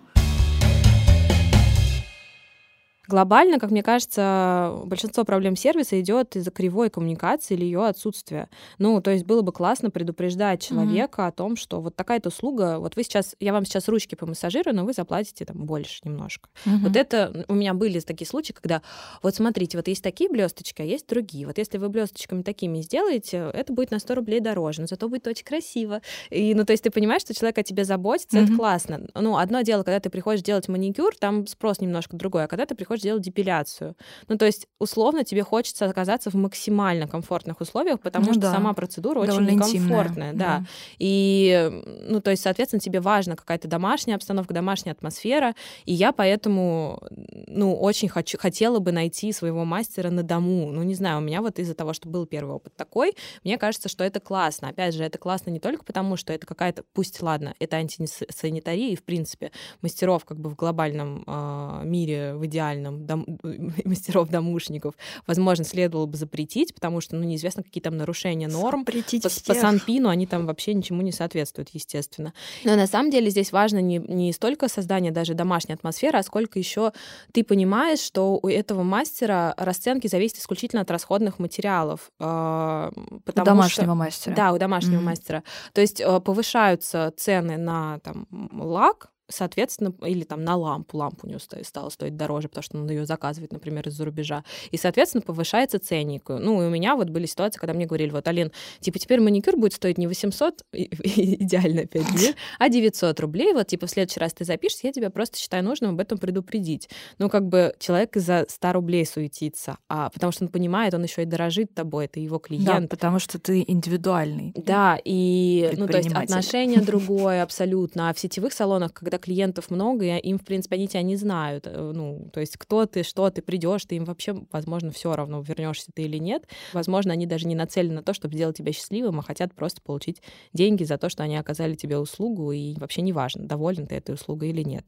Глобально, 3.08 3.58
как 3.58 3.70
мне 3.70 3.82
кажется, 3.82 4.82
большинство 4.84 5.24
проблем 5.24 5.56
сервиса 5.56 5.98
идет 5.98 6.36
из-за 6.36 6.50
кривой 6.50 6.90
коммуникации 6.90 7.54
или 7.54 7.64
ее 7.64 7.86
отсутствия. 7.86 8.50
Ну, 8.78 9.00
то 9.00 9.10
есть 9.10 9.24
было 9.24 9.40
бы 9.40 9.50
классно 9.50 9.90
предупреждать 9.90 10.62
человека 10.62 11.22
mm-hmm. 11.22 11.28
о 11.28 11.32
том, 11.32 11.56
что 11.56 11.80
вот 11.80 11.96
такая-то 11.96 12.28
услуга, 12.28 12.78
вот 12.78 12.96
вы 12.96 13.02
сейчас, 13.04 13.34
я 13.40 13.54
вам 13.54 13.64
сейчас 13.64 13.88
ручки 13.88 14.14
помассажирую, 14.14 14.76
но 14.76 14.84
вы 14.84 14.92
заплатите 14.92 15.46
там 15.46 15.64
больше 15.64 16.00
немножко. 16.04 16.50
Mm-hmm. 16.66 16.78
Вот 16.82 16.96
это 16.96 17.46
у 17.48 17.54
меня 17.54 17.72
были 17.72 17.98
такие 18.00 18.28
случаи, 18.28 18.52
когда 18.52 18.82
вот 19.22 19.34
смотрите, 19.34 19.78
вот 19.78 19.88
есть 19.88 20.02
такие 20.02 20.28
блесточки, 20.28 20.82
а 20.82 20.84
есть 20.84 21.08
другие. 21.08 21.46
Вот 21.46 21.56
если 21.56 21.78
вы 21.78 21.88
блесточками 21.88 22.42
такими 22.42 22.82
сделаете, 22.82 23.50
это 23.54 23.72
будет 23.72 23.90
на 23.90 24.00
100 24.00 24.14
рублей 24.16 24.40
дороже, 24.40 24.82
но 24.82 24.86
зато 24.86 25.08
будет 25.08 25.26
очень 25.26 25.44
красиво. 25.46 26.02
И, 26.28 26.54
ну, 26.54 26.66
то 26.66 26.72
есть 26.72 26.84
ты 26.84 26.90
понимаешь, 26.90 27.22
что 27.22 27.32
человек 27.32 27.56
о 27.56 27.62
тебе 27.62 27.84
заботится, 27.84 28.36
mm-hmm. 28.36 28.44
это 28.44 28.54
классно. 28.54 29.06
Ну, 29.14 29.38
одно 29.38 29.62
дело, 29.62 29.82
когда 29.82 29.98
ты 29.98 30.10
приходишь 30.10 30.42
делать 30.42 30.68
маникюр, 30.68 31.14
там 31.16 31.46
спрос 31.46 31.80
немножко 31.80 32.14
другой, 32.14 32.44
а 32.44 32.48
когда 32.48 32.66
ты 32.66 32.74
приходишь 32.74 32.97
хочешь 32.98 33.02
делать 33.02 33.22
депиляцию. 33.22 33.96
Ну, 34.28 34.36
то 34.36 34.46
есть, 34.46 34.66
условно, 34.78 35.24
тебе 35.24 35.42
хочется 35.42 35.86
оказаться 35.86 36.30
в 36.30 36.34
максимально 36.34 37.06
комфортных 37.06 37.60
условиях, 37.60 38.00
потому 38.00 38.26
ну, 38.26 38.32
что 38.32 38.42
да. 38.42 38.52
сама 38.52 38.72
процедура 38.72 39.24
Довольно 39.24 39.64
очень 39.64 39.78
некомфортная. 39.78 40.32
Да. 40.32 40.38
да. 40.38 40.64
И, 40.98 41.70
ну, 42.08 42.20
то 42.20 42.30
есть, 42.30 42.42
соответственно, 42.42 42.80
тебе 42.80 43.00
важна 43.00 43.36
какая-то 43.36 43.68
домашняя 43.68 44.16
обстановка, 44.16 44.54
домашняя 44.54 44.92
атмосфера. 44.92 45.54
И 45.86 45.94
я 45.94 46.12
поэтому, 46.12 47.00
ну, 47.46 47.74
очень 47.74 48.08
хочу, 48.08 48.38
хотела 48.38 48.78
бы 48.78 48.92
найти 48.92 49.32
своего 49.32 49.64
мастера 49.64 50.10
на 50.10 50.22
дому. 50.22 50.70
Ну, 50.70 50.82
не 50.82 50.94
знаю, 50.94 51.18
у 51.18 51.20
меня 51.20 51.40
вот 51.40 51.58
из-за 51.58 51.74
того, 51.74 51.92
что 51.92 52.08
был 52.08 52.26
первый 52.26 52.54
опыт 52.54 52.74
такой, 52.76 53.12
мне 53.44 53.58
кажется, 53.58 53.88
что 53.88 54.04
это 54.04 54.20
классно. 54.20 54.68
Опять 54.68 54.94
же, 54.94 55.04
это 55.04 55.18
классно 55.18 55.50
не 55.50 55.60
только 55.60 55.84
потому, 55.84 56.16
что 56.16 56.32
это 56.32 56.46
какая-то, 56.46 56.84
пусть, 56.92 57.22
ладно, 57.22 57.54
это 57.58 57.76
антисанитария, 57.76 58.90
и, 58.92 58.96
в 58.96 59.02
принципе, 59.02 59.50
мастеров 59.82 60.24
как 60.24 60.38
бы 60.38 60.50
в 60.50 60.56
глобальном 60.56 61.24
э, 61.26 61.82
мире, 61.84 62.34
в 62.34 62.44
идеальном 62.46 62.87
ресторанам 62.88 63.06
дом... 63.06 63.26
мастеров-домушников, 63.84 64.94
возможно, 65.26 65.64
следовало 65.64 66.06
бы 66.06 66.16
запретить, 66.16 66.74
потому 66.74 67.00
что, 67.00 67.16
ну, 67.16 67.24
неизвестно, 67.24 67.62
какие 67.62 67.82
там 67.82 67.96
нарушения 67.96 68.48
норм. 68.48 68.80
Запретить 68.80 69.22
по, 69.22 69.28
по 69.28 69.54
Санпину 69.54 70.08
они 70.08 70.26
там 70.26 70.46
вообще 70.46 70.74
ничему 70.74 71.02
не 71.02 71.12
соответствуют, 71.12 71.70
естественно. 71.72 72.32
Но 72.64 72.76
на 72.76 72.86
самом 72.86 73.10
деле 73.10 73.30
здесь 73.30 73.52
важно 73.52 73.78
не, 73.78 73.98
не 73.98 74.32
столько 74.32 74.68
создание 74.68 75.12
даже 75.12 75.34
домашней 75.34 75.74
атмосферы, 75.74 76.18
а 76.18 76.22
сколько 76.22 76.58
еще 76.58 76.92
ты 77.32 77.44
понимаешь, 77.44 78.00
что 78.00 78.38
у 78.42 78.48
этого 78.48 78.82
мастера 78.82 79.54
расценки 79.56 80.06
зависят 80.06 80.38
исключительно 80.38 80.82
от 80.82 80.90
расходных 80.90 81.38
материалов. 81.38 82.10
Э, 82.20 82.90
у 82.94 83.32
домашнего 83.32 83.86
что... 83.86 83.94
мастера. 83.94 84.34
Да, 84.34 84.52
у 84.52 84.58
домашнего 84.58 85.00
mm-hmm. 85.00 85.04
мастера. 85.04 85.42
То 85.72 85.80
есть 85.80 86.00
э, 86.00 86.20
повышаются 86.20 87.12
цены 87.16 87.56
на 87.56 87.98
там, 88.00 88.26
лак, 88.52 89.10
соответственно, 89.28 89.94
или 90.06 90.24
там 90.24 90.44
на 90.44 90.56
лампу, 90.56 90.96
лампу 90.96 91.26
у 91.26 91.28
нее 91.28 91.38
стала 91.38 91.90
стоить 91.90 92.16
дороже, 92.16 92.48
потому 92.48 92.62
что 92.62 92.78
надо 92.78 92.92
ее 92.92 93.06
заказывать, 93.06 93.52
например, 93.52 93.88
из-за 93.88 94.04
рубежа. 94.04 94.44
И, 94.70 94.76
соответственно, 94.76 95.22
повышается 95.22 95.78
ценник. 95.78 96.28
Ну, 96.28 96.62
и 96.62 96.66
у 96.66 96.70
меня 96.70 96.96
вот 96.96 97.10
были 97.10 97.26
ситуации, 97.26 97.58
когда 97.58 97.74
мне 97.74 97.86
говорили, 97.86 98.10
вот, 98.10 98.26
Алин, 98.26 98.52
типа, 98.80 98.98
теперь 98.98 99.20
маникюр 99.20 99.56
будет 99.56 99.74
стоить 99.74 99.98
не 99.98 100.06
800, 100.06 100.64
идеально, 100.72 101.82
опять 101.82 102.08
же, 102.18 102.34
а 102.58 102.68
900 102.68 103.20
рублей. 103.20 103.52
Вот, 103.52 103.66
типа, 103.66 103.86
в 103.86 103.90
следующий 103.90 104.20
раз 104.20 104.32
ты 104.32 104.44
запишешь, 104.44 104.80
я 104.82 104.92
тебя 104.92 105.10
просто 105.10 105.38
считаю 105.38 105.64
нужным 105.64 105.90
об 105.90 106.00
этом 106.00 106.18
предупредить. 106.18 106.88
Ну, 107.18 107.28
как 107.28 107.46
бы 107.46 107.74
человек 107.78 108.16
из-за 108.16 108.46
100 108.48 108.72
рублей 108.72 109.04
суетится, 109.06 109.78
а 109.88 110.10
потому 110.10 110.32
что 110.32 110.44
он 110.44 110.50
понимает, 110.50 110.94
он 110.94 111.02
еще 111.02 111.22
и 111.22 111.26
дорожит 111.26 111.74
тобой, 111.74 112.06
это 112.06 112.20
его 112.20 112.38
клиент. 112.38 112.66
Да, 112.66 112.88
потому 112.88 113.18
что 113.18 113.38
ты 113.38 113.64
индивидуальный. 113.66 114.52
Да, 114.54 114.98
и, 115.04 115.70
ну, 115.76 115.86
то 115.86 115.98
есть 115.98 116.12
отношение 116.12 116.80
другое 116.80 117.42
абсолютно. 117.42 118.08
А 118.08 118.14
в 118.14 118.18
сетевых 118.18 118.52
салонах, 118.52 118.92
когда 118.92 119.17
клиентов 119.18 119.70
много, 119.70 120.04
и 120.04 120.28
им, 120.28 120.38
в 120.38 120.44
принципе, 120.44 120.76
они 120.76 120.88
тебя 120.88 121.02
не 121.02 121.16
знают. 121.16 121.66
Э, 121.66 121.92
ну, 121.94 122.30
то 122.32 122.40
есть 122.40 122.56
кто 122.56 122.86
ты, 122.86 123.02
что 123.02 123.28
ты, 123.30 123.42
придешь, 123.42 123.84
ты 123.84 123.96
им 123.96 124.04
вообще, 124.04 124.40
возможно, 124.50 124.90
все 124.90 125.14
равно, 125.14 125.40
вернешься 125.40 125.90
ты 125.94 126.02
или 126.02 126.18
нет. 126.18 126.48
Возможно, 126.72 127.12
они 127.12 127.26
даже 127.26 127.46
не 127.46 127.54
нацелены 127.54 127.96
на 127.96 128.02
то, 128.02 128.14
чтобы 128.14 128.34
сделать 128.34 128.56
тебя 128.56 128.72
счастливым, 128.72 129.18
а 129.20 129.22
хотят 129.22 129.54
просто 129.54 129.82
получить 129.82 130.22
деньги 130.52 130.84
за 130.84 130.98
то, 130.98 131.08
что 131.08 131.22
они 131.22 131.36
оказали 131.36 131.74
тебе 131.74 131.98
услугу, 131.98 132.52
и 132.52 132.74
вообще 132.78 133.02
не 133.02 133.12
важно, 133.12 133.46
доволен 133.46 133.86
ты 133.86 133.96
этой 133.96 134.14
услугой 134.14 134.50
или 134.50 134.62
нет. 134.62 134.86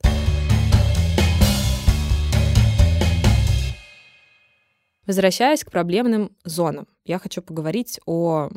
Возвращаясь 5.06 5.64
к 5.64 5.72
проблемным 5.72 6.36
зонам, 6.44 6.86
я 7.04 7.18
хочу 7.18 7.42
поговорить 7.42 7.98
о 8.06 8.48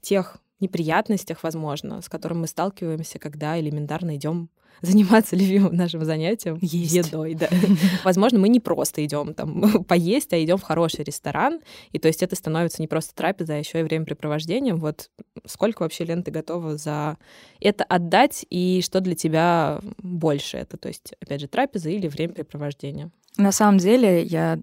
тех 0.00 0.38
неприятностях, 0.64 1.42
возможно, 1.42 2.00
с 2.02 2.08
которыми 2.08 2.40
мы 2.40 2.46
сталкиваемся, 2.46 3.18
когда 3.18 3.58
элементарно 3.58 4.16
идем 4.16 4.48
заниматься 4.82 5.36
любимым 5.36 5.74
нашим 5.76 6.04
занятием 6.04 6.58
Есть. 6.60 6.94
едой, 6.94 7.34
да. 7.34 7.48
Возможно, 8.04 8.38
мы 8.38 8.48
не 8.48 8.60
просто 8.60 9.04
идем 9.04 9.34
там 9.34 9.84
поесть, 9.88 10.32
а 10.32 10.42
идем 10.42 10.56
в 10.56 10.62
хороший 10.62 11.04
ресторан, 11.04 11.60
и 11.92 11.98
то 11.98 12.08
есть 12.08 12.22
это 12.22 12.36
становится 12.36 12.82
не 12.82 12.88
просто 12.88 13.14
трапезой, 13.14 13.56
а 13.56 13.58
еще 13.58 13.80
и 13.80 13.82
времяпрепровождением. 13.82 14.76
Вот 14.76 15.10
сколько 15.46 15.82
вообще, 15.82 16.04
Лен, 16.04 16.22
ты 16.22 16.30
готова 16.30 16.76
за 16.76 17.18
это 17.60 17.84
отдать, 17.84 18.44
и 18.50 18.80
что 18.84 19.00
для 19.00 19.14
тебя 19.14 19.80
больше 19.98 20.56
это? 20.56 20.76
То 20.76 20.88
есть, 20.88 21.14
опять 21.20 21.40
же, 21.40 21.48
трапеза 21.48 21.90
или 21.90 22.08
времяпрепровождение? 22.08 23.10
На 23.36 23.52
самом 23.52 23.78
деле, 23.78 24.22
я 24.22 24.58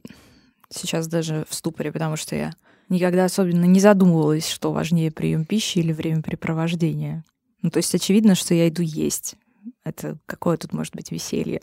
сейчас 0.69 1.07
даже 1.07 1.45
в 1.49 1.53
ступоре, 1.53 1.91
потому 1.91 2.15
что 2.15 2.35
я 2.35 2.53
никогда 2.91 3.25
особенно 3.25 3.65
не 3.65 3.79
задумывалась, 3.79 4.47
что 4.47 4.71
важнее 4.71 5.11
прием 5.11 5.45
пищи 5.45 5.79
или 5.79 5.93
времяпрепровождение. 5.93 7.23
Ну, 7.61 7.69
то 7.69 7.77
есть 7.77 7.93
очевидно, 7.95 8.35
что 8.35 8.53
я 8.53 8.67
иду 8.67 8.81
есть. 8.83 9.35
Это 9.83 10.17
какое 10.25 10.57
тут 10.57 10.73
может 10.73 10.95
быть 10.95 11.11
веселье? 11.11 11.61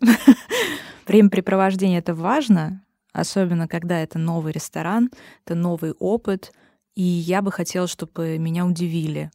Времяпрепровождение— 1.07 1.99
это 2.01 2.15
важно, 2.15 2.83
особенно 3.13 3.69
когда 3.69 4.01
это 4.01 4.19
новый 4.19 4.53
ресторан, 4.53 5.11
это 5.45 5.55
новый 5.55 5.93
опыт, 5.93 6.53
и 6.95 7.03
я 7.03 7.43
бы 7.43 7.53
хотела, 7.53 7.87
чтобы 7.87 8.39
меня 8.39 8.67
удивили. 8.67 9.31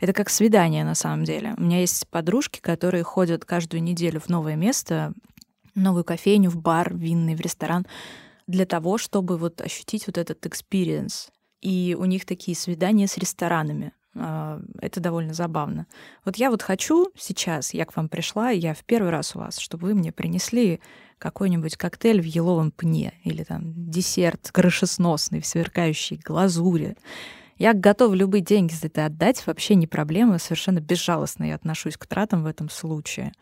Это 0.00 0.12
как 0.12 0.30
свидание 0.30 0.84
на 0.84 0.94
самом 0.94 1.24
деле. 1.24 1.54
У 1.56 1.62
меня 1.62 1.80
есть 1.80 2.08
подружки, 2.08 2.60
которые 2.60 3.02
ходят 3.04 3.44
каждую 3.44 3.82
неделю 3.82 4.20
в 4.20 4.28
новое 4.28 4.56
место, 4.56 5.12
в 5.74 5.78
новую 5.78 6.04
кофейню, 6.04 6.50
в 6.50 6.56
бар, 6.56 6.92
в 6.92 6.96
винный, 6.96 7.34
в 7.34 7.40
ресторан, 7.40 7.86
для 8.46 8.64
того, 8.64 8.96
чтобы 8.98 9.36
вот 9.36 9.60
ощутить 9.60 10.06
вот 10.06 10.18
этот 10.18 10.44
experience. 10.46 11.28
И 11.60 11.96
у 11.98 12.04
них 12.04 12.24
такие 12.24 12.56
свидания 12.56 13.06
с 13.06 13.18
ресторанами. 13.18 13.92
А, 14.18 14.60
это 14.80 15.00
довольно 15.00 15.34
забавно. 15.34 15.86
Вот 16.24 16.36
я 16.36 16.50
вот 16.50 16.62
хочу 16.62 17.10
сейчас, 17.16 17.74
я 17.74 17.84
к 17.84 17.96
вам 17.96 18.08
пришла, 18.08 18.50
я 18.50 18.74
в 18.74 18.84
первый 18.84 19.10
раз 19.10 19.36
у 19.36 19.40
вас, 19.40 19.58
чтобы 19.58 19.88
вы 19.88 19.94
мне 19.94 20.12
принесли 20.12 20.80
какой-нибудь 21.18 21.76
коктейль 21.76 22.20
в 22.20 22.24
еловом 22.24 22.70
пне 22.70 23.14
или 23.24 23.42
там 23.42 23.72
десерт 23.90 24.50
крышесносный 24.52 25.40
в 25.40 25.46
сверкающей 25.46 26.20
глазури. 26.22 26.96
Я 27.58 27.72
готова 27.72 28.14
любые 28.14 28.42
деньги 28.42 28.72
за 28.72 28.88
это 28.88 29.06
отдать, 29.06 29.46
вообще 29.46 29.74
не 29.74 29.86
проблема, 29.86 30.38
совершенно 30.38 30.80
безжалостно 30.80 31.44
я 31.44 31.54
отношусь 31.54 31.96
к 31.96 32.06
тратам 32.06 32.42
в 32.42 32.46
этом 32.46 32.68
случае. 32.68 33.32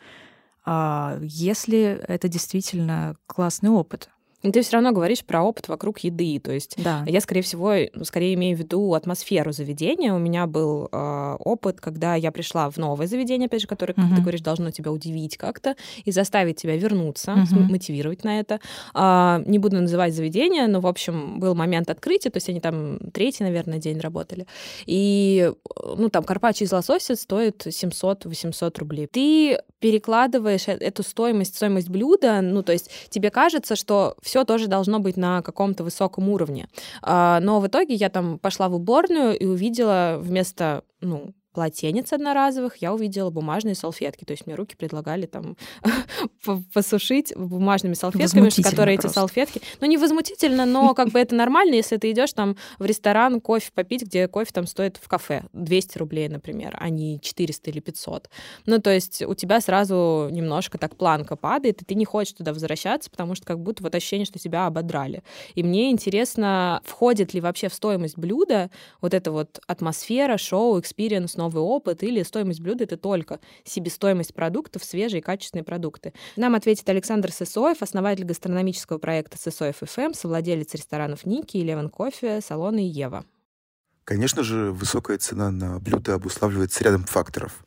А 0.64 1.18
если 1.20 2.00
это 2.07 2.29
действительно 2.29 3.16
классный 3.27 3.70
опыт. 3.70 4.09
Но 4.44 4.52
ты 4.52 4.61
все 4.61 4.74
равно 4.74 4.92
говоришь 4.92 5.24
про 5.24 5.42
опыт 5.42 5.68
вокруг 5.68 6.00
еды. 6.00 6.38
То 6.38 6.52
есть 6.52 6.76
да. 6.76 7.02
я, 7.07 7.20
скорее 7.20 7.40
всего, 7.40 7.74
ну, 7.94 8.04
скорее 8.04 8.35
имею 8.35 8.57
в 8.57 8.61
виду 8.61 8.92
атмосферу 8.92 9.52
заведения. 9.52 10.12
У 10.12 10.18
меня 10.18 10.46
был 10.46 10.88
э, 10.92 11.37
опыт, 11.40 11.80
когда 11.80 12.14
я 12.14 12.30
пришла 12.30 12.70
в 12.70 12.76
новое 12.76 13.07
заведение, 13.07 13.46
опять 13.46 13.62
же, 13.62 13.66
которое, 13.66 13.94
как 13.94 14.04
uh-huh. 14.04 14.16
ты 14.16 14.20
говоришь, 14.20 14.42
должно 14.42 14.70
тебя 14.70 14.92
удивить 14.92 15.38
как-то 15.38 15.76
и 16.04 16.12
заставить 16.12 16.57
тебя 16.61 16.76
вернуться, 16.76 17.33
uh-huh. 17.33 17.70
мотивировать 17.70 18.22
на 18.22 18.38
это. 18.38 18.61
Э, 18.94 19.42
не 19.46 19.59
буду 19.59 19.80
называть 19.80 20.14
заведение, 20.14 20.66
но, 20.66 20.80
в 20.80 20.87
общем, 20.87 21.40
был 21.40 21.54
момент 21.54 21.88
открытия, 21.88 22.28
то 22.28 22.37
есть 22.37 22.50
они 22.50 22.61
там 22.61 22.98
третий, 23.12 23.44
наверное, 23.44 23.78
день 23.78 23.98
работали. 23.98 24.46
И, 24.85 25.50
ну, 25.96 26.11
там, 26.11 26.22
карпаччо 26.22 26.66
из 26.66 26.72
лосося 26.72 27.16
стоит 27.16 27.66
700-800 27.66 28.78
рублей. 28.78 29.07
Ты 29.07 29.59
перекладываешь 29.78 30.68
э, 30.68 30.72
эту 30.72 31.02
стоимость, 31.02 31.57
стоимость 31.57 31.88
блюда, 31.88 32.40
ну, 32.42 32.62
то 32.62 32.72
есть 32.72 32.90
тебе 33.09 33.30
кажется, 33.30 33.76
что 33.76 34.16
все 34.22 34.34
все 34.35 34.44
тоже 34.44 34.66
должно 34.66 34.99
быть 34.99 35.16
на 35.16 35.42
каком-то 35.42 35.85
высоком 35.85 36.29
уровне. 36.29 36.66
А, 37.03 37.38
но 37.38 37.61
в 37.61 37.68
итоге 37.68 37.94
я 37.94 38.11
там 38.11 38.40
пошла 38.40 38.68
в 38.68 38.75
уборную 38.75 39.38
и 39.38 39.47
увидела 39.47 40.16
вместо, 40.20 40.83
ну, 41.01 41.35
полотенец 41.54 42.12
одноразовых, 42.12 42.76
я 42.76 42.92
увидела 42.92 43.30
бумажные 43.30 43.74
салфетки. 43.74 44.24
То 44.24 44.32
есть 44.32 44.46
мне 44.46 44.56
руки 44.56 44.76
предлагали 44.76 45.26
там 45.26 45.56
посушить 46.74 47.32
бумажными 47.36 47.94
салфетками, 47.94 48.50
которые 48.62 48.96
эти 48.96 49.06
салфетки... 49.06 49.62
Ну, 49.80 49.86
не 49.86 49.96
возмутительно, 49.96 50.66
но 50.66 50.94
как 50.94 51.10
бы 51.10 51.18
это 51.18 51.34
нормально, 51.34 51.74
если 51.74 51.96
ты 51.96 52.10
идешь 52.10 52.32
там 52.32 52.56
в 52.78 52.84
ресторан 52.84 53.40
кофе 53.40 53.70
попить, 53.72 54.02
где 54.02 54.28
кофе 54.28 54.50
там 54.52 54.66
стоит 54.66 54.98
в 55.00 55.08
кафе 55.08 55.44
200 55.52 55.98
рублей, 55.98 56.28
например, 56.28 56.76
а 56.78 56.88
не 56.88 57.20
400 57.20 57.70
или 57.70 57.80
500. 57.80 58.28
Ну, 58.66 58.80
то 58.80 58.90
есть 58.90 59.22
у 59.22 59.34
тебя 59.34 59.60
сразу 59.60 60.28
немножко 60.30 60.76
так 60.76 60.96
планка 60.96 61.36
падает, 61.36 61.82
и 61.82 61.84
ты 61.84 61.94
не 61.94 62.04
хочешь 62.04 62.34
туда 62.34 62.52
возвращаться, 62.52 63.10
потому 63.10 63.34
что 63.34 63.46
как 63.46 63.60
будто 63.60 63.82
вот 63.82 63.94
ощущение, 63.94 64.26
что 64.26 64.38
тебя 64.38 64.66
ободрали. 64.66 65.22
И 65.54 65.62
мне 65.62 65.90
интересно, 65.90 66.82
входит 66.84 67.32
ли 67.32 67.40
вообще 67.40 67.68
в 67.68 67.74
стоимость 67.74 68.18
блюда 68.18 68.70
вот 69.00 69.14
эта 69.14 69.30
вот 69.30 69.60
атмосфера, 69.66 70.36
шоу, 70.36 70.80
experience, 70.80 71.37
новый 71.44 71.62
опыт, 71.62 72.02
или 72.02 72.22
стоимость 72.22 72.61
блюда— 72.61 72.85
это 72.85 72.96
только 72.96 73.40
себестоимость 73.64 74.35
продуктов, 74.35 74.85
свежие 74.85 75.20
и 75.20 75.22
качественные 75.22 75.64
продукты. 75.64 76.12
Нам 76.37 76.54
ответит 76.54 76.88
Александр 76.88 77.30
Сысоев, 77.30 77.83
основатель 77.83 78.24
гастрономического 78.24 78.98
проекта 78.98 79.38
Сысоев 79.38 79.76
FM, 79.76 80.14
совладелец 80.14 80.74
ресторанов 80.74 81.26
Ники, 81.26 81.59
Леван 81.59 81.90
Кофе, 81.90 82.40
салона 82.40 82.78
Ева. 82.78 83.24
Конечно 84.04 84.42
же, 84.42 84.70
высокая 84.70 85.18
цена 85.18 85.50
на 85.50 85.80
блюда 85.80 86.14
обуславливается 86.14 86.85
рядом 86.85 87.04
факторов. 87.04 87.64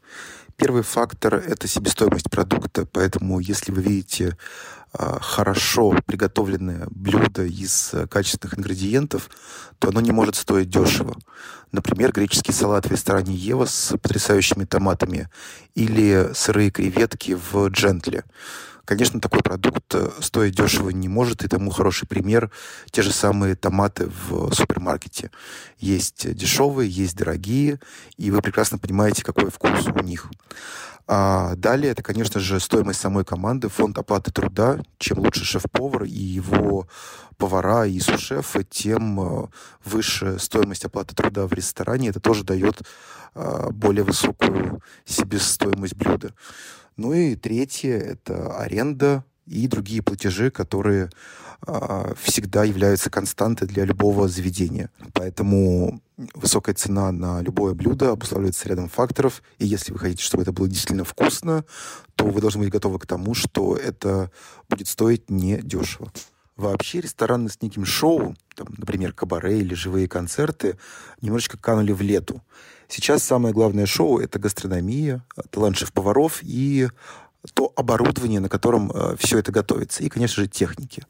Первый 0.58 0.82
фактор— 0.82 1.36
это 1.48 1.68
себестоимость 1.68 2.32
продукта, 2.32 2.88
поэтому 2.92 3.40
если 3.40 3.72
вы 3.72 3.84
видите 3.84 4.36
а, 4.92 5.20
хорошо 5.20 5.94
приготовленное 6.08 6.88
блюдо 6.90 7.44
из 7.44 7.94
э, 7.94 8.08
качественных 8.08 8.58
ингредиентов, 8.58 9.30
то 9.78 9.90
оно 9.90 10.02
не 10.02 10.12
может 10.12 10.36
стоить 10.36 10.72
дешево. 10.72 11.16
Например, 11.72 12.12
греческий 12.12 12.54
салат 12.54 12.88
в 12.88 12.92
ресторане 12.92 13.36
Ева 13.36 13.66
с 13.66 13.96
потрясающими 14.02 14.66
томатами 14.66 15.30
или 15.76 16.32
сырые 16.34 16.72
креветки 16.72 17.38
в 17.52 17.68
Джентле. 17.68 18.24
Конечно, 18.88 19.20
такой 19.20 19.42
продукт 19.42 19.94
э, 19.96 20.10
стоить 20.22 20.56
дешево 20.56 20.92
не 20.92 21.10
может, 21.10 21.44
и 21.44 21.50
тому 21.50 21.72
хороший 21.72 22.08
пример– 22.08 22.50
те 22.92 23.02
же 23.02 23.12
самые 23.12 23.58
томаты 23.58 24.10
в 24.30 24.54
супермаркете. 24.54 25.30
Есть 25.78 26.34
дешевые, 26.34 26.90
есть 26.90 27.18
дорогие, 27.18 27.82
и 28.16 28.32
вы 28.32 28.42
прекрасно 28.42 28.78
понимаете, 28.78 29.26
какой 29.26 29.52
вкус 29.52 29.88
у 29.88 30.04
них. 30.04 30.30
А 31.06 31.56
далее 31.56 31.92
это, 31.92 32.02
конечно 32.02 32.40
же, 32.40 32.62
стоимость 32.62 33.02
самой 33.02 33.26
команды, 33.26 33.68
фонд 33.68 33.98
оплаты 33.98 34.32
труда. 34.32 34.80
Чем 35.00 35.20
лучше 35.20 35.44
шеф-повар 35.44 36.06
и 36.06 36.10
его 36.10 36.88
повара 37.36 37.86
и 37.86 38.00
сушефы, 38.00 38.64
тем 38.64 39.20
э, 39.20 39.48
выше 39.84 40.40
стоимость 40.40 40.86
оплаты 40.86 41.14
труда 41.14 41.46
в 41.46 41.52
ресторане. 41.52 42.08
Это 42.08 42.22
тоже 42.22 42.46
дает 42.46 42.84
э, 43.36 43.68
более 43.70 44.06
высокую 44.06 44.82
себестоимость 45.04 45.96
блюда. 45.96 46.34
Ну 46.98 47.14
и 47.14 47.36
третье– 47.36 47.98
это 47.98 48.58
аренда 48.58 49.24
и 49.46 49.68
другие 49.68 50.02
платежи, 50.02 50.50
которые 50.52 51.10
э, 51.66 52.14
всегда 52.22 52.64
являются 52.64 53.10
константой 53.10 53.68
для 53.68 53.86
любого 53.86 54.28
заведения. 54.28 54.90
Поэтому 55.14 56.02
высокая 56.34 56.76
цена 56.76 57.12
на 57.12 57.42
любое 57.42 57.74
блюдо 57.74 58.12
обуславливается 58.12 58.68
рядом 58.68 58.90
факторов. 58.90 59.44
И 59.60 59.66
если 59.66 59.94
вы 59.94 60.00
хотите, 60.00 60.24
чтобы 60.24 60.44
это 60.44 60.52
было 60.52 60.68
действительно 60.68 61.04
вкусно, 61.04 61.66
то 62.16 62.26
вы 62.26 62.42
должны 62.42 62.64
быть 62.64 62.74
готовы 62.74 63.00
к 63.00 63.06
тому, 63.06 63.34
что 63.36 63.76
это 63.76 64.32
будет 64.68 64.88
стоить 64.88 65.30
недешево. 65.30 66.12
Вообще 66.56 67.02
рестораны 67.02 67.50
с 67.50 67.62
неким 67.62 67.86
шоу, 67.86 68.36
там, 68.56 68.68
например, 68.76 69.14
кабаре 69.14 69.60
или 69.60 69.76
живые 69.76 70.08
концерты, 70.08 70.80
немножечко 71.22 71.60
канули 71.60 71.92
в 71.92 72.02
лету. 72.02 72.42
Сейчас 72.88 73.24
самое 73.24 73.54
главное 73.54 73.86
шоу— 73.86 74.20
это 74.20 74.40
гастрономия, 74.40 75.26
талант 75.50 75.78
шеф-поваров 75.78 76.40
и 76.42 76.90
то 77.54 77.72
оборудование, 77.76 78.40
на 78.40 78.50
котором 78.50 78.92
э, 78.92 79.16
все 79.20 79.40
это 79.40 79.52
готовится, 79.52 80.04
и, 80.04 80.10
конечно 80.10 80.44
же, 80.44 80.50
техники. 80.50 81.04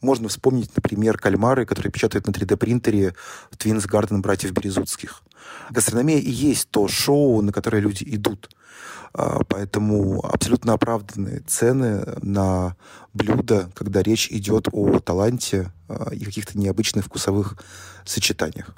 Можно 0.00 0.28
вспомнить, 0.28 0.74
например, 0.76 1.18
кальмары, 1.18 1.66
которые 1.66 1.90
печатают 1.90 2.26
на 2.26 2.30
3D-принтере 2.30 3.14
в 3.50 3.56
Twins 3.56 3.88
Garden 3.88 4.18
братьев 4.20 4.52
Березутских. 4.52 5.22
Гастрономия 5.70 6.18
и 6.18 6.30
есть 6.30 6.68
то 6.70 6.86
шоу, 6.88 7.42
на 7.42 7.52
которое 7.52 7.80
люди 7.80 8.04
идут. 8.06 8.50
А, 9.12 9.42
поэтому 9.44 10.24
абсолютно 10.24 10.74
оправданные 10.74 11.40
цены 11.40 12.04
на 12.22 12.76
блюда, 13.12 13.70
когда 13.74 14.02
речь 14.02 14.28
идет 14.30 14.68
о 14.72 15.00
таланте 15.00 15.72
а, 15.88 16.10
и 16.12 16.24
каких-то 16.24 16.58
необычных 16.58 17.06
вкусовых 17.06 17.56
сочетаниях. 18.04 18.74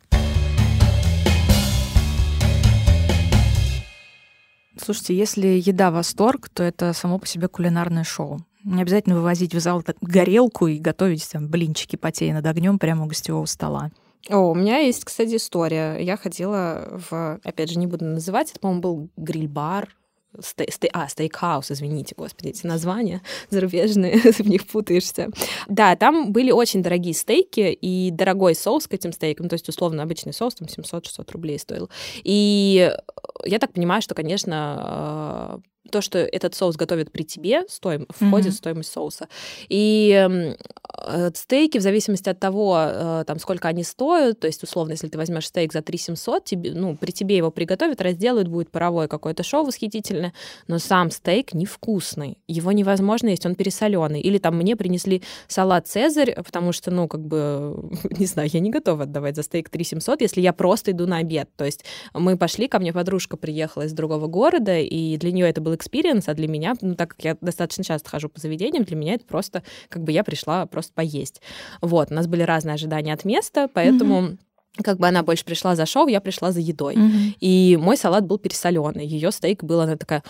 Слушайте, 4.85 5.17
если 5.17 5.47
еда 5.47 5.91
восторг, 5.91 6.49
то 6.49 6.63
это 6.63 6.93
само 6.93 7.19
по 7.19 7.27
себе 7.27 7.47
кулинарное 7.47 8.05
шоу. 8.05 8.41
Не 8.65 8.83
обязательно 8.83 9.17
вывозить 9.17 9.55
в 9.55 9.61
зал 9.61 9.83
горелку 10.01 10.67
и 10.67 10.79
готовить 10.79 11.29
там 11.31 11.49
блинчики, 11.49 11.97
потея 11.97 12.35
над 12.35 12.47
огнем 12.47 12.79
прямо 12.79 13.05
у 13.05 13.07
гостевого 13.07 13.47
стола. 13.47 13.91
О, 14.29 14.51
у 14.51 14.55
меня 14.55 14.79
есть, 14.79 15.05
кстати, 15.05 15.37
история. 15.37 15.99
Я 15.99 16.17
ходила 16.17 17.01
в, 17.11 17.41
опять 17.43 17.71
же, 17.71 17.79
не 17.79 17.87
буду 17.87 18.05
называть, 18.05 18.51
это, 18.51 18.61
по-моему, 18.61 18.83
был 18.83 19.09
гриль-бар 19.17 19.89
Стей, 20.41 20.91
а, 20.93 21.09
стейкхаус, 21.09 21.71
извините, 21.71 22.15
господи, 22.17 22.49
эти 22.49 22.67
названия 22.67 23.23
зарубежные, 23.51 24.17
в 24.33 24.41
них 24.41 24.67
путаешься. 24.67 25.29
Да, 25.69 25.95
там 25.97 26.33
были 26.33 26.51
очень 26.51 26.83
дорогие 26.83 27.15
стейки 27.15 27.73
и 27.73 28.11
дорогой 28.11 28.55
соус 28.55 28.87
к 28.87 28.95
этим 28.95 29.13
стейкам, 29.13 29.49
то 29.49 29.55
есть, 29.55 29.69
условно, 29.69 30.03
обычный 30.03 30.33
соус 30.33 30.55
там 30.55 30.69
700-600 30.69 31.31
рублей 31.33 31.59
стоил. 31.59 31.91
И 32.25 32.91
я 33.45 33.59
так 33.59 33.73
понимаю, 33.73 34.03
что, 34.03 34.15
конечно, 34.15 35.61
то, 35.91 36.01
что 36.01 36.19
этот 36.19 36.55
соус 36.55 36.77
готовят 36.77 37.11
при 37.11 37.23
тебе, 37.23 37.65
стоим, 37.69 38.07
входит 38.09 38.49
mm-hmm. 38.49 38.51
в 38.51 38.55
стоимость 38.55 38.93
соуса. 38.93 39.29
И 39.69 40.29
э, 41.07 41.31
стейки, 41.35 41.79
в 41.79 41.83
зависимости 41.83 42.29
от 42.29 42.39
того, 42.39 42.79
э, 42.79 43.25
там, 43.27 43.39
сколько 43.41 43.69
они 43.69 43.83
стоят, 43.83 44.39
то 44.41 44.47
есть, 44.47 44.63
условно, 44.63 44.93
если 44.93 45.09
ты 45.09 45.19
возьмешь 45.19 45.49
стейк 45.49 45.73
за 45.73 45.83
3 45.83 45.99
700, 45.99 46.45
тебе, 46.45 46.73
ну, 46.73 46.97
при 46.97 47.11
тебе 47.11 47.37
его 47.37 47.51
приготовят, 47.51 48.01
разделают, 48.01 48.49
будет 48.49 48.71
паровое 48.71 49.09
какое-то 49.09 49.43
шоу 49.43 49.65
восхитительное, 49.65 50.33
но 50.69 50.79
сам 50.79 51.11
стейк 51.11 51.53
невкусный, 51.53 52.39
его 52.47 52.71
невозможно 52.71 53.29
есть, 53.29 53.45
он 53.45 53.57
пересоленый. 53.57 54.21
Или 54.21 54.39
там 54.39 54.57
мне 54.57 54.77
принесли 54.77 55.23
салат 55.49 55.89
«Цезарь», 55.89 56.35
потому 56.43 56.73
что, 56.73 56.93
ну, 56.93 57.09
как 57.09 57.27
бы, 57.27 57.91
не 58.19 58.27
знаю, 58.27 58.49
я 58.53 58.61
не 58.61 58.71
готова 58.71 59.03
отдавать 59.03 59.35
за 59.35 59.43
стейк 59.43 59.69
3 59.69 59.85
700, 59.85 60.21
если 60.21 60.41
я 60.41 60.53
просто 60.53 60.93
иду 60.93 61.07
на 61.07 61.19
обед. 61.19 61.51
То 61.57 61.65
есть 61.65 61.85
мы 62.15 62.37
пошли, 62.37 62.69
ко 62.69 62.79
мне 62.79 62.93
подружка 62.93 63.37
приехала 63.37 63.83
из 63.83 63.93
другого 63.93 64.29
города, 64.29 64.79
и 64.79 65.17
для 65.17 65.33
нее 65.33 65.49
это 65.49 65.61
был 65.73 65.77
experience, 65.77 66.25
а 66.27 66.35
для 66.35 66.49
меня, 66.49 66.75
ну, 66.81 66.95
так 66.95 67.11
как 67.11 67.25
я 67.25 67.37
достаточно 67.41 67.85
часто 67.85 68.09
хожу 68.09 68.29
по 68.29 68.41
заведениям, 68.41 68.85
для 68.85 68.97
меня 68.97 69.15
это 69.15 69.25
просто, 69.25 69.63
как 69.89 70.03
бы 70.03 70.13
я 70.13 70.25
пришла 70.25 70.67
просто 70.67 70.93
поесть. 70.95 71.41
Вот, 71.81 72.11
у 72.11 72.15
нас 72.15 72.27
были 72.27 72.43
разные 72.43 72.75
ожидания 72.75 73.13
от 73.13 73.25
места, 73.25 73.69
поэтому... 73.73 74.21
Mm-hmm 74.21 74.39
как 74.83 74.99
бы 74.99 75.07
она 75.07 75.23
больше 75.23 75.45
пришла 75.45 75.77
за 75.77 75.85
шоу, 75.85 76.07
я 76.07 76.19
пришла 76.23 76.51
за 76.51 76.61
едой. 76.61 76.95
Mm-hmm. 76.95 77.35
И 77.41 77.79
мой 77.79 77.99
салат 77.99 78.25
был 78.25 78.39
пересоленный. 78.39 79.05
Ее 79.05 79.31
стейк 79.31 79.63
был, 79.63 79.83
она 79.83 79.97
такая, 79.97 80.23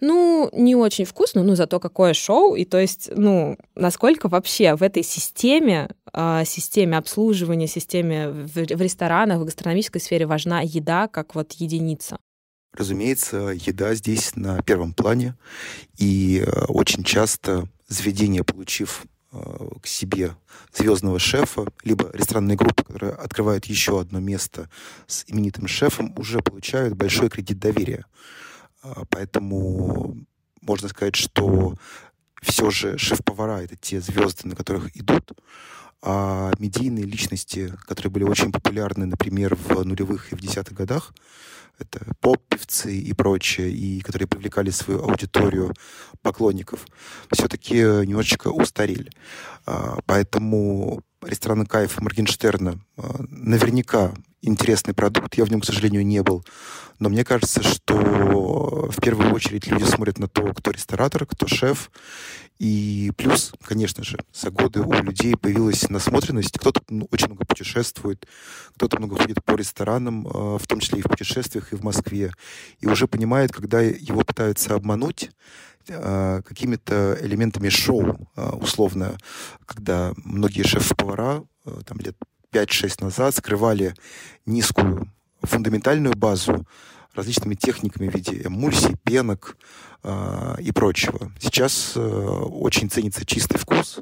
ну, 0.00 0.48
не 0.54 0.74
очень 0.74 1.04
вкусно, 1.04 1.42
ну, 1.42 1.54
зато 1.54 1.78
какое 1.80 2.14
шоу. 2.14 2.54
И 2.54 2.64
то 2.64 2.78
есть, 2.78 3.10
ну, 3.14 3.58
насколько 3.74 4.28
вообще 4.28 4.74
в 4.74 4.82
этой 4.82 5.02
системе, 5.02 5.90
э, 6.14 6.44
системе 6.46 6.96
обслуживания, 6.96 7.66
системе 7.66 8.30
в, 8.30 8.54
в 8.54 8.80
ресторанах, 8.80 9.38
в 9.40 9.44
гастрономической 9.44 10.00
сфере 10.00 10.24
важна 10.24 10.62
еда 10.62 11.06
как 11.06 11.34
вот 11.34 11.52
единица? 11.52 12.16
Разумеется, 12.72 13.48
еда 13.48 13.94
здесь 13.94 14.36
на 14.36 14.62
первом 14.62 14.92
плане, 14.92 15.36
и 15.98 16.44
э, 16.46 16.64
очень 16.68 17.02
часто 17.02 17.68
заведение, 17.88 18.44
получив 18.44 19.04
э, 19.32 19.68
к 19.82 19.86
себе 19.86 20.36
звездного 20.72 21.18
шефа, 21.18 21.66
либо 21.82 22.10
ресторанные 22.12 22.56
группы, 22.56 22.84
которые 22.84 23.12
открывают 23.12 23.66
еще 23.66 24.00
одно 24.00 24.20
место 24.20 24.70
с 25.08 25.24
именитым 25.26 25.66
шефом, 25.66 26.14
уже 26.16 26.40
получают 26.40 26.94
большой 26.94 27.28
кредит 27.28 27.58
доверия. 27.58 28.06
А, 28.82 29.02
поэтому 29.08 30.16
можно 30.62 30.88
сказать, 30.88 31.16
что 31.16 31.74
все 32.40 32.70
же 32.70 32.98
шеф-повара— 32.98 33.62
это 33.62 33.76
те 33.76 34.00
звезды, 34.00 34.48
на 34.48 34.56
которых 34.56 34.96
идут, 34.96 35.32
а 36.02 36.52
медийные 36.58 37.04
личности, 37.04 37.72
которые 37.86 38.10
были 38.10 38.24
очень 38.24 38.52
популярны, 38.52 39.06
например, 39.06 39.54
в 39.54 39.84
нулевых 39.84 40.32
и 40.32 40.36
в 40.36 40.40
десятых 40.40 40.76
годах, 40.76 41.12
это 41.78 42.00
поп-певцы 42.20 42.94
и 42.94 43.12
прочее, 43.12 43.70
и 43.70 44.00
которые 44.00 44.28
привлекали 44.28 44.70
свою 44.70 45.02
аудиторию 45.02 45.74
поклонников, 46.22 46.86
все-таки 47.32 47.74
немножечко 47.76 48.48
устарели. 48.48 49.10
А, 49.66 49.98
поэтому 50.04 51.02
ресторан 51.22 51.66
«Кайф» 51.66 52.00
Моргенштерна 52.00 52.80
а, 52.96 53.24
наверняка 53.28 54.12
интересный 54.42 54.94
продукт. 54.94 55.34
Я 55.34 55.44
в 55.44 55.50
нем, 55.50 55.60
к 55.60 55.66
сожалению, 55.66 56.04
не 56.04 56.22
был. 56.22 56.44
Но 56.98 57.08
мне 57.08 57.24
кажется, 57.24 57.62
что 57.62 58.88
в 58.90 59.00
первую 59.00 59.32
очередь 59.34 59.66
люди 59.66 59.84
смотрят 59.84 60.18
на 60.18 60.28
то, 60.28 60.52
кто 60.54 60.70
ресторатор, 60.70 61.26
кто 61.26 61.46
шеф. 61.46 61.90
И 62.58 63.10
плюс, 63.16 63.52
конечно 63.62 64.04
же, 64.04 64.18
за 64.34 64.50
годы 64.50 64.82
у 64.82 64.92
людей 64.92 65.34
появилась 65.34 65.88
насмотренность. 65.88 66.58
Кто-то 66.58 66.82
ну, 66.90 67.08
очень 67.10 67.28
много 67.28 67.46
путешествует, 67.46 68.26
кто-то 68.76 68.98
много 68.98 69.16
ходит 69.16 69.42
по 69.42 69.52
ресторанам, 69.52 70.26
э, 70.26 70.58
в 70.58 70.66
том 70.66 70.80
числе 70.80 70.98
и 70.98 71.02
в 71.02 71.08
путешествиях, 71.08 71.72
и 71.72 71.76
в 71.76 71.82
Москве. 71.82 72.32
И 72.80 72.86
уже 72.86 73.06
понимает, 73.06 73.52
когда 73.52 73.80
его 73.80 74.20
пытаются 74.20 74.74
обмануть, 74.74 75.30
э, 75.88 76.42
какими-то 76.44 77.18
элементами 77.20 77.68
шоу, 77.68 78.16
э, 78.36 78.50
условно, 78.50 79.18
когда 79.66 80.12
многие 80.16 80.62
шеф-повара 80.62 81.44
там 81.86 81.98
лет 81.98 82.16
5-6 82.52 83.04
назад 83.04 83.34
скрывали 83.36 83.94
низкую 84.46 85.10
фундаментальную 85.42 86.14
базу 86.16 86.66
различными 87.14 87.54
техниками 87.54 88.08
в 88.08 88.14
виде 88.14 88.42
эмульсий, 88.44 88.96
пенок 89.02 89.56
э, 90.02 90.56
и 90.60 90.72
прочего. 90.72 91.32
Сейчас 91.40 91.92
э, 91.96 92.00
очень 92.00 92.88
ценится 92.88 93.26
чистый 93.26 93.58
вкус, 93.58 94.00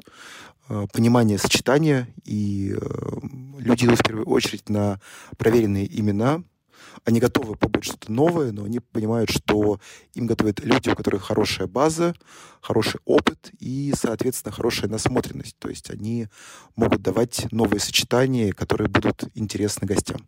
э, 0.69 0.85
понимание 0.93 1.37
сочетания, 1.37 2.07
и 2.25 2.75
э, 2.79 3.17
люди 3.57 3.85
идут 3.85 3.99
в 3.99 4.03
первую 4.03 4.27
очередь 4.27 4.69
на 4.69 4.99
проверенные 5.37 5.87
имена. 5.99 6.43
Они 7.05 7.19
готовы 7.19 7.55
побыть 7.55 7.85
что-то 7.85 8.11
новое, 8.11 8.51
но 8.51 8.63
они 8.65 8.79
понимают, 8.79 9.29
что 9.29 9.79
им 10.13 10.27
готовят 10.27 10.59
люди, 10.59 10.89
у 10.89 10.95
которых 10.95 11.23
хорошая 11.23 11.67
база, 11.67 12.13
хороший 12.61 12.99
опыт 13.05 13.51
и, 13.59 13.93
соответственно, 13.95 14.51
хорошая 14.51 14.89
насмотренность. 14.89 15.57
То 15.59 15.69
есть 15.69 15.89
они 15.89 16.27
могут 16.75 17.01
давать 17.01 17.51
новые 17.51 17.79
сочетания, 17.79 18.51
которые 18.51 18.89
будут 18.89 19.23
интересны 19.35 19.85
гостям. 19.85 20.21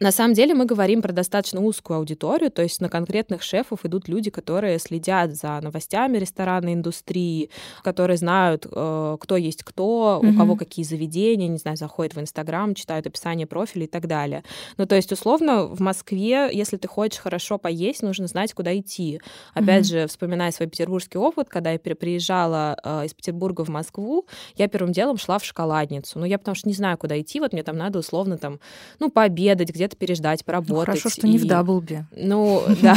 На 0.00 0.10
самом 0.10 0.34
деле 0.34 0.54
мы 0.54 0.64
говорим 0.64 1.02
про 1.02 1.12
достаточно 1.12 1.60
узкую 1.60 1.98
аудиторию, 1.98 2.50
то 2.50 2.62
есть 2.62 2.80
на 2.80 2.88
конкретных 2.88 3.42
шефов 3.42 3.84
идут 3.84 4.08
люди, 4.08 4.30
которые 4.30 4.80
следят 4.80 5.34
за 5.36 5.60
новостями 5.60 6.18
ресторанной 6.18 6.74
индустрии, 6.74 7.48
которые 7.82 8.16
знают, 8.16 8.66
э, 8.70 9.16
кто 9.20 9.36
есть 9.36 9.62
кто, 9.62 10.20
mm-hmm. 10.20 10.34
у 10.34 10.36
кого 10.36 10.56
какие 10.56 10.84
заведения, 10.84 11.46
не 11.46 11.58
знаю, 11.58 11.76
заходят 11.76 12.14
в 12.14 12.20
Инстаграм, 12.20 12.74
читают 12.74 13.06
описание 13.06 13.46
профиля 13.46 13.84
и 13.84 13.86
так 13.86 14.08
далее. 14.08 14.42
Ну, 14.78 14.86
то 14.86 14.96
есть, 14.96 15.12
условно, 15.12 15.66
в 15.66 15.80
Москве, 15.80 16.48
если 16.52 16.76
ты 16.76 16.88
хочешь 16.88 17.20
хорошо 17.20 17.58
поесть, 17.58 18.02
нужно 18.02 18.26
знать, 18.26 18.52
куда 18.52 18.76
идти. 18.76 19.20
Опять 19.54 19.86
mm-hmm. 19.86 20.00
же, 20.00 20.06
вспоминая 20.08 20.50
свой 20.50 20.68
петербургский 20.68 21.18
опыт, 21.18 21.48
когда 21.48 21.70
я 21.70 21.78
приезжала 21.78 22.76
э, 22.82 23.06
из 23.06 23.14
Петербурга 23.14 23.64
в 23.64 23.68
Москву, 23.68 24.26
я 24.56 24.66
первым 24.66 24.92
делом 24.92 25.18
шла 25.18 25.38
в 25.38 25.44
шоколадницу. 25.44 26.18
Ну, 26.18 26.24
я 26.24 26.38
потому 26.38 26.56
что 26.56 26.68
не 26.68 26.74
знаю, 26.74 26.98
куда 26.98 27.20
идти, 27.20 27.38
вот 27.38 27.52
мне 27.52 27.62
там 27.62 27.76
надо 27.76 28.00
условно 28.00 28.38
там, 28.38 28.58
ну, 28.98 29.08
пообедать, 29.08 29.70
где 29.70 29.83
где-то 29.84 29.96
переждать, 29.96 30.44
поработать. 30.44 30.70
Ну, 30.70 30.84
хорошо, 30.84 31.08
что 31.10 31.26
и... 31.26 31.30
не 31.30 31.38
в 31.38 31.46
Даблби. 31.46 32.06
Ну, 32.16 32.62
да. 32.82 32.96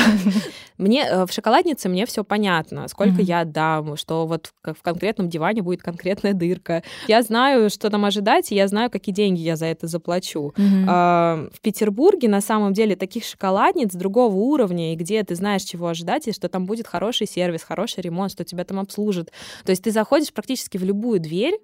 Мне 0.78 1.06
э, 1.06 1.26
в 1.26 1.32
шоколаднице 1.32 1.90
мне 1.90 2.06
все 2.06 2.24
понятно, 2.24 2.88
сколько 2.88 3.22
я 3.22 3.42
отдам, 3.42 3.98
что 3.98 4.26
вот 4.26 4.54
в 4.64 4.82
конкретном 4.82 5.28
диване 5.30 5.62
будет 5.62 5.82
конкретная 5.82 6.34
дырка. 6.34 6.84
Я 7.08 7.22
знаю, 7.24 7.70
что 7.70 7.90
там 7.90 8.06
ожидать, 8.06 8.52
и 8.52 8.56
я 8.56 8.68
знаю, 8.68 8.90
какие 8.90 9.14
деньги 9.14 9.42
я 9.42 9.56
за 9.56 9.66
это 9.66 9.88
заплачу. 9.88 10.54
А, 10.88 11.48
в 11.54 11.62
Петербурге 11.62 12.30
на 12.30 12.42
самом 12.42 12.74
деле 12.74 12.96
таких 12.96 13.26
шоколадниц 13.26 13.94
другого 13.94 14.36
уровня, 14.36 14.94
и 14.94 14.96
где 14.96 15.24
ты 15.24 15.36
знаешь, 15.36 15.64
чего 15.64 15.88
ожидать, 15.88 16.28
и 16.28 16.32
что 16.32 16.48
там 16.48 16.66
будет 16.66 16.88
хороший 16.88 17.28
сервис, 17.28 17.64
хороший 17.64 18.02
ремонт, 18.02 18.32
что 18.32 18.44
тебя 18.44 18.64
там 18.64 18.80
обслужат. 18.80 19.32
То 19.66 19.72
есть 19.72 19.84
ты 19.84 19.92
заходишь 19.92 20.32
практически 20.32 20.78
в 20.78 20.84
любую 20.84 21.20
дверь, 21.20 21.60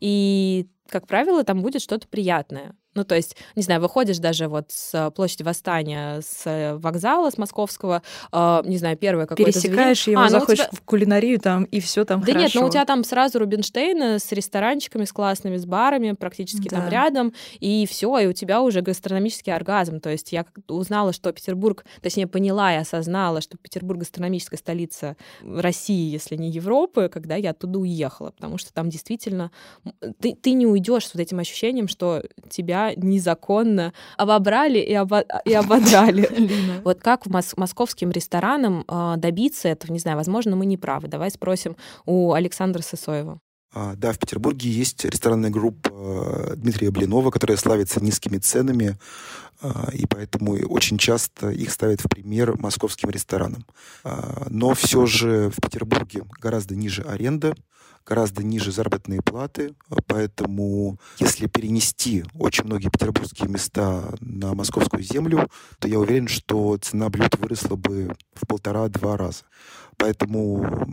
и 0.00 0.66
как 0.88 1.06
правило, 1.06 1.44
там 1.44 1.62
будет 1.62 1.82
что-то 1.82 2.08
приятное. 2.08 2.74
Ну, 2.98 3.04
то 3.04 3.14
есть, 3.14 3.36
не 3.54 3.62
знаю, 3.62 3.80
выходишь 3.80 4.18
даже 4.18 4.48
вот 4.48 4.72
с 4.72 5.12
площади 5.12 5.44
Восстания, 5.44 6.20
с 6.20 6.76
вокзала, 6.78 7.30
с 7.30 7.38
московского, 7.38 8.02
э, 8.32 8.62
не 8.64 8.76
знаю, 8.76 8.96
первое 8.96 9.26
какое-то 9.26 9.52
Пересекаешь 9.52 10.04
заведение. 10.04 10.12
его, 10.12 10.20
а, 10.22 10.24
ну, 10.24 10.30
заходишь 10.30 10.66
тебя... 10.66 10.70
в 10.72 10.80
кулинарию 10.80 11.38
там, 11.38 11.62
и 11.62 11.78
все 11.78 12.04
там 12.04 12.20
Да 12.20 12.32
хорошо. 12.32 12.40
нет, 12.40 12.54
ну 12.56 12.66
у 12.66 12.70
тебя 12.70 12.84
там 12.84 13.04
сразу 13.04 13.38
Рубинштейн 13.38 14.18
с 14.18 14.32
ресторанчиками, 14.32 15.04
с 15.04 15.12
классными, 15.12 15.56
с 15.56 15.64
барами, 15.64 16.12
практически 16.12 16.68
да. 16.68 16.80
там 16.80 16.88
рядом, 16.88 17.32
и 17.60 17.86
все, 17.86 18.18
и 18.18 18.26
у 18.26 18.32
тебя 18.32 18.62
уже 18.62 18.80
гастрономический 18.80 19.54
оргазм. 19.54 20.00
То 20.00 20.10
есть 20.10 20.32
я 20.32 20.44
узнала, 20.66 21.12
что 21.12 21.32
Петербург, 21.32 21.84
точнее, 22.02 22.26
поняла 22.26 22.74
и 22.74 22.78
осознала, 22.78 23.40
что 23.40 23.56
Петербург 23.58 24.00
гастрономическая 24.00 24.58
столица 24.58 25.16
России, 25.42 26.10
если 26.10 26.34
не 26.34 26.50
Европы, 26.50 27.08
когда 27.08 27.36
я 27.36 27.50
оттуда 27.50 27.78
уехала, 27.78 28.32
потому 28.32 28.58
что 28.58 28.72
там 28.72 28.90
действительно 28.90 29.52
ты, 30.18 30.34
ты 30.34 30.52
не 30.52 30.66
уйдешь 30.66 31.06
с 31.06 31.14
вот 31.14 31.20
этим 31.20 31.38
ощущением, 31.38 31.86
что 31.86 32.24
тебя 32.50 32.87
незаконно 32.96 33.92
обобрали 34.16 34.78
и, 34.78 34.94
обо... 34.94 35.24
и 35.44 35.52
ободрали. 35.52 36.28
Вот 36.84 37.00
как 37.00 37.26
московским 37.26 38.10
ресторанам 38.10 38.84
э, 38.88 39.14
добиться 39.16 39.68
этого, 39.68 39.92
не 39.92 39.98
знаю, 39.98 40.16
возможно, 40.16 40.56
мы 40.56 40.66
не 40.66 40.76
правы. 40.76 41.08
Давай 41.08 41.30
спросим 41.30 41.76
у 42.06 42.32
Александра 42.32 42.82
Сысоева. 42.82 43.40
А, 43.72 43.94
да, 43.96 44.12
в 44.12 44.18
Петербурге 44.18 44.70
есть 44.70 45.04
ресторанная 45.04 45.50
группа 45.50 45.90
э, 45.92 46.54
Дмитрия 46.56 46.90
Блинова, 46.90 47.30
которая 47.30 47.58
славится 47.58 48.02
низкими 48.02 48.38
ценами, 48.38 48.96
а, 49.60 49.90
и 49.92 50.06
поэтому 50.06 50.52
очень 50.52 50.96
часто 50.98 51.50
их 51.50 51.70
ставят 51.70 52.00
в 52.00 52.08
пример 52.08 52.56
московским 52.58 53.10
ресторанам. 53.10 53.66
А, 54.04 54.46
но 54.48 54.72
все 54.74 55.04
же 55.06 55.50
в 55.50 55.60
Петербурге 55.60 56.22
гораздо 56.40 56.76
ниже 56.76 57.02
аренда, 57.02 57.54
гораздо 58.08 58.42
ниже 58.42 58.72
заработные 58.72 59.20
платы, 59.20 59.74
поэтому 60.06 60.98
если 61.18 61.46
перенести 61.46 62.24
очень 62.34 62.64
многие 62.64 62.88
петербургские 62.88 63.48
места 63.48 64.14
на 64.20 64.54
московскую 64.54 65.02
землю, 65.02 65.50
то 65.78 65.88
я 65.88 65.98
уверен, 65.98 66.26
что 66.26 66.78
цена 66.78 67.10
блюд 67.10 67.36
выросла 67.38 67.76
бы 67.76 68.16
в 68.32 68.46
полтора-два 68.46 69.18
раза. 69.18 69.44
Поэтому 69.98 70.86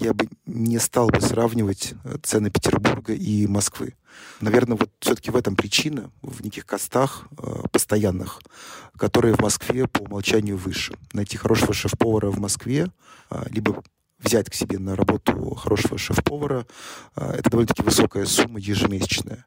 я 0.00 0.14
бы 0.14 0.26
не 0.46 0.78
стал 0.78 1.08
бы 1.08 1.20
сравнивать 1.20 1.94
цены 2.22 2.50
Петербурга 2.50 3.12
и 3.12 3.46
Москвы. 3.46 3.94
Наверное, 4.40 4.78
вот 4.78 4.90
все-таки 5.00 5.30
в 5.30 5.36
этом 5.36 5.54
причина, 5.54 6.10
в 6.22 6.42
неких 6.42 6.64
костах 6.64 7.28
э, 7.36 7.68
постоянных, 7.70 8.40
которые 8.96 9.34
в 9.34 9.40
Москве 9.40 9.86
по 9.86 10.00
умолчанию 10.00 10.56
выше. 10.56 10.94
Найти 11.12 11.36
хорошего 11.36 11.74
шеф-повара 11.74 12.30
в 12.30 12.38
Москве, 12.40 12.90
э, 13.30 13.44
либо 13.50 13.82
взять 14.18 14.50
к 14.50 14.54
себе 14.54 14.78
на 14.78 14.96
работу 14.96 15.54
хорошего 15.54 15.98
шеф-повара, 15.98 16.66
э, 17.16 17.34
это 17.38 17.50
довольно-таки 17.50 17.82
высокая 17.82 18.26
сумма 18.26 18.58
ежемесячная. 18.58 19.46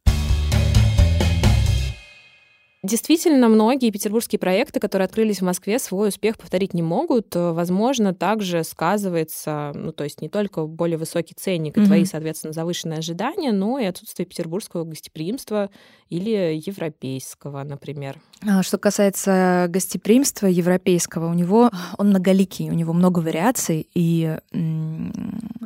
Действительно, 2.84 3.48
многие 3.48 3.92
петербургские 3.92 4.40
проекты, 4.40 4.80
которые 4.80 5.06
открылись 5.06 5.40
в 5.40 5.44
Москве, 5.44 5.78
свой 5.78 6.10
успех 6.10 6.36
повторить 6.38 6.74
не 6.74 6.82
могут. 6.82 7.36
Возможно, 7.36 8.16
также 8.16 8.64
сказывается, 8.64 9.72
ну, 9.76 9.92
то 9.92 10.04
есть 10.04 10.20
не 10.20 10.30
только 10.30 10.66
более 10.66 10.98
высокий 10.98 11.36
ценник 11.36 11.78
и 11.78 11.82
mm-hmm. 11.82 11.86
твои, 11.86 12.06
соответственно, 12.06 12.54
завышенные 12.54 12.98
ожидания, 12.98 13.52
но 13.52 13.78
и 13.78 13.86
отсутствие 13.86 14.26
петербургского 14.26 14.84
гостеприимства 14.84 15.70
или 16.10 16.60
европейского, 16.66 17.64
например. 17.64 18.20
А, 18.48 18.64
что 18.64 18.80
касается 18.80 19.68
гостеприимства 19.70 20.48
европейского, 20.48 21.30
у 21.30 21.36
него 21.36 21.70
он 22.00 22.10
многоликий, 22.10 22.72
у 22.72 22.74
него 22.74 22.94
много 22.94 23.20
вариаций. 23.20 23.88
И 23.94 24.38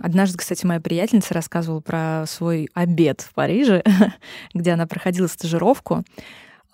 однажды, 0.04 0.38
кстати, 0.38 0.66
моя 0.66 0.82
приятельница 0.82 1.34
рассказывала 1.34 1.80
про 1.80 2.26
свой 2.28 2.70
обед 2.74 3.22
в 3.22 3.34
Париже, 3.34 3.84
где 4.54 4.72
она 4.72 4.86
проходила 4.86 5.28
стажировку. 5.28 6.04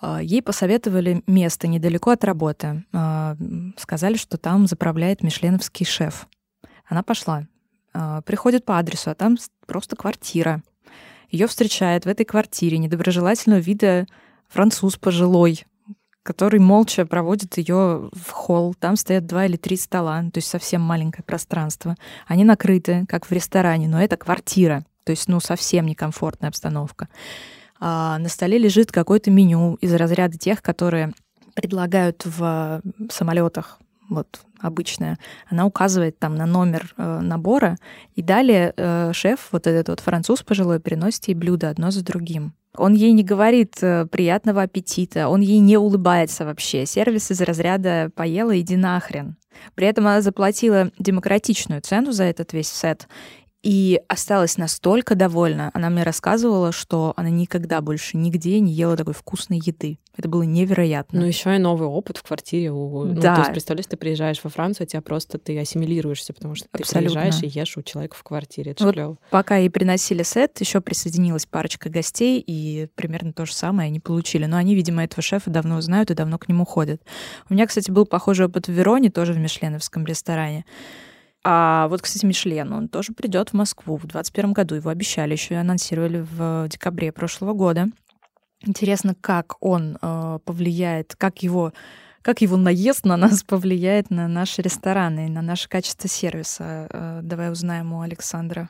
А, 0.01 0.19
ей 0.21 0.41
посоветовали 0.41 1.23
место 1.27 1.67
недалеко 1.67 2.11
от 2.11 2.23
работы. 2.23 2.83
А, 2.91 3.37
сказали, 3.77 4.17
что 4.17 4.37
там 4.37 4.67
заправляет 4.67 5.21
мишленовский 5.21 5.85
шеф. 5.85 6.27
Она 6.87 7.03
пошла. 7.03 7.47
А, 7.93 8.21
приходит 8.21 8.65
по 8.65 8.79
адресу, 8.79 9.11
а 9.11 9.15
там 9.15 9.37
просто 9.67 9.95
квартира. 9.95 10.63
Ее 11.29 11.47
встречает 11.47 12.05
в 12.05 12.09
этой 12.09 12.25
квартире 12.25 12.77
недоброжелательного 12.79 13.59
вида 13.59 14.07
француз 14.49 14.97
пожилой, 14.97 15.65
который 16.23 16.59
молча 16.59 17.05
проводит 17.05 17.57
ее 17.57 18.09
в 18.11 18.31
холл. 18.31 18.73
Там 18.73 18.95
стоят 18.95 19.27
два 19.27 19.45
или 19.45 19.55
три 19.55 19.77
стола, 19.77 20.23
то 20.23 20.39
есть 20.39 20.49
совсем 20.49 20.81
маленькое 20.81 21.23
пространство. 21.23 21.95
Они 22.27 22.43
накрыты, 22.43 23.05
как 23.07 23.27
в 23.27 23.31
ресторане, 23.31 23.87
но 23.87 24.01
это 24.01 24.17
квартира, 24.17 24.83
то 25.05 25.11
есть 25.11 25.29
ну 25.29 25.39
совсем 25.39 25.85
некомфортная 25.85 26.49
обстановка 26.49 27.07
а 27.81 28.19
на 28.19 28.29
столе 28.29 28.57
лежит 28.57 28.91
какое-то 28.91 29.31
меню 29.31 29.75
из 29.81 29.93
разряда 29.93 30.37
тех, 30.37 30.61
которые 30.61 31.13
предлагают 31.55 32.23
в 32.23 32.81
самолетах, 33.09 33.79
вот 34.07 34.41
обычная, 34.59 35.17
она 35.49 35.65
указывает 35.65 36.19
там 36.19 36.35
на 36.35 36.45
номер 36.45 36.93
э, 36.97 37.19
набора, 37.21 37.77
и 38.15 38.21
далее 38.21 38.73
э, 38.75 39.11
шеф, 39.13 39.47
вот 39.51 39.65
этот 39.67 39.89
вот 39.89 39.99
француз 39.99 40.43
пожилой, 40.43 40.79
приносит 40.79 41.27
ей 41.27 41.33
блюда 41.33 41.69
одно 41.69 41.91
за 41.91 42.03
другим. 42.03 42.53
Он 42.77 42.93
ей 42.93 43.11
не 43.11 43.23
говорит 43.23 43.77
э, 43.81 44.05
приятного 44.05 44.61
аппетита, 44.61 45.27
он 45.27 45.41
ей 45.41 45.59
не 45.59 45.77
улыбается 45.77 46.45
вообще. 46.45 46.85
Сервис 46.85 47.31
из 47.31 47.41
разряда 47.41 48.11
«поела, 48.15 48.59
иди 48.59 48.77
нахрен». 48.77 49.35
При 49.75 49.87
этом 49.87 50.07
она 50.07 50.21
заплатила 50.21 50.91
демократичную 50.97 51.81
цену 51.81 52.11
за 52.11 52.23
этот 52.25 52.53
весь 52.53 52.69
сет 52.69 53.07
и 53.63 54.01
осталась 54.07 54.57
настолько 54.57 55.15
довольна. 55.15 55.69
Она 55.73 55.89
мне 55.89 56.03
рассказывала, 56.03 56.71
что 56.71 57.13
она 57.15 57.29
никогда 57.29 57.81
больше 57.81 58.17
нигде 58.17 58.59
не 58.59 58.73
ела 58.73 58.97
такой 58.97 59.13
вкусной 59.13 59.61
еды. 59.63 59.99
Это 60.17 60.27
было 60.27 60.41
невероятно. 60.43 61.21
Ну, 61.21 61.25
еще 61.25 61.55
и 61.55 61.59
новый 61.59 61.87
опыт 61.87 62.17
в 62.17 62.23
квартире. 62.23 62.71
У... 62.71 63.05
Да. 63.05 63.13
Ну, 63.13 63.35
то 63.35 63.41
есть, 63.41 63.51
представляешь, 63.51 63.85
ты 63.85 63.97
приезжаешь 63.97 64.43
во 64.43 64.49
Францию, 64.49 64.85
а 64.85 64.87
тебя 64.87 65.01
просто 65.01 65.37
ты 65.37 65.57
ассимилируешься, 65.59 66.33
потому 66.33 66.55
что 66.55 66.67
Абсолютно. 66.71 66.97
ты 66.97 67.05
приезжаешь 67.05 67.43
и 67.43 67.59
ешь 67.59 67.77
у 67.77 67.81
человека 67.81 68.15
в 68.17 68.23
квартире. 68.23 68.71
Это 68.71 68.83
вот 68.83 68.93
клево. 68.93 69.17
Пока 69.29 69.57
ей 69.57 69.69
приносили 69.69 70.23
сет, 70.23 70.59
еще 70.59 70.81
присоединилась 70.81 71.45
парочка 71.45 71.89
гостей, 71.89 72.43
и 72.45 72.87
примерно 72.95 73.31
то 73.31 73.45
же 73.45 73.53
самое 73.53 73.87
они 73.87 73.99
получили. 73.99 74.45
Но 74.45 74.57
они, 74.57 74.75
видимо, 74.75 75.03
этого 75.03 75.21
шефа 75.21 75.49
давно 75.49 75.79
знают 75.81 76.11
и 76.11 76.15
давно 76.15 76.37
к 76.39 76.49
нему 76.49 76.65
ходят. 76.65 77.01
У 77.49 77.53
меня, 77.53 77.65
кстати, 77.67 77.89
был 77.89 78.05
похожий 78.05 78.47
опыт 78.47 78.67
в 78.67 78.71
Вероне, 78.71 79.11
тоже 79.11 79.33
в 79.33 79.37
мишленовском 79.37 80.05
ресторане. 80.05 80.65
А 81.43 81.87
вот, 81.87 82.01
кстати, 82.01 82.25
Мишлен, 82.25 82.71
он 82.71 82.87
тоже 82.87 83.13
придет 83.13 83.49
в 83.49 83.53
Москву 83.53 83.95
в 83.95 84.01
2021 84.01 84.53
году. 84.53 84.75
Его 84.75 84.89
обещали, 84.89 85.31
еще 85.33 85.55
и 85.55 85.57
анонсировали 85.57 86.25
в 86.29 86.67
декабре 86.67 87.11
прошлого 87.11 87.53
года. 87.53 87.89
Интересно, 88.61 89.15
как 89.19 89.55
он 89.59 89.97
э, 90.01 90.39
повлияет, 90.45 91.15
как 91.17 91.41
его 91.41 91.73
как 92.21 92.41
его 92.41 92.55
наезд 92.55 93.05
на 93.05 93.17
нас 93.17 93.43
повлияет 93.47 94.11
на 94.11 94.27
наши 94.27 94.61
рестораны, 94.61 95.27
на 95.27 95.41
наше 95.41 95.67
качество 95.67 96.07
сервиса. 96.07 96.87
Э, 96.91 97.19
давай 97.23 97.51
узнаем 97.51 97.93
у 97.93 98.01
Александра. 98.01 98.69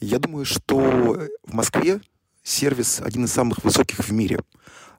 Я 0.00 0.18
думаю, 0.18 0.44
что 0.44 1.28
в 1.44 1.54
Москве 1.54 2.00
сервис 2.42 3.00
один 3.00 3.26
из 3.26 3.32
самых 3.32 3.62
высоких 3.62 4.00
в 4.00 4.12
мире. 4.12 4.40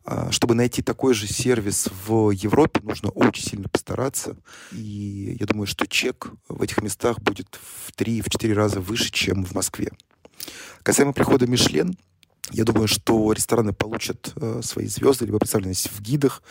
А, 0.05 0.31
чтобы 0.31 0.53
найти 0.53 0.81
такой 0.81 1.13
же 1.13 1.27
сервис 1.27 1.87
в 2.05 2.31
Европе, 2.31 2.81
нужно 2.83 3.09
очень 3.09 3.43
сильно 3.43 3.69
постараться. 3.69 4.35
И 4.71 5.37
я 5.39 5.45
думаю, 5.45 5.65
что 5.67 5.87
чек 5.87 6.29
в 6.49 6.61
этих 6.61 6.81
местах 6.81 7.19
будет 7.19 7.59
в 7.61 7.91
3-4 7.91 8.53
раза 8.53 8.79
выше, 8.81 9.11
чем 9.11 9.45
в 9.45 9.53
Москве. 9.53 9.91
Касаемо 10.83 11.13
прихода 11.13 11.47
Мишлен, 11.47 11.97
я 12.51 12.65
думаю, 12.65 12.87
что 12.87 13.31
рестораны 13.31 13.71
получат 13.71 14.33
э, 14.35 14.61
свои 14.63 14.87
звезды, 14.87 15.25
либо 15.25 15.39
представленность 15.39 15.89
в 15.89 16.01
гидах. 16.01 16.43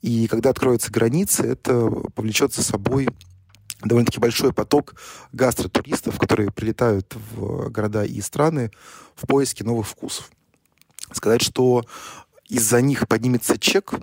И 0.00 0.26
когда 0.28 0.50
откроются 0.50 0.90
границы, 0.90 1.42
это 1.42 1.90
повлечет 2.14 2.54
за 2.54 2.62
собой 2.62 3.08
довольно-таки 3.82 4.20
большой 4.20 4.54
поток 4.54 4.94
гастротуристов, 5.32 6.18
которые 6.18 6.50
прилетают 6.50 7.14
в 7.14 7.68
города 7.70 8.04
и 8.04 8.20
страны 8.22 8.70
в 9.14 9.26
поиске 9.26 9.64
новых 9.64 9.86
вкусов. 9.86 10.30
Сказать, 11.12 11.42
что 11.42 11.84
из-за 12.48 12.80
них 12.80 13.08
поднимется 13.08 13.58
чек, 13.58 13.94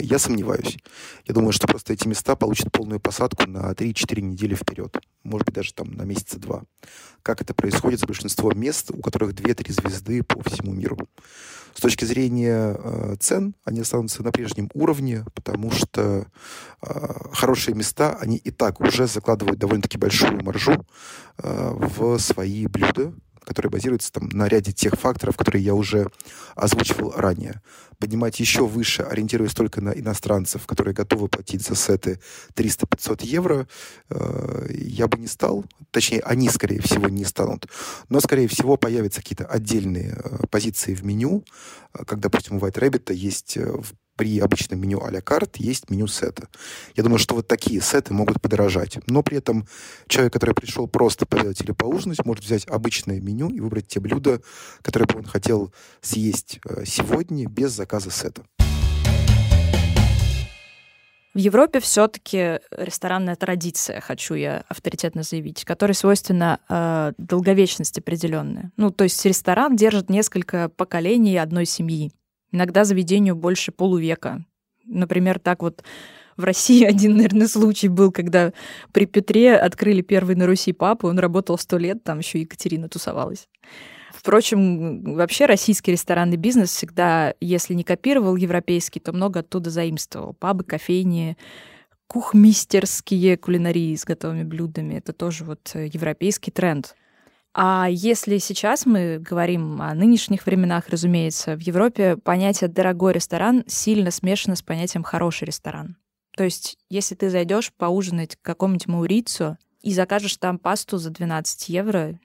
я 0.00 0.18
сомневаюсь. 0.18 0.78
Я 1.26 1.34
думаю, 1.34 1.52
что 1.52 1.66
просто 1.66 1.92
эти 1.92 2.06
места 2.06 2.36
получат 2.36 2.72
полную 2.72 3.00
посадку 3.00 3.48
на 3.48 3.72
3-4 3.72 4.20
недели 4.20 4.54
вперед. 4.54 4.98
Может 5.24 5.46
быть, 5.46 5.54
даже 5.54 5.74
там 5.74 5.92
на 5.92 6.02
месяца 6.02 6.38
два. 6.38 6.62
Как 7.22 7.42
это 7.42 7.54
происходит 7.54 8.00
с 8.00 8.04
большинством 8.04 8.58
мест, 8.58 8.90
у 8.90 9.00
которых 9.00 9.32
2-3 9.32 9.72
звезды 9.72 10.22
по 10.22 10.42
всему 10.48 10.72
миру. 10.72 10.98
С 11.74 11.80
точки 11.80 12.04
зрения 12.04 12.76
э, 12.76 13.16
цен, 13.20 13.54
они 13.64 13.82
останутся 13.82 14.24
на 14.24 14.32
прежнем 14.32 14.68
уровне, 14.74 15.24
потому 15.34 15.70
что 15.70 16.26
э, 16.82 17.14
хорошие 17.32 17.76
места, 17.76 18.16
они 18.20 18.36
и 18.36 18.50
так 18.50 18.80
уже 18.80 19.06
закладывают 19.06 19.60
довольно-таки 19.60 19.96
большую 19.96 20.42
маржу 20.42 20.84
э, 21.38 21.70
в 21.72 22.18
свои 22.18 22.66
блюда, 22.66 23.12
которые 23.48 23.70
базируются 23.70 24.12
там, 24.12 24.28
на 24.28 24.46
ряде 24.46 24.72
тех 24.72 24.94
факторов, 24.94 25.36
которые 25.36 25.64
я 25.64 25.74
уже 25.74 26.10
озвучивал 26.54 27.12
ранее. 27.16 27.62
Поднимать 27.98 28.38
еще 28.40 28.66
выше, 28.66 29.02
ориентируясь 29.02 29.54
только 29.54 29.80
на 29.80 29.90
иностранцев, 29.90 30.66
которые 30.66 30.94
готовы 30.94 31.28
платить 31.28 31.62
за 31.62 31.74
сеты 31.74 32.20
300-500 32.54 33.24
евро, 33.24 33.66
э, 34.10 34.66
я 34.70 35.08
бы 35.08 35.18
не 35.18 35.26
стал. 35.26 35.64
Точнее, 35.90 36.20
они, 36.20 36.50
скорее 36.50 36.82
всего, 36.82 37.08
не 37.08 37.24
станут. 37.24 37.66
Но, 38.10 38.20
скорее 38.20 38.48
всего, 38.48 38.76
появятся 38.76 39.22
какие-то 39.22 39.46
отдельные 39.46 40.20
э, 40.22 40.46
позиции 40.50 40.94
в 40.94 41.02
меню, 41.04 41.42
э, 41.94 42.04
как, 42.04 42.20
допустим, 42.20 42.56
у 42.56 42.60
White 42.60 42.78
Rabbit 42.78 43.14
есть 43.14 43.56
э, 43.56 43.64
в 43.64 43.94
при 44.18 44.40
обычном 44.40 44.80
меню 44.80 45.00
а-ля 45.02 45.20
карт 45.20 45.56
есть 45.58 45.90
меню 45.90 46.08
сета. 46.08 46.48
Я 46.96 47.04
думаю, 47.04 47.20
что 47.20 47.36
вот 47.36 47.46
такие 47.46 47.80
сеты 47.80 48.12
могут 48.12 48.42
подорожать. 48.42 48.98
Но 49.06 49.22
при 49.22 49.38
этом 49.38 49.66
человек, 50.08 50.32
который 50.32 50.54
пришел 50.56 50.88
просто 50.88 51.24
пообедать 51.24 51.60
или 51.60 51.70
поужинать, 51.70 52.24
может 52.26 52.44
взять 52.44 52.66
обычное 52.66 53.20
меню 53.20 53.48
и 53.48 53.60
выбрать 53.60 53.86
те 53.86 54.00
блюда, 54.00 54.42
которые 54.82 55.06
бы 55.06 55.20
он 55.20 55.24
хотел 55.24 55.72
съесть 56.00 56.58
э, 56.68 56.84
сегодня 56.84 57.48
без 57.48 57.70
заказа 57.70 58.10
сета. 58.10 58.42
В 61.34 61.38
Европе 61.38 61.78
все-таки 61.78 62.58
ресторанная 62.72 63.36
традиция, 63.36 64.00
хочу 64.00 64.34
я 64.34 64.64
авторитетно 64.66 65.22
заявить, 65.22 65.64
которая 65.64 65.94
свойственна 65.94 66.58
э, 66.68 67.12
долговечность 67.18 67.98
определенная. 67.98 68.72
Ну, 68.76 68.90
то 68.90 69.04
есть 69.04 69.24
ресторан 69.24 69.76
держит 69.76 70.10
несколько 70.10 70.68
поколений 70.70 71.36
одной 71.36 71.66
семьи. 71.66 72.10
Иногда 72.52 72.84
заведению 72.84 73.36
больше 73.36 73.72
полувека. 73.72 74.44
Например, 74.84 75.38
так 75.38 75.62
вот 75.62 75.82
в 76.36 76.44
России 76.44 76.84
один, 76.86 77.16
наверное, 77.16 77.48
случай 77.48 77.88
был, 77.88 78.10
когда 78.10 78.52
при 78.92 79.04
Петре 79.04 79.56
открыли 79.56 80.00
первый 80.00 80.36
на 80.36 80.46
Руси 80.46 80.72
папу, 80.72 81.08
он 81.08 81.18
работал 81.18 81.58
сто 81.58 81.76
лет, 81.76 82.02
там 82.04 82.20
еще 82.20 82.40
Екатерина 82.40 82.88
тусовалась. 82.88 83.48
Впрочем, 84.12 85.14
вообще 85.14 85.46
российский 85.46 85.92
ресторанный 85.92 86.36
бизнес 86.36 86.70
всегда, 86.70 87.34
если 87.40 87.74
не 87.74 87.84
копировал 87.84 88.34
европейский, 88.34 88.98
то 88.98 89.12
много 89.12 89.40
оттуда 89.40 89.70
заимствовал. 89.70 90.34
Пабы, 90.34 90.64
кофейни, 90.64 91.36
кухмистерские 92.08 93.36
кулинарии 93.36 93.94
с 93.94 94.04
готовыми 94.04 94.42
блюдами. 94.42 94.94
Это 94.94 95.12
тоже 95.12 95.44
вот 95.44 95.70
европейский 95.74 96.50
тренд. 96.50 96.96
А 97.54 97.88
если 97.90 98.38
сейчас 98.38 98.86
мы 98.86 99.18
говорим 99.18 99.80
о 99.80 99.94
нынешних 99.94 100.46
временах, 100.46 100.88
разумеется, 100.88 101.56
в 101.56 101.60
Европе 101.60 102.16
понятие 102.16 102.68
«дорогой 102.68 103.14
ресторан» 103.14 103.64
сильно 103.66 104.10
смешано 104.10 104.54
с 104.54 104.62
понятием 104.62 105.02
«хороший 105.02 105.44
ресторан». 105.44 105.96
То 106.36 106.44
есть, 106.44 106.78
если 106.88 107.14
ты 107.14 107.30
зайдешь 107.30 107.72
поужинать 107.72 108.36
к 108.36 108.42
какому-нибудь 108.42 108.86
маурицу 108.86 109.58
и 109.82 109.92
закажешь 109.92 110.36
там 110.36 110.58
пасту 110.58 110.98
за 110.98 111.10
12 111.10 111.68
евро, 111.68 112.20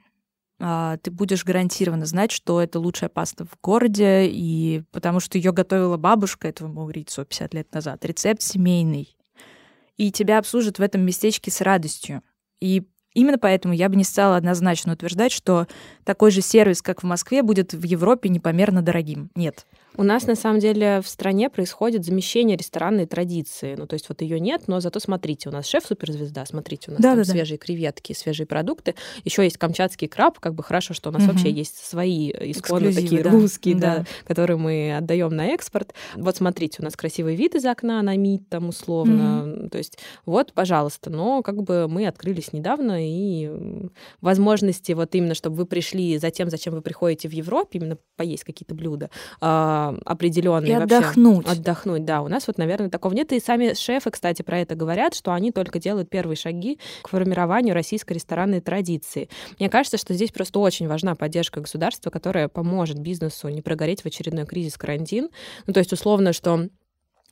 а, 0.60 0.98
ты 0.98 1.10
будешь 1.10 1.44
гарантированно 1.44 2.06
знать, 2.06 2.32
что 2.32 2.62
это 2.62 2.80
лучшая 2.80 3.10
паста 3.10 3.46
в 3.46 3.58
городе, 3.62 4.28
и 4.28 4.84
потому 4.92 5.20
что 5.20 5.38
ее 5.38 5.52
готовила 5.52 5.98
бабушка 5.98 6.48
этого 6.48 6.68
маурицу 6.68 7.26
50 7.26 7.54
лет 7.54 7.74
назад. 7.74 8.06
Рецепт 8.06 8.42
семейный. 8.42 9.18
И 9.98 10.12
тебя 10.12 10.38
обслужат 10.38 10.80
в 10.80 10.82
этом 10.82 11.02
местечке 11.02 11.50
с 11.50 11.62
радостью. 11.62 12.22
И 12.62 12.84
Именно 13.14 13.38
поэтому 13.38 13.74
я 13.74 13.90
бы 13.90 13.96
не 13.96 14.04
стала 14.04 14.38
однозначно 14.38 14.94
утверждать, 14.94 15.32
что 15.32 15.68
такой 16.04 16.32
же 16.32 16.42
сервис, 16.42 16.82
как 16.82 17.04
в 17.04 17.06
Москве, 17.06 17.44
будет 17.44 17.74
в 17.74 17.84
Европе 17.84 18.30
непомерно 18.30 18.82
дорогим. 18.82 19.30
Нет. 19.36 19.66
У 19.96 20.04
нас, 20.04 20.26
на 20.26 20.36
самом 20.36 20.60
деле, 20.60 21.02
в 21.02 21.08
стране 21.08 21.50
происходит 21.50 22.04
замещение 22.04 22.58
ресторанной 22.58 23.06
традиции. 23.06 23.76
Ну, 23.78 23.86
то 23.86 23.94
есть 23.94 24.10
вот 24.10 24.22
ее 24.22 24.40
нет, 24.40 24.64
но 24.68 24.80
зато 24.80 25.00
смотрите, 25.00 25.50
у 25.50 25.52
нас 25.52 25.68
шеф-суперзвезда, 25.68 26.46
смотрите, 26.46 26.90
у 26.90 26.94
нас 26.94 27.02
да, 27.02 27.10
там 27.10 27.20
да, 27.20 27.26
свежие 27.26 27.58
да. 27.58 27.66
креветки, 27.66 28.14
свежие 28.14 28.48
продукты. 28.48 28.96
Еще 29.24 29.44
есть 29.44 29.58
камчатский 29.58 30.08
краб, 30.08 30.40
как 30.40 30.56
бы 30.56 30.64
хорошо, 30.64 30.94
что 30.94 31.10
у 31.10 31.14
нас 31.14 31.24
угу. 31.24 31.34
вообще 31.34 31.52
есть 31.52 31.78
свои 31.78 32.32
исконно 32.32 32.94
такие 32.94 33.24
да. 33.24 33.30
русские, 33.30 33.76
да. 33.76 33.98
да, 33.98 34.06
которые 34.26 34.58
мы 34.58 34.96
отдаем 34.98 35.36
на 35.36 35.48
экспорт. 35.48 35.94
Вот 36.16 36.36
смотрите, 36.36 36.78
у 36.80 36.84
нас 36.84 36.96
красивый 36.96 37.36
вид 37.36 37.56
из 37.56 37.66
окна 37.66 38.02
на 38.02 38.16
МИД 38.16 38.50
там 38.50 38.70
условно. 38.70 39.44
Угу. 39.46 39.70
То 39.70 39.78
есть 39.78 40.00
вот, 40.26 40.54
пожалуйста. 40.54 41.10
Но 41.10 41.44
как 41.44 41.62
бы 41.64 41.88
мы 41.88 42.08
открылись 42.08 42.54
недавно, 42.54 42.98
и 43.00 43.52
возможности 44.22 44.94
вот 44.94 45.14
именно, 45.16 45.36
чтобы 45.36 45.58
вы 45.58 45.66
пришли 45.66 46.18
за 46.18 46.32
тем, 46.32 46.50
зачем 46.50 46.74
вы 46.74 46.82
приходите 46.82 47.28
в 47.30 47.32
Европе, 47.32 47.80
именно 47.80 47.98
поесть 48.16 48.44
какие-то 48.44 48.76
блюда, 48.76 49.10
а, 49.90 49.98
определенные. 50.06 50.72
И 50.72 50.74
отдохнуть. 50.76 51.46
Вообще. 51.46 51.60
Отдохнуть, 51.60 52.06
да. 52.06 52.22
У 52.22 52.28
нас 52.28 52.48
вот, 52.48 52.58
наверное, 52.58 52.90
такого 52.90 53.14
нет. 53.14 53.32
И 53.32 53.40
сами 53.40 53.74
шефы, 53.74 54.12
кстати, 54.12 54.42
про 54.42 54.60
это 54.60 54.76
говорят, 54.76 55.16
что 55.16 55.34
они 55.34 55.52
только 55.52 55.80
делают 55.80 56.10
первые 56.10 56.36
шаги 56.36 56.80
к 57.02 57.10
формированию 57.10 57.74
российской 57.74 58.14
ресторанной 58.14 58.62
традиции. 58.62 59.30
Мне 59.60 59.70
кажется, 59.70 59.98
что 59.98 60.14
здесь 60.14 60.32
просто 60.32 60.60
очень 60.60 60.88
важна 60.88 61.16
поддержка 61.16 61.62
государства, 61.62 62.10
которая 62.10 62.48
поможет 62.48 63.00
бизнесу 63.00 63.50
не 63.50 63.62
прогореть 63.62 64.02
в 64.02 64.06
очередной 64.06 64.46
кризис 64.46 64.78
карантин. 64.78 65.30
Ну, 65.68 65.74
то 65.74 65.80
есть, 65.80 65.94
условно, 65.94 66.34
что 66.34 66.68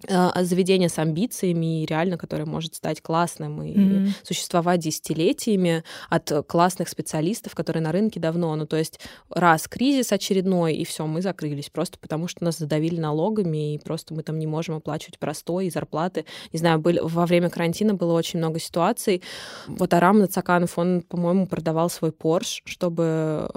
заведение 0.07 0.89
с 0.89 0.97
амбициями, 0.97 1.85
реально, 1.85 2.17
которое 2.17 2.45
может 2.45 2.75
стать 2.75 3.01
классным 3.01 3.61
и 3.63 3.73
mm-hmm. 3.73 4.09
существовать 4.23 4.79
десятилетиями 4.79 5.83
от 6.09 6.31
классных 6.47 6.89
специалистов, 6.89 7.55
которые 7.55 7.83
на 7.83 7.91
рынке 7.91 8.19
давно. 8.19 8.55
Ну, 8.55 8.65
то 8.65 8.77
есть 8.77 8.99
раз 9.29 9.67
кризис 9.67 10.11
очередной, 10.11 10.75
и 10.75 10.85
все, 10.85 11.05
мы 11.05 11.21
закрылись, 11.21 11.69
просто 11.69 11.97
потому 11.99 12.27
что 12.27 12.43
нас 12.43 12.57
задавили 12.57 12.99
налогами, 12.99 13.75
и 13.75 13.77
просто 13.77 14.13
мы 14.13 14.23
там 14.23 14.39
не 14.39 14.47
можем 14.47 14.75
оплачивать 14.75 15.19
простой 15.19 15.67
и 15.67 15.69
зарплаты. 15.69 16.25
Не 16.53 16.59
знаю, 16.59 16.79
были, 16.79 16.99
во 16.99 17.25
время 17.25 17.49
карантина 17.49 17.93
было 17.93 18.13
очень 18.13 18.39
много 18.39 18.59
ситуаций. 18.59 19.21
Вот 19.67 19.93
Арам 19.93 20.19
Нацаканов, 20.19 20.77
он, 20.77 21.01
по-моему, 21.01 21.47
продавал 21.47 21.89
свой 21.89 22.11
Порш, 22.11 22.61
чтобы 22.65 23.49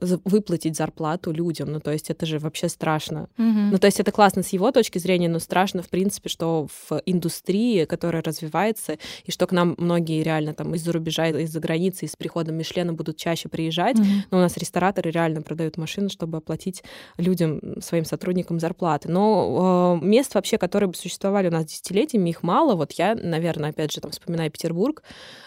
выплатить 0.00 0.76
зарплату 0.76 1.32
людям. 1.32 1.72
Ну, 1.72 1.80
то 1.80 1.92
есть 1.92 2.10
это 2.10 2.26
же 2.26 2.38
вообще 2.38 2.68
страшно. 2.68 3.28
Mm-hmm. 3.38 3.68
Ну, 3.72 3.78
то 3.78 3.86
есть 3.86 4.00
это 4.00 4.12
классно 4.12 4.42
с 4.42 4.48
его 4.48 4.70
точки 4.72 4.98
зрения, 4.98 5.28
но 5.28 5.38
страшно 5.38 5.55
страшно, 5.56 5.80
в 5.80 5.88
принципе, 5.88 6.28
что 6.28 6.66
в 6.66 7.00
индустрии, 7.06 7.86
которая 7.86 8.22
развивается, 8.22 8.98
и 9.24 9.30
что 9.30 9.46
к 9.46 9.52
нам 9.52 9.74
многие 9.78 10.22
реально 10.22 10.52
там 10.52 10.74
из-за 10.74 10.92
рубежа, 10.92 11.28
из-за 11.28 11.60
границы, 11.60 12.04
и 12.04 12.08
с 12.08 12.14
приходом 12.14 12.56
Мишлена 12.56 12.92
будут 12.92 13.16
чаще 13.16 13.48
приезжать, 13.48 13.96
mm-hmm. 13.96 14.26
но 14.30 14.36
у 14.36 14.40
нас 14.42 14.58
рестораторы 14.58 15.10
реально 15.10 15.40
продают 15.40 15.78
машины, 15.78 16.10
чтобы 16.10 16.36
оплатить 16.36 16.82
людям, 17.16 17.80
своим 17.80 18.04
сотрудникам 18.04 18.60
зарплаты. 18.60 19.08
Но 19.08 19.98
э, 20.02 20.04
мест 20.04 20.34
вообще, 20.34 20.58
которые 20.58 20.90
бы 20.90 20.94
существовали 20.94 21.48
у 21.48 21.52
нас 21.52 21.64
десятилетиями, 21.64 22.28
их 22.28 22.42
мало. 22.42 22.74
Вот 22.74 22.92
я, 22.92 23.14
наверное, 23.14 23.70
опять 23.70 23.92
же, 23.92 24.02
там, 24.02 24.10
вспоминая 24.10 24.50
Петербург, 24.50 25.02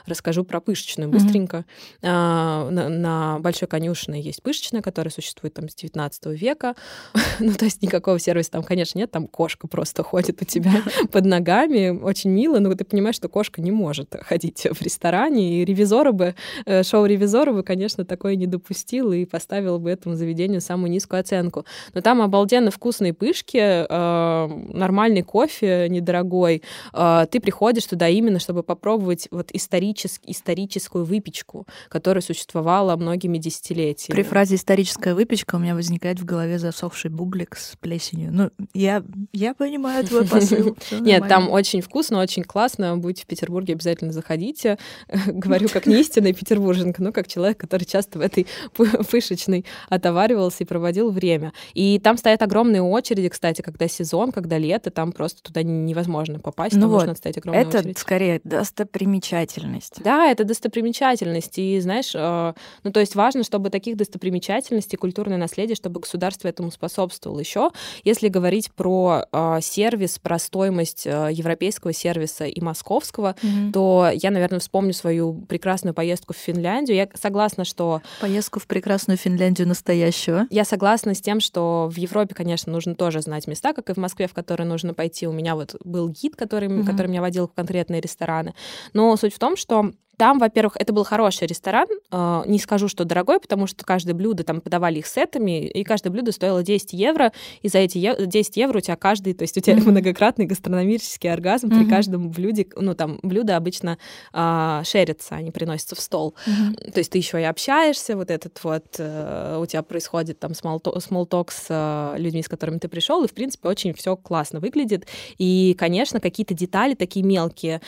расскажу 0.07 0.43
про 0.43 0.59
пышечную 0.59 1.11
быстренько. 1.11 1.57
Mm-hmm. 1.57 1.99
А, 2.01 2.69
на, 2.71 2.89
на 2.89 3.39
Большой 3.41 3.67
конюшне 3.67 4.19
есть 4.19 4.41
пышечная, 4.41 4.81
которая 4.81 5.11
существует 5.11 5.53
там 5.53 5.69
с 5.69 5.75
19 5.75 6.25
века. 6.41 6.73
ну, 7.39 7.53
то 7.53 7.65
есть 7.65 7.83
никакого 7.83 8.17
сервиса 8.17 8.49
там, 8.49 8.63
конечно, 8.63 8.97
нет, 8.97 9.11
там 9.11 9.27
кошка 9.27 9.67
просто 9.67 9.98
что 9.99 10.03
ходит 10.03 10.41
у 10.41 10.45
тебя 10.45 10.83
под 11.11 11.25
ногами. 11.25 11.89
Очень 11.89 12.31
мило, 12.31 12.59
но 12.59 12.73
ты 12.73 12.85
понимаешь, 12.85 13.15
что 13.15 13.27
кошка 13.27 13.61
не 13.61 13.71
может 13.71 14.15
ходить 14.21 14.65
в 14.71 14.81
ресторане. 14.81 15.61
И 15.61 15.65
ревизора 15.65 16.11
бы, 16.13 16.35
э, 16.65 16.83
шоу 16.83 17.05
ревизора 17.05 17.51
бы, 17.51 17.63
конечно, 17.63 18.05
такое 18.05 18.35
не 18.35 18.47
допустил 18.47 19.11
и 19.11 19.25
поставил 19.25 19.77
бы 19.77 19.89
этому 19.89 20.15
заведению 20.15 20.61
самую 20.61 20.91
низкую 20.91 21.19
оценку. 21.19 21.65
Но 21.93 22.01
там 22.01 22.21
обалденно 22.21 22.71
вкусные 22.71 23.13
пышки, 23.13 23.57
э, 23.57 24.47
нормальный 24.73 25.21
кофе 25.21 25.87
недорогой. 25.89 26.63
Э, 26.93 27.25
ты 27.29 27.41
приходишь 27.41 27.85
туда 27.85 28.07
именно, 28.07 28.39
чтобы 28.39 28.63
попробовать 28.63 29.27
вот 29.31 29.49
историческ, 29.51 30.21
историческую 30.25 31.03
выпечку, 31.03 31.67
которая 31.89 32.21
существовала 32.21 32.95
многими 32.95 33.37
десятилетиями. 33.37 34.15
При 34.15 34.23
фразе 34.23 34.55
«историческая 34.55 35.13
выпечка» 35.13 35.55
у 35.55 35.59
меня 35.59 35.75
возникает 35.75 36.21
в 36.21 36.25
голове 36.25 36.57
засохший 36.57 37.11
бублик 37.11 37.57
с 37.57 37.75
плесенью. 37.75 38.29
Ну, 38.31 38.49
я, 38.73 39.03
я 39.33 39.53
понимаю, 39.53 39.88
понимаю 39.89 40.05
твой 40.05 40.25
посыл. 40.25 40.77
Нет, 40.91 41.27
там 41.27 41.49
очень 41.49 41.81
вкусно, 41.81 42.19
очень 42.19 42.43
классно. 42.43 42.97
Будете 42.97 43.23
в 43.23 43.27
Петербурге, 43.27 43.73
обязательно 43.73 44.11
заходите. 44.11 44.77
Говорю 45.27 45.69
как 45.69 45.85
не 45.85 45.99
истинный 45.99 46.33
петербурженка, 46.33 47.01
но 47.03 47.11
как 47.11 47.27
человек, 47.27 47.57
который 47.57 47.85
часто 47.85 48.19
в 48.19 48.21
этой 48.21 48.47
пышечной 49.11 49.65
отоваривался 49.89 50.63
и 50.63 50.67
проводил 50.67 51.11
время. 51.11 51.53
И 51.73 51.99
там 51.99 52.17
стоят 52.17 52.41
огромные 52.41 52.81
очереди, 52.81 53.29
кстати, 53.29 53.61
когда 53.61 53.87
сезон, 53.87 54.31
когда 54.31 54.57
лето, 54.57 54.91
там 54.91 55.11
просто 55.11 55.41
туда 55.41 55.63
невозможно 55.63 56.39
попасть, 56.39 56.75
ну 56.75 56.87
вот, 56.87 56.99
нужно 56.99 57.15
стоять 57.15 57.37
огромная 57.37 57.61
это 57.61 57.79
очередь. 57.79 57.97
скорее 57.97 58.41
достопримечательность. 58.43 60.01
Да, 60.03 60.29
это 60.29 60.43
достопримечательность. 60.43 61.57
И, 61.57 61.79
знаешь, 61.79 62.11
э, 62.13 62.53
ну, 62.83 62.91
то 62.91 62.99
есть 62.99 63.15
важно, 63.15 63.43
чтобы 63.43 63.69
таких 63.69 63.97
достопримечательностей, 63.97 64.97
культурное 64.97 65.37
наследие, 65.37 65.75
чтобы 65.75 65.99
государство 65.99 66.47
этому 66.47 66.71
способствовало. 66.71 67.39
Еще, 67.39 67.71
если 68.03 68.27
говорить 68.27 68.71
про 68.71 69.25
э, 69.31 69.59
сервис, 69.79 70.19
про 70.19 70.37
стоимость 70.39 71.07
э, 71.07 71.29
европейского 71.31 71.93
сервиса 71.93 72.43
и 72.43 72.59
московского, 72.59 73.37
mm-hmm. 73.41 73.71
то 73.71 74.11
я, 74.13 74.29
наверное, 74.29 74.59
вспомню 74.59 74.91
свою 74.91 75.33
прекрасную 75.47 75.93
поездку 75.93 76.33
в 76.33 76.37
Финляндию. 76.37 76.97
Я 76.97 77.07
согласна, 77.13 77.63
что... 77.63 78.01
Поездку 78.19 78.59
в 78.59 78.67
прекрасную 78.67 79.15
Финляндию 79.15 79.69
настоящего. 79.69 80.47
Я 80.49 80.65
согласна 80.65 81.13
с 81.13 81.21
тем, 81.21 81.39
что 81.39 81.89
в 81.89 81.97
Европе, 81.97 82.35
конечно, 82.35 82.73
нужно 82.73 82.93
тоже 82.93 83.21
знать 83.21 83.47
места, 83.47 83.71
как 83.71 83.89
и 83.89 83.93
в 83.93 83.97
Москве, 83.97 84.27
в 84.27 84.33
которые 84.33 84.67
нужно 84.67 84.93
пойти. 84.93 85.27
У 85.27 85.31
меня 85.31 85.55
вот 85.55 85.77
был 85.85 86.09
гид, 86.09 86.35
который, 86.35 86.67
mm-hmm. 86.67 86.85
который 86.85 87.07
меня 87.07 87.21
водил 87.21 87.47
в 87.47 87.53
конкретные 87.53 88.01
рестораны. 88.01 88.55
Но 88.91 89.15
суть 89.15 89.33
в 89.33 89.39
том, 89.39 89.55
что 89.55 89.93
там, 90.19 90.37
во-первых, 90.37 90.75
это 90.77 90.91
был 90.91 91.05
хороший 91.05 91.47
ресторан. 91.47 91.87
А, 92.11 92.43
не 92.45 92.59
скажу, 92.59 92.89
что 92.89 93.05
дорогой, 93.05 93.39
потому 93.39 93.67
что 93.67 93.85
каждое 93.85 94.13
блюдо 94.13 94.43
там 94.43 94.59
подавали 94.59 94.99
их 94.99 95.07
сетами, 95.07 95.65
и 95.65 95.81
каждое 95.85 96.09
блюдо 96.09 96.33
стоило 96.33 96.61
10 96.61 96.91
евро, 96.91 97.31
и 97.61 97.69
за 97.69 97.77
эти 97.77 97.97
10 98.25 98.57
евро 98.57 98.79
у 98.79 98.81
тебя 98.81 98.97
каждый, 98.97 99.33
то 99.33 99.43
есть 99.43 99.55
у 99.55 99.61
тебя 99.61 99.77
mm-hmm. 99.77 99.89
многократный 99.89 100.45
гастрономический 100.45 101.31
оргазм 101.31 101.67
mm-hmm. 101.67 101.79
при 101.79 101.89
каждом 101.89 102.31
блюде. 102.31 102.67
Ну, 102.75 102.95
там 102.95 103.19
блюда 103.23 103.55
обычно 103.55 103.97
а, 104.33 104.83
шерятся, 104.83 105.35
они 105.35 105.51
приносятся 105.51 105.95
в 105.95 106.01
стол. 106.01 106.35
Mm-hmm. 106.45 106.91
То 106.91 106.97
есть 106.97 107.11
ты 107.11 107.17
еще 107.17 107.39
и 107.39 107.45
общаешься, 107.45 108.17
вот 108.17 108.29
этот 108.29 108.61
вот, 108.61 108.97
а, 108.99 109.57
у 109.57 109.65
тебя 109.67 109.83
происходит 109.83 110.37
там 110.37 110.53
смолток 110.53 111.51
с 111.53 111.67
а, 111.69 112.15
людьми, 112.17 112.43
с 112.43 112.49
которыми 112.49 112.79
ты 112.79 112.89
пришел, 112.89 113.23
и, 113.23 113.27
в 113.29 113.33
принципе, 113.33 113.69
очень 113.69 113.93
все 113.93 114.17
классно 114.17 114.59
выглядит. 114.59 115.07
И, 115.37 115.77
конечно, 115.79 116.19
какие-то 116.19 116.53
детали 116.53 116.93
такие 116.93 117.25
мелкие, 117.25 117.79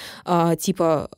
типа 0.57 1.09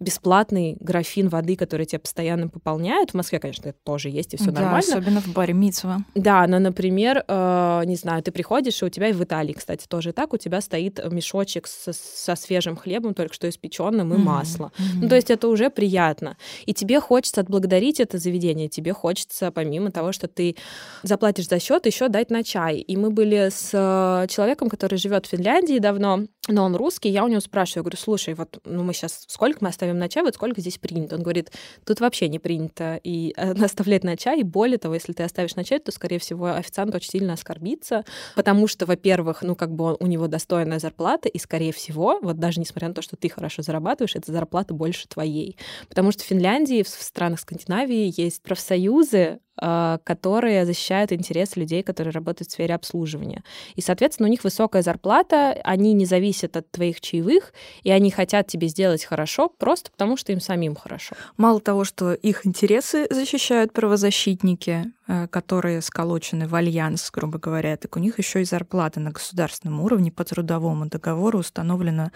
без 0.00 0.15
бесплатный 0.16 0.76
графин 0.80 1.28
воды, 1.28 1.56
который 1.56 1.84
тебе 1.84 1.98
постоянно 1.98 2.48
пополняют. 2.48 3.10
В 3.10 3.14
Москве, 3.14 3.38
конечно, 3.38 3.68
это 3.68 3.78
тоже 3.84 4.08
есть, 4.08 4.34
и 4.34 4.36
все 4.36 4.50
да, 4.50 4.62
нормально. 4.62 4.78
особенно 4.78 5.20
в 5.20 5.28
баре 5.28 5.52
Митцева. 5.52 5.98
Да, 6.14 6.46
но, 6.46 6.58
например, 6.58 7.22
э, 7.28 7.82
не 7.84 7.96
знаю, 7.96 8.22
ты 8.22 8.32
приходишь, 8.32 8.80
и 8.82 8.84
у 8.86 8.88
тебя 8.88 9.08
и 9.08 9.12
в 9.12 9.22
Италии, 9.22 9.52
кстати, 9.52 9.86
тоже 9.86 10.12
так, 10.12 10.32
у 10.32 10.38
тебя 10.38 10.60
стоит 10.60 11.00
мешочек 11.12 11.66
со, 11.66 11.92
со 11.92 12.34
свежим 12.34 12.76
хлебом, 12.76 13.14
только 13.14 13.34
что 13.34 13.48
испеченным, 13.48 14.14
и 14.14 14.16
mm-hmm. 14.16 14.20
масло. 14.20 14.72
Mm-hmm. 14.78 14.98
Ну, 15.02 15.08
то 15.08 15.16
есть 15.16 15.30
это 15.30 15.48
уже 15.48 15.68
приятно. 15.68 16.36
И 16.64 16.72
тебе 16.72 17.00
хочется 17.00 17.42
отблагодарить 17.42 18.00
это 18.00 18.18
заведение, 18.18 18.68
тебе 18.68 18.92
хочется, 18.92 19.50
помимо 19.50 19.90
того, 19.90 20.12
что 20.12 20.28
ты 20.28 20.56
заплатишь 21.02 21.48
за 21.48 21.60
счет, 21.60 21.84
еще 21.86 22.08
дать 22.08 22.30
на 22.30 22.42
чай. 22.42 22.78
И 22.78 22.96
мы 22.96 23.10
были 23.10 23.50
с 23.50 23.70
э, 23.72 24.26
человеком, 24.28 24.70
который 24.70 24.98
живет 24.98 25.26
в 25.26 25.28
Финляндии 25.28 25.78
давно, 25.78 26.20
но 26.48 26.64
он 26.64 26.76
русский, 26.76 27.08
я 27.08 27.24
у 27.24 27.28
него 27.28 27.40
спрашиваю, 27.40 27.84
говорю, 27.84 27.98
слушай, 27.98 28.34
вот 28.34 28.58
ну 28.64 28.84
мы 28.84 28.92
сейчас 28.92 29.24
сколько 29.26 29.58
мы 29.60 29.68
оставим 29.68 29.98
на 29.98 30.08
чай, 30.08 30.22
вот 30.22 30.34
сколько 30.34 30.60
здесь 30.60 30.78
принято? 30.78 31.16
Он 31.16 31.22
говорит, 31.22 31.52
тут 31.84 32.00
вообще 32.00 32.28
не 32.28 32.38
принято 32.38 33.00
и 33.02 33.34
э, 33.36 33.52
оставлять 33.64 34.04
на 34.04 34.16
чай, 34.16 34.40
и 34.40 34.42
более 34.42 34.78
того, 34.78 34.94
если 34.94 35.12
ты 35.12 35.22
оставишь 35.22 35.56
на 35.56 35.64
чай, 35.64 35.78
то, 35.78 35.92
скорее 35.92 36.18
всего, 36.18 36.46
официант 36.46 36.94
очень 36.94 37.10
сильно 37.10 37.32
оскорбится, 37.32 38.04
потому 38.34 38.68
что, 38.68 38.86
во-первых, 38.86 39.42
ну 39.42 39.54
как 39.54 39.72
бы 39.72 39.96
у 39.98 40.06
него 40.06 40.28
достойная 40.28 40.78
зарплата, 40.78 41.28
и, 41.28 41.38
скорее 41.38 41.72
всего, 41.72 42.18
вот 42.22 42.38
даже 42.38 42.60
несмотря 42.60 42.88
на 42.88 42.94
то, 42.94 43.02
что 43.02 43.16
ты 43.16 43.28
хорошо 43.28 43.62
зарабатываешь, 43.62 44.16
эта 44.16 44.32
зарплата 44.32 44.74
больше 44.74 45.08
твоей. 45.08 45.56
Потому 45.88 46.12
что 46.12 46.22
в 46.22 46.26
Финляндии, 46.26 46.82
в 46.82 46.88
странах 46.88 47.40
Скандинавии 47.40 48.12
есть 48.16 48.42
профсоюзы, 48.42 49.40
которые 49.58 50.66
защищают 50.66 51.12
интересы 51.12 51.60
людей, 51.60 51.82
которые 51.82 52.12
работают 52.12 52.50
в 52.50 52.52
сфере 52.52 52.74
обслуживания. 52.74 53.42
И, 53.74 53.80
соответственно, 53.80 54.28
у 54.28 54.30
них 54.30 54.44
высокая 54.44 54.82
зарплата, 54.82 55.58
они 55.64 55.92
не 55.94 56.04
зависят 56.04 56.56
от 56.56 56.70
твоих 56.70 57.00
чаевых, 57.00 57.52
и 57.82 57.90
они 57.90 58.10
хотят 58.10 58.46
тебе 58.46 58.68
сделать 58.68 59.04
хорошо 59.04 59.48
просто 59.48 59.90
потому, 59.90 60.16
что 60.16 60.32
им 60.32 60.40
самим 60.40 60.74
хорошо. 60.74 61.16
Мало 61.36 61.60
того, 61.60 61.84
что 61.84 62.12
их 62.12 62.46
интересы 62.46 63.06
защищают 63.10 63.72
правозащитники, 63.72 64.92
э, 65.08 65.28
которые 65.28 65.80
сколочены 65.80 66.46
в 66.46 66.54
альянс, 66.54 67.10
грубо 67.10 67.38
говоря, 67.38 67.76
так 67.76 67.96
у 67.96 68.00
них 68.00 68.18
еще 68.18 68.42
и 68.42 68.44
зарплата 68.44 69.00
на 69.00 69.10
государственном 69.10 69.80
уровне 69.80 70.10
по 70.10 70.24
трудовому 70.24 70.86
договору 70.86 71.38
установлена 71.38 72.12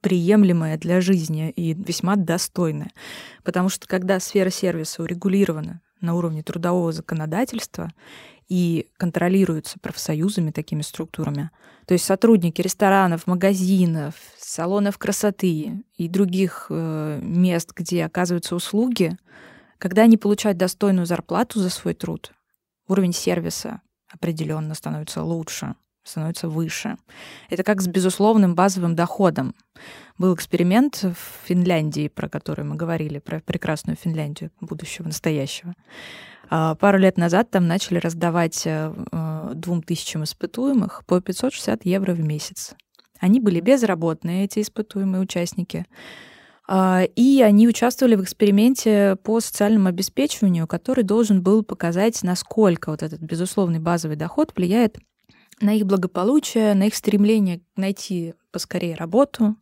приемлемая 0.00 0.76
для 0.78 1.00
жизни 1.00 1.50
и 1.50 1.74
весьма 1.74 2.16
достойная. 2.16 2.90
Потому 3.44 3.68
что 3.68 3.86
когда 3.86 4.18
сфера 4.20 4.50
сервиса 4.50 5.02
урегулирована 5.02 5.80
на 6.02 6.14
уровне 6.14 6.42
трудового 6.42 6.92
законодательства 6.92 7.90
и 8.48 8.88
контролируются 8.98 9.78
профсоюзами, 9.78 10.50
такими 10.50 10.82
структурами. 10.82 11.50
То 11.86 11.94
есть 11.94 12.04
сотрудники 12.04 12.60
ресторанов, 12.60 13.26
магазинов, 13.26 14.14
салонов 14.36 14.98
красоты 14.98 15.82
и 15.96 16.08
других 16.08 16.66
э, 16.68 17.20
мест, 17.22 17.72
где 17.74 18.04
оказываются 18.04 18.54
услуги, 18.54 19.16
когда 19.78 20.02
они 20.02 20.16
получают 20.16 20.58
достойную 20.58 21.06
зарплату 21.06 21.60
за 21.60 21.70
свой 21.70 21.94
труд, 21.94 22.32
уровень 22.88 23.12
сервиса 23.12 23.80
определенно 24.12 24.74
становится 24.74 25.22
лучше, 25.22 25.74
становится 26.04 26.48
выше. 26.48 26.96
Это 27.50 27.62
как 27.62 27.80
с 27.80 27.86
безусловным 27.86 28.54
базовым 28.54 28.94
доходом. 28.94 29.54
Был 30.18 30.34
эксперимент 30.34 31.02
в 31.02 31.16
Финляндии, 31.46 32.08
про 32.08 32.28
который 32.28 32.64
мы 32.64 32.76
говорили, 32.76 33.18
про 33.18 33.40
прекрасную 33.40 33.96
Финляндию 33.96 34.50
будущего, 34.60 35.06
настоящего. 35.06 35.74
А, 36.50 36.74
пару 36.74 36.98
лет 36.98 37.16
назад 37.16 37.50
там 37.50 37.66
начали 37.66 37.98
раздавать 37.98 38.66
э, 38.66 38.92
э, 39.10 39.50
двум 39.54 39.82
тысячам 39.82 40.24
испытуемых 40.24 41.02
по 41.06 41.20
560 41.20 41.86
евро 41.86 42.12
в 42.12 42.20
месяц. 42.20 42.74
Они 43.20 43.40
были 43.40 43.60
безработные, 43.60 44.44
эти 44.44 44.60
испытуемые 44.60 45.22
участники. 45.22 45.86
А, 46.68 47.02
и 47.16 47.40
они 47.42 47.68
участвовали 47.68 48.16
в 48.16 48.22
эксперименте 48.22 49.16
по 49.22 49.40
социальному 49.40 49.88
обеспечиванию, 49.88 50.66
который 50.66 51.04
должен 51.04 51.42
был 51.42 51.62
показать, 51.62 52.22
насколько 52.22 52.90
вот 52.90 53.02
этот 53.02 53.20
безусловный 53.20 53.78
базовый 53.78 54.16
доход 54.16 54.52
влияет 54.54 54.98
на 55.62 55.74
их 55.74 55.86
благополучие, 55.86 56.74
на 56.74 56.88
их 56.88 56.94
стремление 56.94 57.60
найти 57.76 58.34
поскорее 58.50 58.94
работу 58.94 59.56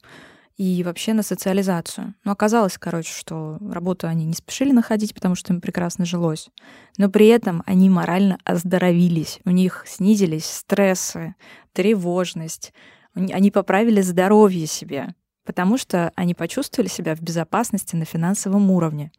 и 0.57 0.82
вообще 0.82 1.14
на 1.14 1.22
социализацию. 1.22 2.14
Но 2.24 2.32
оказалось, 2.32 2.76
короче, 2.78 3.12
что 3.12 3.59
работу 3.61 4.07
они 4.07 4.24
не 4.24 4.34
спешили 4.34 4.72
находить, 4.72 5.14
потому 5.14 5.34
что 5.34 5.53
им 5.53 5.61
прекрасно 5.61 6.05
жилось. 6.05 6.51
Но 6.98 7.09
при 7.09 7.28
этом 7.28 7.62
они 7.66 7.88
морально 7.88 8.38
оздоровились. 8.44 9.40
У 9.44 9.51
них 9.51 9.84
снизились 9.86 10.44
стрессы, 10.44 11.34
тревожность. 11.72 12.72
Они 13.14 13.51
поправили 13.51 14.01
здоровье 14.01 14.66
себе, 14.66 15.14
потому 15.44 15.78
что 15.78 16.12
они 16.14 16.34
почувствовали 16.34 16.88
себя 16.88 17.14
в 17.14 17.20
безопасности 17.20 17.96
на 17.96 18.05
финансовом 18.05 18.70
уровне. 18.70 19.12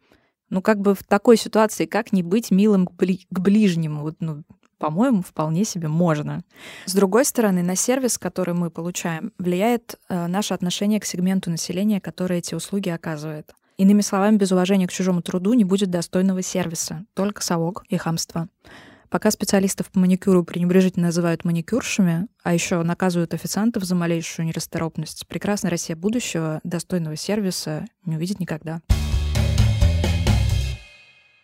Ну, 0.50 0.62
как 0.62 0.80
бы 0.80 0.96
в 0.96 1.04
такой 1.04 1.38
ситуации, 1.38 1.86
как 1.86 2.12
не 2.12 2.24
быть 2.24 2.52
милым 2.52 2.86
к, 2.86 2.92
бли- 2.92 3.26
к 3.32 3.40
ближнему? 3.40 4.14
Ну, 4.20 4.44
по-моему, 4.82 5.22
вполне 5.22 5.64
себе 5.64 5.88
можно. 5.88 6.42
С 6.86 6.96
другой 6.96 7.24
стороны, 7.24 7.62
на 7.62 7.76
сервис, 7.76 8.18
который 8.18 8.56
мы 8.56 8.72
получаем, 8.72 9.32
влияет 9.38 10.00
э, 10.10 10.26
наше 10.26 10.56
отношение 10.56 11.00
к 11.00 11.06
сегменту 11.06 11.52
населения, 11.52 12.02
который 12.02 12.40
эти 12.40 12.56
услуги 12.56 12.90
оказывает. 12.90 13.54
Иными 13.78 14.02
словами, 14.02 14.38
без 14.38 14.52
уважения 14.52 14.88
к 14.88 14.92
чужому 14.92 15.22
труду 15.22 15.54
не 15.54 15.64
будет 15.64 15.92
достойного 15.92 16.42
сервиса, 16.42 17.06
только 17.14 17.44
совок 17.44 17.84
и 17.90 17.98
хамство. 17.98 18.48
Пока 19.10 19.30
специалистов 19.30 19.92
по 19.92 20.00
маникюру 20.00 20.44
пренебрежительно 20.44 21.08
называют 21.08 21.46
маникюршами, 21.46 22.28
а 22.44 22.54
еще 22.54 22.82
наказывают 22.82 23.36
официантов 23.36 23.84
за 23.84 23.94
малейшую 23.94 24.48
нерасторопность, 24.48 25.28
прекрасная 25.28 25.70
Россия 25.70 25.96
будущего 25.96 26.60
достойного 26.64 27.16
сервиса 27.18 27.86
не 28.06 28.16
увидит 28.16 28.40
никогда. 28.40 28.82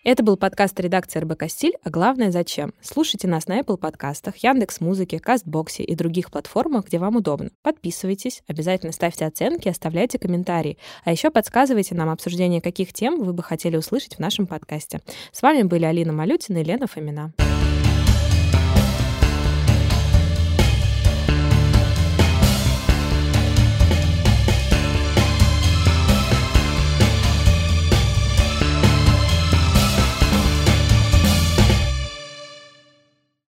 Это 0.08 0.24
был 0.24 0.38
подкаст 0.38 0.80
редакции 0.80 1.20
РБК 1.20 1.50
«Стиль», 1.50 1.74
а 1.84 1.90
главное 1.90 2.32
«Зачем?». 2.32 2.74
Слушайте 2.80 3.28
нас 3.28 3.48
на 3.48 3.60
Apple 3.60 3.76
подкастах, 3.76 4.38
Яндекс 4.38 4.80
Музыке, 4.80 5.20
Кастбоксе 5.20 5.84
и 5.84 5.96
других 5.96 6.32
платформах, 6.32 6.86
где 6.86 6.98
вам 6.98 7.18
удобно. 7.18 7.50
Подписывайтесь, 7.62 8.42
обязательно 8.48 8.94
ставьте 8.94 9.26
оценки, 9.26 9.68
оставляйте 9.68 10.18
комментарии. 10.18 10.78
А 11.04 11.12
еще 11.12 11.30
подсказывайте 11.30 11.94
нам 11.94 12.10
обсуждение 12.10 12.62
каких 12.62 12.94
тем 12.94 13.22
вы 13.22 13.34
бы 13.34 13.44
хотели 13.44 13.76
услышать 13.76 14.16
в 14.16 14.20
нашем 14.20 14.48
подкасте. 14.48 15.02
С 15.34 15.42
вами 15.42 15.64
были 15.64 15.84
Алина 15.84 16.14
Малютина 16.14 16.60
и 16.60 16.64
Лена 16.64 16.88
Фомина. 16.88 17.34